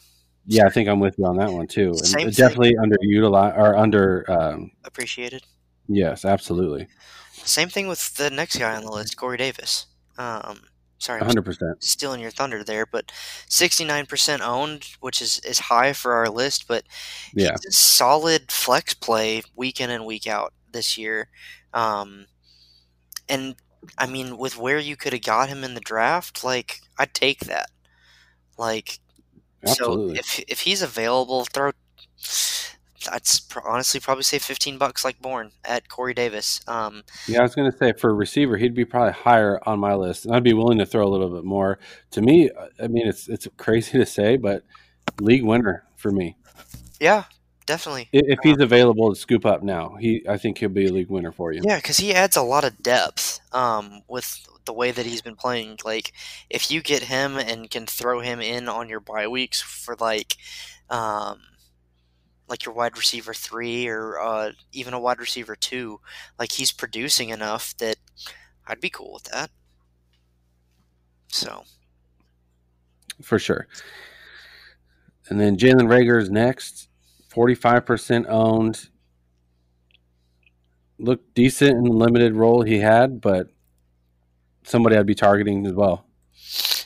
yeah, 0.46 0.66
I 0.66 0.70
think 0.70 0.88
I'm 0.88 1.00
with 1.02 1.18
you 1.18 1.26
on 1.26 1.38
that 1.38 1.52
one 1.52 1.68
too. 1.68 1.90
And 1.90 1.98
Same 2.08 2.22
thing. 2.26 2.32
definitely 2.32 2.76
underutilized 2.76 3.58
or 3.58 3.76
under. 3.76 4.26
Um, 4.32 4.72
appreciated. 4.86 5.44
yes, 5.88 6.24
absolutely, 6.26 6.88
Same 7.46 7.70
thing 7.70 7.88
with 7.88 8.16
the 8.16 8.30
next 8.30 8.58
guy 8.58 8.76
on 8.76 8.84
the 8.84 8.92
list, 8.92 9.18
Corey 9.18 9.38
Davis. 9.38 9.86
Um, 10.18 10.62
sorry, 10.98 11.20
I'm 11.20 11.28
100. 11.28 11.42
percent 11.44 11.84
stealing 11.84 12.22
your 12.22 12.32
thunder 12.32 12.64
there, 12.64 12.86
but 12.86 13.12
69% 13.50 14.42
owned, 14.42 14.90
which 15.00 15.22
is, 15.22 15.40
is 15.40 15.60
high 15.60 15.94
for 15.94 16.14
our 16.14 16.30
list, 16.30 16.68
but 16.68 16.84
Yeah, 17.34 17.52
he's 17.52 17.66
a 17.66 17.72
solid 17.72 18.52
flex 18.52 18.94
play 18.94 19.44
week 19.56 19.80
in 19.80 19.90
and 19.90 20.06
week 20.06 20.28
out 20.28 20.54
this 20.72 20.98
year. 20.98 21.30
Um, 21.74 22.26
and 23.30 23.56
I 23.98 24.08
mean, 24.08 24.38
with 24.38 24.58
where 24.58 24.80
you 24.80 24.96
could 24.96 25.14
have 25.14 25.22
got 25.22 25.50
him 25.50 25.64
in 25.64 25.74
the 25.74 25.80
draft, 25.82 26.44
like 26.44 26.82
I'd 26.98 27.14
take 27.14 27.42
that. 27.42 27.70
Like, 28.58 29.00
absolutely. 29.64 30.16
so 30.16 30.20
if 30.20 30.44
if 30.48 30.60
he's 30.62 30.82
available, 30.82 31.46
throw. 31.46 31.72
I'd 33.08 33.24
pr- 33.50 33.68
honestly 33.68 34.00
probably 34.00 34.24
say 34.24 34.40
15 34.40 34.78
bucks 34.78 35.04
like 35.06 35.22
Bourne 35.22 35.52
at 35.64 35.90
Corey 35.90 36.14
Davis. 36.14 36.62
Um, 36.68 37.04
Yeah, 37.28 37.40
I 37.40 37.44
was 37.44 37.56
going 37.56 37.72
to 37.72 37.78
say 37.78 37.94
for 37.94 38.10
a 38.10 38.14
receiver, 38.14 38.58
he'd 38.58 38.74
be 38.76 38.86
probably 38.86 39.14
higher 39.14 39.60
on 39.66 39.80
my 39.80 39.94
list, 39.96 40.26
and 40.26 40.36
I'd 40.36 40.44
be 40.44 40.54
willing 40.54 40.78
to 40.80 40.86
throw 40.86 41.06
a 41.06 41.10
little 41.10 41.30
bit 41.30 41.44
more. 41.44 41.80
To 42.12 42.22
me, 42.22 42.50
I 42.82 42.88
mean, 42.88 43.08
it's 43.08 43.28
it's 43.28 43.48
crazy 43.58 43.98
to 43.98 44.06
say, 44.06 44.38
but 44.38 44.64
league 45.20 45.44
winner 45.44 45.84
for 45.96 46.12
me. 46.12 46.36
yeah, 47.00 47.24
definitely. 47.66 48.10
If 48.12 48.40
he's 48.44 48.60
available 48.60 49.14
to 49.14 49.20
scoop 49.20 49.46
up 49.46 49.64
now, 49.64 49.96
he 50.00 50.24
I 50.28 50.38
think 50.38 50.58
he'll 50.58 50.70
be 50.70 50.88
a 50.88 50.92
league 50.94 51.10
winner 51.10 51.32
for 51.32 51.52
you. 51.52 51.62
Yeah, 51.64 51.78
because 51.78 51.98
he 51.98 52.14
adds 52.14 52.36
a 52.36 52.42
lot 52.42 52.64
of 52.64 52.82
depth 52.82 53.40
um, 53.54 54.02
with 54.08 54.46
the 54.66 54.74
way 54.74 54.92
that 54.92 55.06
he's 55.06 55.22
been 55.22 55.36
playing. 55.36 55.78
Like, 55.86 56.12
if 56.50 56.72
you 56.72 56.82
get 56.82 57.04
him 57.04 57.38
and 57.38 57.70
can 57.70 57.86
throw 57.86 58.20
him 58.20 58.42
in 58.42 58.68
on 58.68 58.90
your 58.90 59.00
bye 59.00 59.28
weeks 59.28 59.62
for 59.62 59.96
like, 60.00 60.38
um, 60.90 61.40
like 62.48 62.66
your 62.66 62.76
wide 62.76 62.98
receiver 62.98 63.34
three 63.34 63.88
or 63.88 64.20
uh, 64.20 64.52
even 64.72 64.94
a 64.94 65.00
wide 65.00 65.20
receiver 65.20 65.56
two, 65.56 66.00
like 66.38 66.52
he's 66.52 66.72
producing 66.72 67.30
enough 67.30 67.76
that 67.78 67.98
I'd 68.68 68.82
be 68.82 68.90
cool 68.90 69.14
with 69.14 69.24
that. 69.26 69.50
So 71.28 71.64
for 73.22 73.40
sure. 73.40 73.68
And 75.30 75.40
then 75.40 75.58
Jalen 75.58 75.88
Reagor's 75.88 76.30
next, 76.30 76.90
forty 77.30 77.56
five 77.56 77.86
percent 77.86 78.28
owned. 78.30 78.90
Looked 80.98 81.34
decent 81.34 81.72
in 81.72 81.84
the 81.84 81.92
limited 81.92 82.36
role 82.36 82.62
he 82.62 82.80
had, 82.80 83.20
but 83.20 83.50
somebody 84.64 84.96
I'd 84.96 85.06
be 85.06 85.14
targeting 85.14 85.68
as 85.68 85.74
well. 85.74 86.05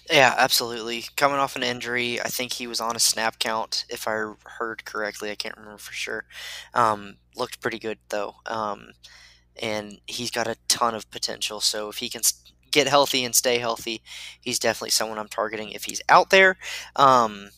Yeah, 0.09 0.33
absolutely. 0.37 1.05
Coming 1.15 1.37
off 1.37 1.55
an 1.55 1.63
injury, 1.63 2.19
I 2.21 2.27
think 2.29 2.53
he 2.53 2.67
was 2.67 2.81
on 2.81 2.95
a 2.95 2.99
snap 2.99 3.37
count, 3.39 3.85
if 3.89 4.07
I 4.07 4.33
heard 4.57 4.83
correctly. 4.85 5.29
I 5.31 5.35
can't 5.35 5.55
remember 5.57 5.77
for 5.77 5.93
sure. 5.93 6.25
Um, 6.73 7.17
looked 7.35 7.61
pretty 7.61 7.79
good 7.79 7.99
though. 8.09 8.35
Um, 8.45 8.91
and 9.61 9.99
he's 10.07 10.31
got 10.31 10.47
a 10.47 10.57
ton 10.67 10.95
of 10.95 11.09
potential. 11.11 11.61
So 11.61 11.89
if 11.89 11.97
he 11.97 12.09
can 12.09 12.21
get 12.71 12.87
healthy 12.87 13.25
and 13.25 13.35
stay 13.35 13.59
healthy, 13.59 14.01
he's 14.41 14.59
definitely 14.59 14.91
someone 14.91 15.19
I'm 15.19 15.29
targeting. 15.29 15.71
If 15.71 15.85
he's 15.85 16.01
out 16.09 16.31
there, 16.31 16.57
um, 16.95 17.49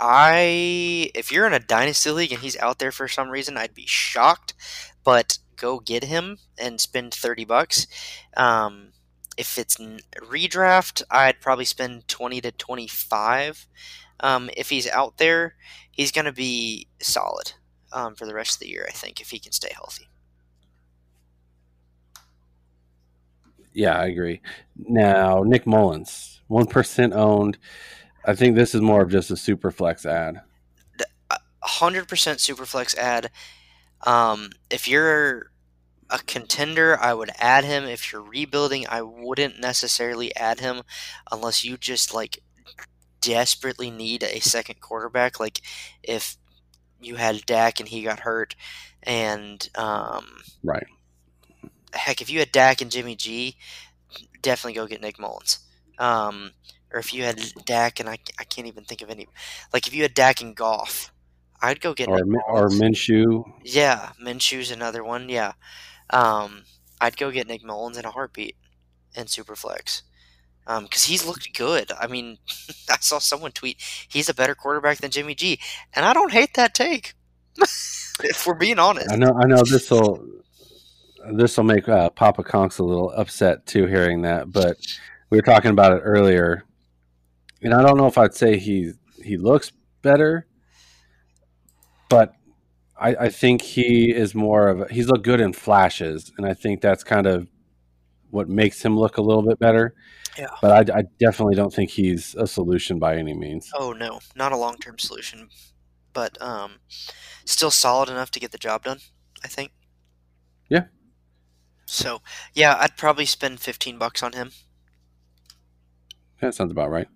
I 0.00 1.10
if 1.14 1.30
you're 1.30 1.46
in 1.46 1.52
a 1.52 1.60
dynasty 1.60 2.10
league 2.10 2.32
and 2.32 2.42
he's 2.42 2.56
out 2.58 2.78
there 2.78 2.92
for 2.92 3.06
some 3.08 3.30
reason, 3.30 3.56
I'd 3.56 3.74
be 3.74 3.86
shocked. 3.86 4.54
But 5.04 5.38
go 5.56 5.78
get 5.80 6.04
him 6.04 6.38
and 6.58 6.80
spend 6.80 7.14
thirty 7.14 7.44
bucks. 7.44 7.86
Um, 8.36 8.93
if 9.36 9.58
it's 9.58 9.78
n- 9.80 10.00
redraft, 10.16 11.02
I'd 11.10 11.40
probably 11.40 11.64
spend 11.64 12.08
twenty 12.08 12.40
to 12.40 12.52
twenty 12.52 12.88
five. 12.88 13.66
Um, 14.20 14.50
if 14.56 14.70
he's 14.70 14.88
out 14.88 15.18
there, 15.18 15.54
he's 15.90 16.12
going 16.12 16.24
to 16.26 16.32
be 16.32 16.86
solid 17.00 17.52
um, 17.92 18.14
for 18.14 18.26
the 18.26 18.34
rest 18.34 18.54
of 18.56 18.60
the 18.60 18.68
year. 18.68 18.86
I 18.88 18.92
think 18.92 19.20
if 19.20 19.30
he 19.30 19.38
can 19.38 19.52
stay 19.52 19.70
healthy. 19.74 20.08
Yeah, 23.72 23.98
I 23.98 24.06
agree. 24.06 24.40
Now, 24.76 25.42
Nick 25.42 25.66
Mullens, 25.66 26.40
1% 26.48 27.12
owned. 27.14 27.58
I 28.24 28.34
think 28.34 28.54
this 28.54 28.74
is 28.74 28.80
more 28.80 29.02
of 29.02 29.10
just 29.10 29.30
a 29.32 29.36
super 29.36 29.70
flex 29.72 30.06
ad. 30.06 30.40
hundred 31.60 32.06
percent 32.08 32.38
superflex 32.38 32.94
ad. 32.96 33.30
Um, 34.06 34.50
if 34.70 34.86
you're 34.86 35.50
a 36.10 36.18
contender, 36.18 36.98
I 37.00 37.14
would 37.14 37.30
add 37.38 37.64
him. 37.64 37.84
If 37.84 38.12
you're 38.12 38.22
rebuilding, 38.22 38.86
I 38.88 39.02
wouldn't 39.02 39.60
necessarily 39.60 40.34
add 40.36 40.60
him 40.60 40.82
unless 41.30 41.64
you 41.64 41.76
just 41.76 42.14
like 42.14 42.40
desperately 43.20 43.90
need 43.90 44.22
a 44.22 44.40
second 44.40 44.80
quarterback. 44.80 45.40
Like 45.40 45.60
if 46.02 46.36
you 47.00 47.16
had 47.16 47.46
Dak 47.46 47.80
and 47.80 47.88
he 47.88 48.02
got 48.02 48.20
hurt, 48.20 48.54
and 49.02 49.68
um, 49.76 50.26
Right. 50.62 50.86
heck, 51.92 52.20
if 52.20 52.30
you 52.30 52.38
had 52.38 52.52
Dak 52.52 52.80
and 52.80 52.90
Jimmy 52.90 53.16
G, 53.16 53.56
definitely 54.42 54.74
go 54.74 54.86
get 54.86 55.00
Nick 55.00 55.18
Mullens. 55.18 55.58
Um, 55.98 56.52
or 56.92 56.98
if 56.98 57.12
you 57.14 57.24
had 57.24 57.40
Dak 57.64 58.00
and 58.00 58.08
I, 58.08 58.18
I 58.38 58.44
can't 58.44 58.66
even 58.66 58.84
think 58.84 59.02
of 59.02 59.10
any. 59.10 59.26
Like 59.72 59.86
if 59.86 59.94
you 59.94 60.02
had 60.02 60.14
Dak 60.14 60.40
and 60.40 60.54
Goff, 60.56 61.12
I'd 61.60 61.80
go 61.80 61.94
get 61.94 62.08
Or, 62.08 62.16
Nick 62.16 62.26
Min- 62.26 62.40
or 62.46 62.68
Minshew. 62.68 63.44
Yeah, 63.62 64.12
Minshew's 64.22 64.70
another 64.70 65.02
one. 65.04 65.28
Yeah, 65.28 65.52
um, 66.10 66.64
I'd 67.00 67.16
go 67.16 67.30
get 67.30 67.46
Nick 67.46 67.64
Mullens 67.64 67.98
in 67.98 68.04
a 68.04 68.10
heartbeat 68.10 68.56
in 69.14 69.24
Superflex 69.24 70.02
Um 70.66 70.84
because 70.84 71.04
he's 71.04 71.26
looked 71.26 71.54
good. 71.54 71.92
I 71.98 72.06
mean, 72.06 72.38
I 72.90 72.96
saw 73.00 73.18
someone 73.18 73.52
tweet 73.52 73.80
he's 74.08 74.28
a 74.28 74.34
better 74.34 74.54
quarterback 74.54 74.98
than 74.98 75.10
Jimmy 75.10 75.34
G, 75.34 75.58
and 75.92 76.04
I 76.04 76.12
don't 76.12 76.32
hate 76.32 76.54
that 76.54 76.74
take. 76.74 77.14
if 77.58 78.46
we're 78.46 78.54
being 78.54 78.78
honest, 78.78 79.12
I 79.12 79.16
know. 79.16 79.32
I 79.40 79.46
know 79.46 79.62
this 79.62 79.90
will 79.90 80.24
this 81.32 81.56
will 81.56 81.64
make 81.64 81.88
uh, 81.88 82.10
Papa 82.10 82.42
Conks 82.42 82.78
a 82.78 82.84
little 82.84 83.10
upset 83.10 83.66
too 83.66 83.86
hearing 83.86 84.22
that, 84.22 84.52
but 84.52 84.76
we 85.30 85.38
were 85.38 85.42
talking 85.42 85.70
about 85.70 85.92
it 85.92 86.00
earlier, 86.00 86.64
and 87.62 87.72
I 87.72 87.82
don't 87.82 87.96
know 87.96 88.06
if 88.06 88.18
I'd 88.18 88.34
say 88.34 88.58
he 88.58 88.92
he 89.22 89.36
looks 89.36 89.72
better, 90.02 90.46
but 92.08 92.34
I, 92.96 93.16
I 93.16 93.28
think 93.28 93.62
he 93.62 94.12
is 94.14 94.34
more 94.34 94.68
of 94.68 94.80
a, 94.82 94.92
he's 94.92 95.08
looked 95.08 95.24
good 95.24 95.40
in 95.40 95.52
flashes, 95.52 96.32
and 96.38 96.46
I 96.46 96.54
think 96.54 96.80
that's 96.80 97.02
kind 97.02 97.26
of 97.26 97.48
what 98.30 98.48
makes 98.48 98.84
him 98.84 98.96
look 98.98 99.16
a 99.16 99.22
little 99.22 99.42
bit 99.42 99.58
better. 99.58 99.94
Yeah. 100.38 100.48
But 100.60 100.90
I, 100.90 100.98
I 100.98 101.02
definitely 101.20 101.54
don't 101.54 101.72
think 101.72 101.90
he's 101.90 102.34
a 102.36 102.46
solution 102.46 102.98
by 102.98 103.16
any 103.16 103.34
means. 103.34 103.70
oh 103.74 103.92
no, 103.92 104.20
not 104.34 104.52
a 104.52 104.56
long 104.56 104.76
term 104.76 104.98
solution, 104.98 105.48
but 106.12 106.40
um, 106.42 106.80
still 107.44 107.70
solid 107.70 108.08
enough 108.08 108.30
to 108.32 108.40
get 108.40 108.50
the 108.52 108.58
job 108.58 108.84
done. 108.84 108.98
I 109.44 109.48
think. 109.48 109.72
Yeah. 110.68 110.84
So 111.86 112.20
yeah, 112.54 112.76
I'd 112.80 112.96
probably 112.96 113.26
spend 113.26 113.60
fifteen 113.60 113.98
bucks 113.98 114.22
on 114.22 114.32
him. 114.32 114.50
That 116.40 116.54
sounds 116.54 116.72
about 116.72 116.90
right. 116.90 117.08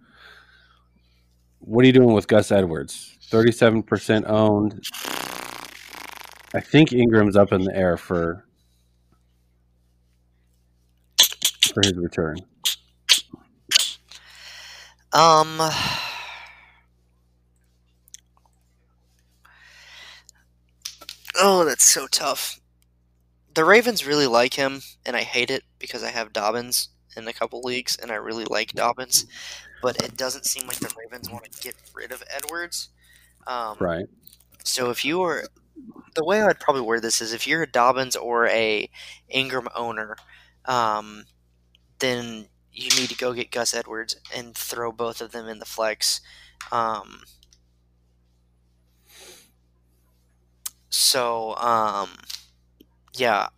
What 1.58 1.82
are 1.84 1.86
you 1.86 1.92
doing 1.92 2.14
with 2.14 2.28
Gus 2.28 2.52
Edwards? 2.52 3.16
Thirty-seven 3.30 3.82
percent 3.82 4.26
owned. 4.28 4.84
I 6.55 6.61
think 6.61 6.92
Ingram's 6.92 7.36
up 7.36 7.53
in 7.53 7.64
the 7.64 7.74
air 7.76 7.96
for 7.96 8.44
for 11.72 11.82
his 11.82 11.94
return. 11.94 12.36
Um. 15.12 15.61
Oh, 21.36 21.64
that's 21.64 21.84
so 21.84 22.07
tough. 22.07 22.61
The 23.55 23.64
Ravens 23.64 24.07
really 24.07 24.26
like 24.26 24.55
him, 24.55 24.82
and 25.07 25.16
I 25.16 25.22
hate 25.22 25.51
it 25.51 25.64
because 25.78 26.03
I 26.03 26.11
have 26.11 26.32
Dobbins 26.32 26.90
in 27.16 27.26
a 27.28 27.32
couple 27.32 27.61
leagues, 27.62 27.96
and 27.96 28.11
I 28.11 28.16
really 28.16 28.44
like 28.44 28.72
Dobbins. 28.72 29.26
But 29.82 30.03
it 30.03 30.16
doesn't 30.16 30.46
seem 30.46 30.66
like 30.66 30.78
the 30.78 30.94
Ravens 30.99 31.30
want 31.30 31.44
to 31.51 31.62
get 31.62 31.74
rid 31.94 32.12
of 32.12 32.22
Edwards. 32.30 32.90
Um, 33.46 33.76
Right. 33.80 34.07
So 34.64 34.90
if 34.90 35.05
you 35.05 35.20
were, 35.20 35.49
the 36.14 36.24
way 36.24 36.42
I'd 36.42 36.60
probably 36.60 36.82
word 36.82 37.02
this 37.02 37.20
is 37.20 37.32
if 37.32 37.46
you're 37.46 37.62
a 37.62 37.70
Dobbins 37.70 38.16
or 38.16 38.46
a 38.48 38.88
Ingram 39.28 39.68
owner, 39.74 40.16
um, 40.64 41.24
then 42.00 42.48
you 42.72 42.90
need 43.00 43.10
to 43.10 43.16
go 43.16 43.32
get 43.32 43.50
Gus 43.50 43.74
Edwards 43.74 44.16
and 44.34 44.56
throw 44.56 44.92
both 44.92 45.20
of 45.20 45.32
them 45.32 45.48
in 45.48 45.58
the 45.58 45.66
flex. 45.66 46.20
Um, 46.72 47.22
so 50.90 51.54
um, 51.56 52.10
yeah, 53.16 53.48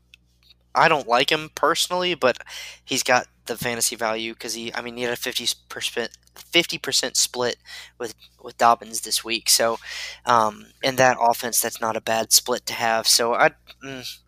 I 0.75 0.89
don't 0.89 1.09
like 1.09 1.31
him 1.33 1.51
personally, 1.55 2.15
but 2.15 2.39
he's 2.85 3.03
got 3.03 3.27
the 3.51 3.65
fantasy 3.65 3.97
value 3.97 4.33
because 4.33 4.55
he, 4.55 4.73
I 4.75 4.81
mean, 4.81 4.97
he 4.97 5.03
had 5.03 5.13
a 5.13 5.17
fifty 5.17 5.47
percent 5.69 6.17
fifty 6.35 6.79
percent 6.79 7.17
split 7.17 7.57
with 7.99 8.15
with 8.43 8.57
Dobbins 8.57 9.01
this 9.03 9.25
week. 9.25 9.51
So, 9.51 9.79
um, 10.25 10.67
in 10.83 10.97
that 10.97 11.17
offense, 11.21 11.61
that's 11.61 11.81
not 11.81 11.97
a 11.97 12.01
bad 12.01 12.33
split 12.33 12.65
to 12.67 12.75
have. 12.75 13.07
So 13.07 13.35
I, 13.35 13.51
mm, 13.85 14.19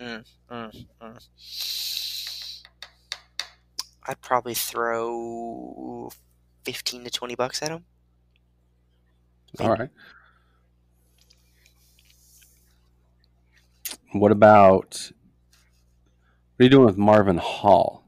mm, 0.00 0.24
mm, 0.50 0.86
mm. 1.00 2.62
I'd 4.06 4.20
probably 4.20 4.54
throw 4.54 6.10
fifteen 6.64 7.04
to 7.04 7.10
twenty 7.10 7.36
bucks 7.36 7.62
at 7.62 7.70
him. 7.70 7.84
All 9.60 9.70
right. 9.70 9.90
What 14.12 14.32
about 14.32 15.12
what 16.56 16.60
are 16.60 16.64
you 16.64 16.70
doing 16.70 16.84
with 16.84 16.98
Marvin 16.98 17.38
Hall 17.38 18.01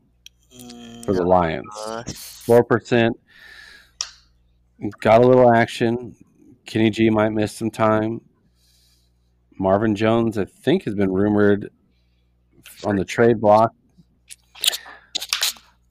for 1.04 1.12
the 1.12 1.24
Lions? 1.24 1.66
Four 2.14 2.64
percent. 2.64 3.18
Got 5.00 5.22
a 5.22 5.26
little 5.26 5.52
action. 5.52 6.14
Kenny 6.66 6.90
G 6.90 7.10
might 7.10 7.30
miss 7.30 7.52
some 7.52 7.70
time. 7.70 8.20
Marvin 9.58 9.94
Jones, 9.94 10.36
I 10.36 10.44
think, 10.44 10.84
has 10.84 10.94
been 10.94 11.12
rumored 11.12 11.70
on 12.84 12.96
the 12.96 13.04
trade 13.04 13.40
block. 13.40 13.72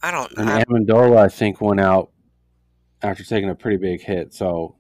I 0.02 0.12
don't. 0.12 0.36
Know. 0.38 0.44
And 0.44 0.66
Amendola, 0.68 1.18
I 1.18 1.30
think, 1.30 1.62
went 1.62 1.80
out 1.80 2.12
after 3.02 3.24
taking 3.24 3.50
a 3.50 3.56
pretty 3.56 3.78
big 3.78 4.02
hit. 4.02 4.34
So, 4.34 4.76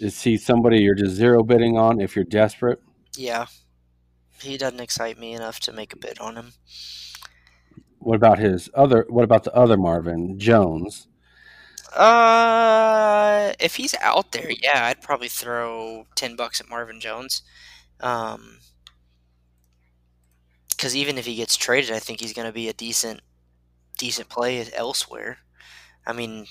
is 0.00 0.20
he 0.20 0.36
somebody 0.36 0.80
you're 0.80 0.96
just 0.96 1.14
zero 1.14 1.42
bidding 1.42 1.78
on 1.78 2.00
if 2.00 2.16
you're 2.16 2.24
desperate? 2.24 2.80
yeah, 3.16 3.46
he 4.40 4.56
doesn't 4.56 4.80
excite 4.80 5.18
me 5.18 5.32
enough 5.32 5.60
to 5.60 5.72
make 5.72 5.92
a 5.92 5.96
bid 5.96 6.18
on 6.18 6.36
him. 6.36 6.52
What 8.04 8.16
about 8.16 8.38
his 8.38 8.70
other? 8.74 9.06
What 9.08 9.24
about 9.24 9.44
the 9.44 9.54
other 9.54 9.76
Marvin 9.76 10.38
Jones? 10.38 11.08
Uh, 11.96 13.52
if 13.60 13.76
he's 13.76 13.94
out 14.00 14.32
there, 14.32 14.50
yeah, 14.50 14.86
I'd 14.86 15.00
probably 15.00 15.28
throw 15.28 16.06
ten 16.14 16.36
bucks 16.36 16.60
at 16.60 16.68
Marvin 16.68 17.00
Jones. 17.00 17.42
Um, 18.00 18.58
because 20.68 20.94
even 20.96 21.16
if 21.18 21.24
he 21.24 21.36
gets 21.36 21.56
traded, 21.56 21.92
I 21.92 21.98
think 21.98 22.20
he's 22.20 22.32
going 22.32 22.48
to 22.48 22.52
be 22.52 22.68
a 22.68 22.72
decent, 22.74 23.20
decent 23.96 24.28
play 24.28 24.66
elsewhere. 24.74 25.38
I 26.06 26.12
mean, 26.12 26.46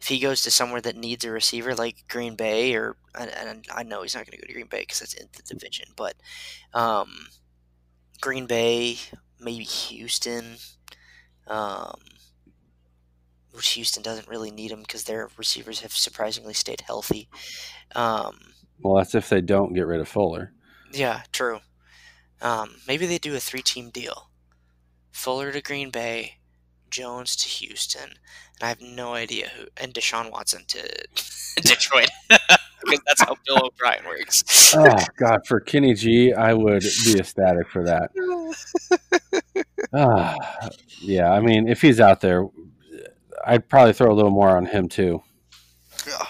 if 0.00 0.08
he 0.08 0.18
goes 0.18 0.42
to 0.42 0.50
somewhere 0.50 0.80
that 0.80 0.96
needs 0.96 1.24
a 1.24 1.30
receiver 1.30 1.74
like 1.74 2.04
Green 2.08 2.34
Bay, 2.34 2.74
or 2.74 2.96
and, 3.14 3.64
I 3.72 3.82
know 3.84 4.02
he's 4.02 4.14
not 4.14 4.26
going 4.26 4.38
to 4.38 4.42
go 4.42 4.46
to 4.46 4.52
Green 4.52 4.66
Bay 4.66 4.80
because 4.80 5.00
that's 5.00 5.14
in 5.14 5.28
the 5.36 5.42
division, 5.42 5.88
but 5.96 6.14
um, 6.72 7.28
Green 8.20 8.46
Bay, 8.46 8.98
maybe 9.44 9.64
Houston. 9.64 10.56
Um, 11.46 12.00
which 13.52 13.68
Houston 13.74 14.02
doesn't 14.02 14.26
really 14.26 14.50
need 14.50 14.72
him 14.72 14.80
because 14.80 15.04
their 15.04 15.28
receivers 15.36 15.80
have 15.80 15.92
surprisingly 15.92 16.54
stayed 16.54 16.80
healthy. 16.80 17.28
Um, 17.94 18.36
Well, 18.80 18.96
that's 18.96 19.14
if 19.14 19.28
they 19.28 19.40
don't 19.40 19.74
get 19.74 19.86
rid 19.86 20.00
of 20.00 20.08
Fuller. 20.08 20.52
yeah, 20.92 21.22
true. 21.32 21.60
Um, 22.42 22.76
maybe 22.88 23.06
they 23.06 23.18
do 23.18 23.36
a 23.36 23.40
three-team 23.40 23.90
deal: 23.90 24.30
Fuller 25.12 25.52
to 25.52 25.60
Green 25.62 25.90
Bay, 25.90 26.38
Jones 26.90 27.36
to 27.36 27.48
Houston, 27.48 28.10
and 28.10 28.62
I 28.62 28.68
have 28.68 28.80
no 28.80 29.14
idea 29.14 29.48
who, 29.56 29.66
and 29.76 29.94
Deshaun 29.94 30.30
Watson 30.32 30.64
to 30.68 30.82
Detroit 31.62 32.08
because 32.84 33.00
that's 33.06 33.22
how 33.22 33.36
Bill 33.46 33.66
O'Brien 33.66 34.04
works. 34.06 34.44
Oh 34.76 34.96
God, 35.16 35.46
for 35.46 35.60
Kenny 35.60 35.94
G, 35.94 36.32
I 36.32 36.52
would 36.52 36.82
be 37.04 37.18
ecstatic 37.18 37.68
for 37.70 37.84
that. 37.84 38.10
Ah, 39.96 40.36
yeah, 41.00 41.30
I 41.30 41.38
mean, 41.38 41.68
if 41.68 41.80
he's 41.80 42.00
out 42.00 42.20
there, 42.20 42.48
I'd 43.46 43.68
probably 43.68 43.92
throw 43.92 44.10
a 44.10 44.14
little 44.14 44.32
more 44.32 44.56
on 44.56 44.66
him 44.66 44.88
too. 44.88 45.22
Yeah. 46.06 46.26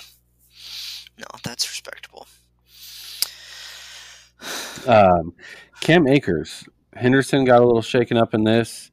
No, 1.19 1.27
that's 1.43 1.67
respectable. 1.67 2.27
Um, 4.87 5.33
Cam 5.81 6.07
Akers, 6.07 6.65
Henderson 6.95 7.45
got 7.45 7.63
a 7.63 7.65
little 7.65 7.81
shaken 7.83 8.19
up 8.19 8.35
in 8.35 8.45
this. 8.45 8.91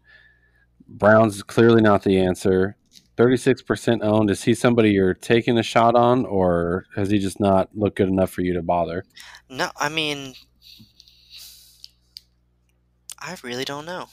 Brown's 0.88 1.43
clearly 1.43 1.82
not 1.82 2.03
the 2.03 2.20
answer. 2.20 2.78
Thirty-six 3.18 3.62
percent 3.62 4.03
owned. 4.03 4.30
Is 4.30 4.43
he 4.43 4.53
somebody 4.53 4.91
you're 4.91 5.14
taking 5.14 5.57
a 5.57 5.64
shot 5.64 5.95
on, 5.95 6.26
or 6.26 6.86
has 6.95 7.09
he 7.09 7.20
just 7.20 7.39
not 7.39 7.70
looked 7.76 7.97
good 7.97 8.07
enough 8.07 8.32
for 8.32 8.41
you 8.41 8.53
to 8.53 8.62
bother? 8.62 9.03
No, 9.49 9.70
I 9.78 9.89
mean, 9.89 10.34
I 13.20 13.36
really 13.43 13.66
don't 13.66 13.86
know. 13.86 14.07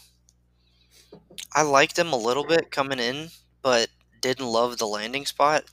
I 1.54 1.62
liked 1.62 1.98
him 1.98 2.12
a 2.12 2.16
little 2.16 2.44
bit 2.44 2.70
coming 2.70 2.98
in, 2.98 3.28
but 3.62 3.88
didn't 4.20 4.46
love 4.46 4.76
the 4.76 4.86
landing 4.86 5.24
spot. 5.24 5.64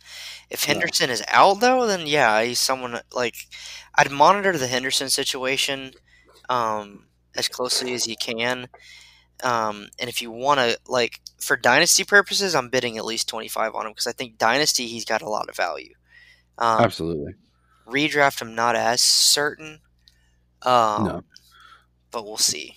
If 0.49 0.67
No. 0.67 0.73
Henderson 0.73 1.09
is 1.09 1.23
out, 1.27 1.59
though, 1.59 1.87
then 1.87 2.05
yeah, 2.05 2.43
he's 2.43 2.59
someone 2.59 2.99
like 3.11 3.35
I'd 3.95 4.11
monitor 4.11 4.55
the 4.55 4.67
Henderson 4.67 5.09
situation 5.09 5.91
um, 6.47 7.07
as 7.35 7.49
closely 7.49 7.93
as 7.93 8.07
you 8.07 8.15
can. 8.15 8.67
Um, 9.43 9.89
and 9.99 10.09
if 10.09 10.21
you 10.21 10.31
want 10.31 10.59
to, 10.59 10.77
like, 10.87 11.19
for 11.39 11.55
dynasty 11.55 12.03
purposes, 12.03 12.55
I'm 12.55 12.69
bidding 12.69 12.97
at 12.97 13.05
least 13.05 13.27
25 13.29 13.75
on 13.75 13.85
him 13.85 13.91
because 13.91 14.07
I 14.07 14.11
think 14.11 14.37
dynasty, 14.37 14.87
he's 14.87 15.05
got 15.05 15.21
a 15.21 15.29
lot 15.29 15.49
of 15.49 15.55
value. 15.55 15.93
Um, 16.57 16.81
Absolutely. 16.81 17.33
redraft, 17.87 18.41
I'm 18.41 18.55
not 18.55 18.75
as 18.75 19.01
certain. 19.01 19.79
Um, 20.61 21.03
No. 21.05 21.23
But 22.11 22.25
we'll 22.25 22.37
see. 22.37 22.75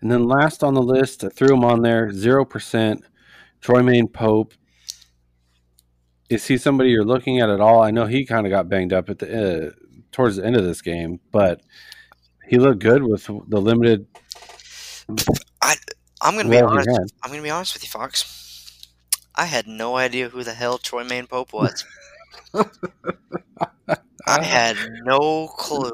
And 0.00 0.10
then 0.10 0.24
last 0.26 0.62
on 0.62 0.74
the 0.74 0.82
list, 0.82 1.24
I 1.24 1.28
threw 1.28 1.54
him 1.54 1.64
on 1.64 1.82
there, 1.82 2.12
zero 2.12 2.44
percent. 2.44 3.04
Troymaine 3.60 4.12
Pope. 4.12 4.54
Is 6.28 6.46
he 6.46 6.58
somebody 6.58 6.90
you're 6.90 7.04
looking 7.04 7.40
at 7.40 7.50
at 7.50 7.60
all? 7.60 7.82
I 7.82 7.90
know 7.90 8.06
he 8.06 8.24
kind 8.24 8.46
of 8.46 8.50
got 8.50 8.68
banged 8.68 8.92
up 8.92 9.08
at 9.08 9.18
the 9.18 9.26
uh, 9.66 9.70
towards 10.12 10.36
the 10.36 10.44
end 10.44 10.56
of 10.56 10.64
this 10.64 10.82
game, 10.82 11.20
but 11.32 11.62
he 12.46 12.58
looked 12.58 12.80
good 12.82 13.02
with 13.02 13.24
the 13.26 13.60
limited. 13.60 14.06
I'm 16.20 16.36
gonna 16.36 16.48
be 16.48 16.56
Well, 16.56 16.70
he 16.70 16.76
honest. 16.78 16.90
had. 16.90 17.06
I'm 17.22 17.30
gonna 17.30 17.42
be 17.42 17.50
honest 17.50 17.74
with 17.74 17.82
you, 17.84 17.88
Fox. 17.90 18.86
I 19.34 19.44
had 19.44 19.66
no 19.68 19.96
idea 19.96 20.28
who 20.28 20.42
the 20.42 20.54
hell 20.54 20.78
Troymaine 20.78 21.28
Pope 21.28 21.52
was. 21.52 21.84
I 24.26 24.42
had 24.42 24.76
no 25.04 25.48
clue. 25.56 25.92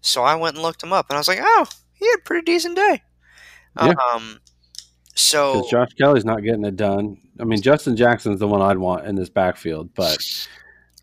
So 0.00 0.22
I 0.22 0.34
went 0.36 0.54
and 0.56 0.62
looked 0.62 0.82
him 0.82 0.92
up, 0.92 1.06
and 1.10 1.16
I 1.16 1.20
was 1.20 1.28
like, 1.28 1.40
"Oh, 1.40 1.66
he 1.94 2.06
had 2.06 2.18
a 2.18 2.22
pretty 2.22 2.44
decent 2.44 2.76
day." 2.76 3.02
Yeah. 3.80 3.94
Um. 4.12 4.38
So 5.14 5.54
Because 5.54 5.70
Josh 5.70 5.88
Kelley's 5.94 6.24
not 6.24 6.42
getting 6.44 6.64
it 6.64 6.76
done. 6.76 7.16
I 7.40 7.44
mean, 7.44 7.60
Justin 7.60 7.96
Jackson's 7.96 8.38
the 8.40 8.46
one 8.46 8.60
I'd 8.62 8.78
want 8.78 9.06
in 9.06 9.14
this 9.16 9.28
backfield, 9.28 9.92
but 9.94 10.18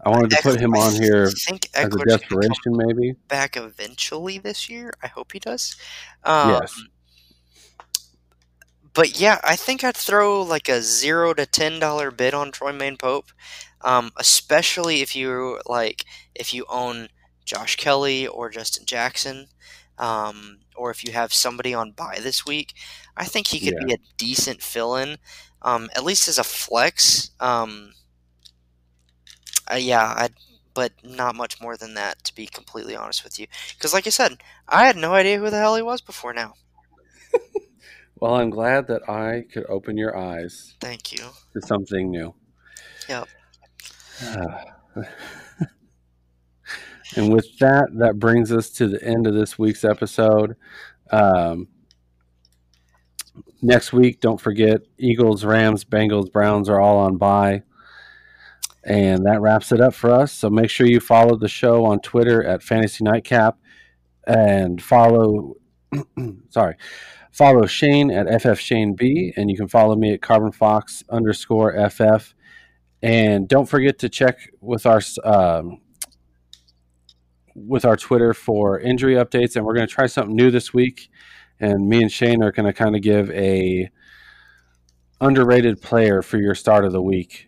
I 0.05 0.09
wanted 0.09 0.31
to 0.31 0.41
put 0.41 0.59
him 0.59 0.73
on 0.73 0.93
here 0.93 1.27
I 1.27 1.31
think 1.31 1.69
as 1.73 1.85
a 1.85 1.89
Ekeler's 1.89 1.95
gonna 1.95 2.05
come 2.05 2.17
desperation, 2.39 2.77
maybe. 2.77 3.13
back 3.27 3.57
eventually 3.57 4.37
this 4.37 4.69
year. 4.69 4.93
I 5.03 5.07
hope 5.07 5.31
he 5.33 5.39
does. 5.39 5.75
Um, 6.23 6.51
Yes. 6.51 6.81
But 8.95 9.19
yeah, 9.19 9.39
I 9.43 9.55
think 9.55 9.83
I'd 9.83 9.97
throw 9.97 10.41
like 10.41 10.69
a 10.69 10.81
zero 10.81 11.33
to 11.35 11.45
ten 11.45 11.79
dollar 11.79 12.11
bid 12.11 12.33
on 12.33 12.51
Troymaine 12.51 12.99
Pope, 12.99 13.31
um, 13.81 14.11
especially 14.17 15.01
if 15.01 15.15
you 15.15 15.59
like 15.65 16.05
if 16.35 16.53
you 16.53 16.65
own 16.69 17.09
Josh 17.45 17.75
Kelley 17.75 18.27
or 18.27 18.49
Justin 18.49 18.85
Jackson, 18.85 19.47
um, 19.99 20.59
or 20.75 20.91
if 20.91 21.03
you 21.03 21.13
have 21.13 21.33
somebody 21.33 21.73
on 21.73 21.91
bye 21.91 22.19
this 22.21 22.45
week. 22.45 22.73
I 23.17 23.25
think 23.25 23.47
he 23.47 23.61
could 23.61 23.77
be 23.77 23.93
a 23.93 23.97
decent 24.17 24.61
fill 24.61 24.95
in, 24.97 25.17
um, 25.61 25.89
at 25.95 26.03
least 26.03 26.27
as 26.27 26.37
a 26.39 26.43
flex. 26.43 27.31
Um, 27.39 27.93
uh, 29.71 29.75
yeah, 29.75 30.13
I'd, 30.17 30.33
but 30.73 30.91
not 31.03 31.35
much 31.35 31.61
more 31.61 31.77
than 31.77 31.93
that, 31.95 32.23
to 32.25 32.35
be 32.35 32.45
completely 32.47 32.95
honest 32.95 33.23
with 33.23 33.39
you. 33.39 33.47
Because, 33.77 33.93
like 33.93 34.07
I 34.07 34.11
said, 34.11 34.37
I 34.67 34.85
had 34.85 34.97
no 34.97 35.13
idea 35.13 35.39
who 35.39 35.49
the 35.49 35.57
hell 35.57 35.75
he 35.75 35.81
was 35.81 36.01
before 36.01 36.33
now. 36.33 36.55
Well, 38.17 38.35
I'm 38.35 38.49
glad 38.49 38.87
that 38.87 39.09
I 39.09 39.43
could 39.51 39.65
open 39.67 39.97
your 39.97 40.17
eyes 40.17 40.75
Thank 40.79 41.11
you. 41.11 41.25
to 41.53 41.61
something 41.67 42.09
new. 42.09 42.33
Yep. 43.09 43.27
and 47.15 47.33
with 47.33 47.57
that, 47.59 47.87
that 47.97 48.17
brings 48.17 48.51
us 48.51 48.69
to 48.71 48.87
the 48.87 49.03
end 49.03 49.27
of 49.27 49.33
this 49.33 49.59
week's 49.59 49.83
episode. 49.83 50.55
Um, 51.11 51.67
next 53.61 53.91
week, 53.91 54.21
don't 54.21 54.39
forget 54.39 54.81
Eagles, 54.97 55.43
Rams, 55.43 55.83
Bengals, 55.83 56.31
Browns 56.31 56.69
are 56.69 56.79
all 56.79 56.97
on 56.97 57.17
bye. 57.17 57.63
And 58.85 59.25
that 59.25 59.41
wraps 59.41 59.71
it 59.71 59.81
up 59.81 59.93
for 59.93 60.11
us. 60.11 60.31
So 60.31 60.49
make 60.49 60.69
sure 60.69 60.87
you 60.87 60.99
follow 60.99 61.35
the 61.35 61.47
show 61.47 61.85
on 61.85 61.99
Twitter 61.99 62.43
at 62.43 62.63
Fantasy 62.63 63.03
Nightcap 63.03 63.57
and 64.27 64.81
follow, 64.81 65.55
sorry, 66.49 66.75
follow 67.35 67.65
Shane 67.65 68.09
at 68.11 68.27
FFShaneB, 68.27 69.33
and 69.35 69.51
you 69.51 69.57
can 69.57 69.67
follow 69.67 69.95
me 69.95 70.13
at 70.13 70.21
CarbonFox 70.21 71.03
underscore 71.09 71.73
FF. 71.89 72.33
And 73.01 73.47
don't 73.47 73.67
forget 73.67 73.99
to 73.99 74.09
check 74.09 74.49
with 74.61 74.85
our 74.85 75.01
um, 75.23 75.81
with 77.53 77.85
our 77.85 77.97
Twitter 77.97 78.33
for 78.33 78.79
injury 78.79 79.15
updates. 79.15 79.55
And 79.55 79.65
we're 79.65 79.75
going 79.75 79.87
to 79.87 79.93
try 79.93 80.07
something 80.07 80.35
new 80.35 80.49
this 80.49 80.73
week. 80.73 81.09
And 81.59 81.87
me 81.87 82.01
and 82.01 82.11
Shane 82.11 82.41
are 82.41 82.51
going 82.51 82.65
to 82.65 82.73
kind 82.73 82.95
of 82.95 83.01
give 83.01 83.29
a 83.31 83.89
underrated 85.21 85.81
player 85.81 86.21
for 86.21 86.37
your 86.37 86.55
start 86.55 86.85
of 86.85 86.91
the 86.91 87.01
week 87.01 87.47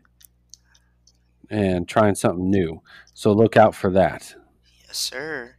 and 1.49 1.87
trying 1.87 2.15
something 2.15 2.49
new. 2.49 2.81
So 3.13 3.31
look 3.31 3.57
out 3.57 3.73
for 3.73 3.91
that. 3.91 4.35
Yes, 4.85 4.97
sir. 4.97 5.56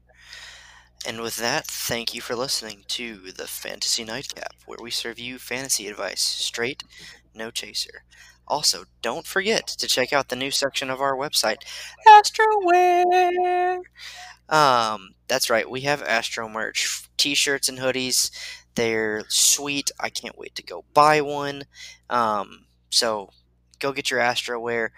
And 1.08 1.22
with 1.22 1.36
that, 1.38 1.66
thank 1.66 2.12
you 2.14 2.20
for 2.20 2.36
listening 2.36 2.84
to 2.88 3.32
the 3.32 3.46
Fantasy 3.46 4.04
Nightcap, 4.04 4.52
where 4.66 4.76
we 4.78 4.90
serve 4.90 5.18
you 5.18 5.38
fantasy 5.38 5.88
advice 5.88 6.20
straight, 6.20 6.84
no 7.34 7.50
chaser. 7.50 8.04
Also, 8.46 8.84
don't 9.00 9.26
forget 9.26 9.66
to 9.66 9.86
check 9.86 10.12
out 10.12 10.28
the 10.28 10.36
new 10.36 10.50
section 10.50 10.90
of 10.90 11.00
our 11.00 11.16
website, 11.16 11.62
Astroware. 12.06 13.80
Um, 14.50 15.14
that's 15.28 15.48
right, 15.48 15.70
we 15.70 15.80
have 15.80 16.02
Astro 16.02 16.46
merch, 16.46 17.08
t-shirts 17.16 17.70
and 17.70 17.78
hoodies. 17.78 18.30
They're 18.74 19.24
sweet. 19.28 19.90
I 19.98 20.10
can't 20.10 20.38
wait 20.38 20.54
to 20.56 20.62
go 20.62 20.84
buy 20.92 21.22
one. 21.22 21.64
Um, 22.10 22.66
so 22.90 23.30
go 23.78 23.92
get 23.92 24.10
your 24.10 24.20
Astroware 24.20 24.90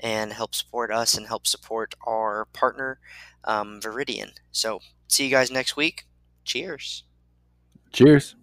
and 0.00 0.32
help 0.32 0.54
support 0.54 0.90
us 0.90 1.14
and 1.14 1.26
help 1.26 1.46
support 1.46 1.94
our 2.06 2.46
partner, 2.54 3.00
um, 3.44 3.80
Viridian. 3.82 4.30
So 4.50 4.80
see 5.08 5.24
you 5.24 5.30
guys 5.30 5.50
next 5.50 5.76
week. 5.76 6.06
Cheers. 6.44 7.04
Cheers. 7.92 8.36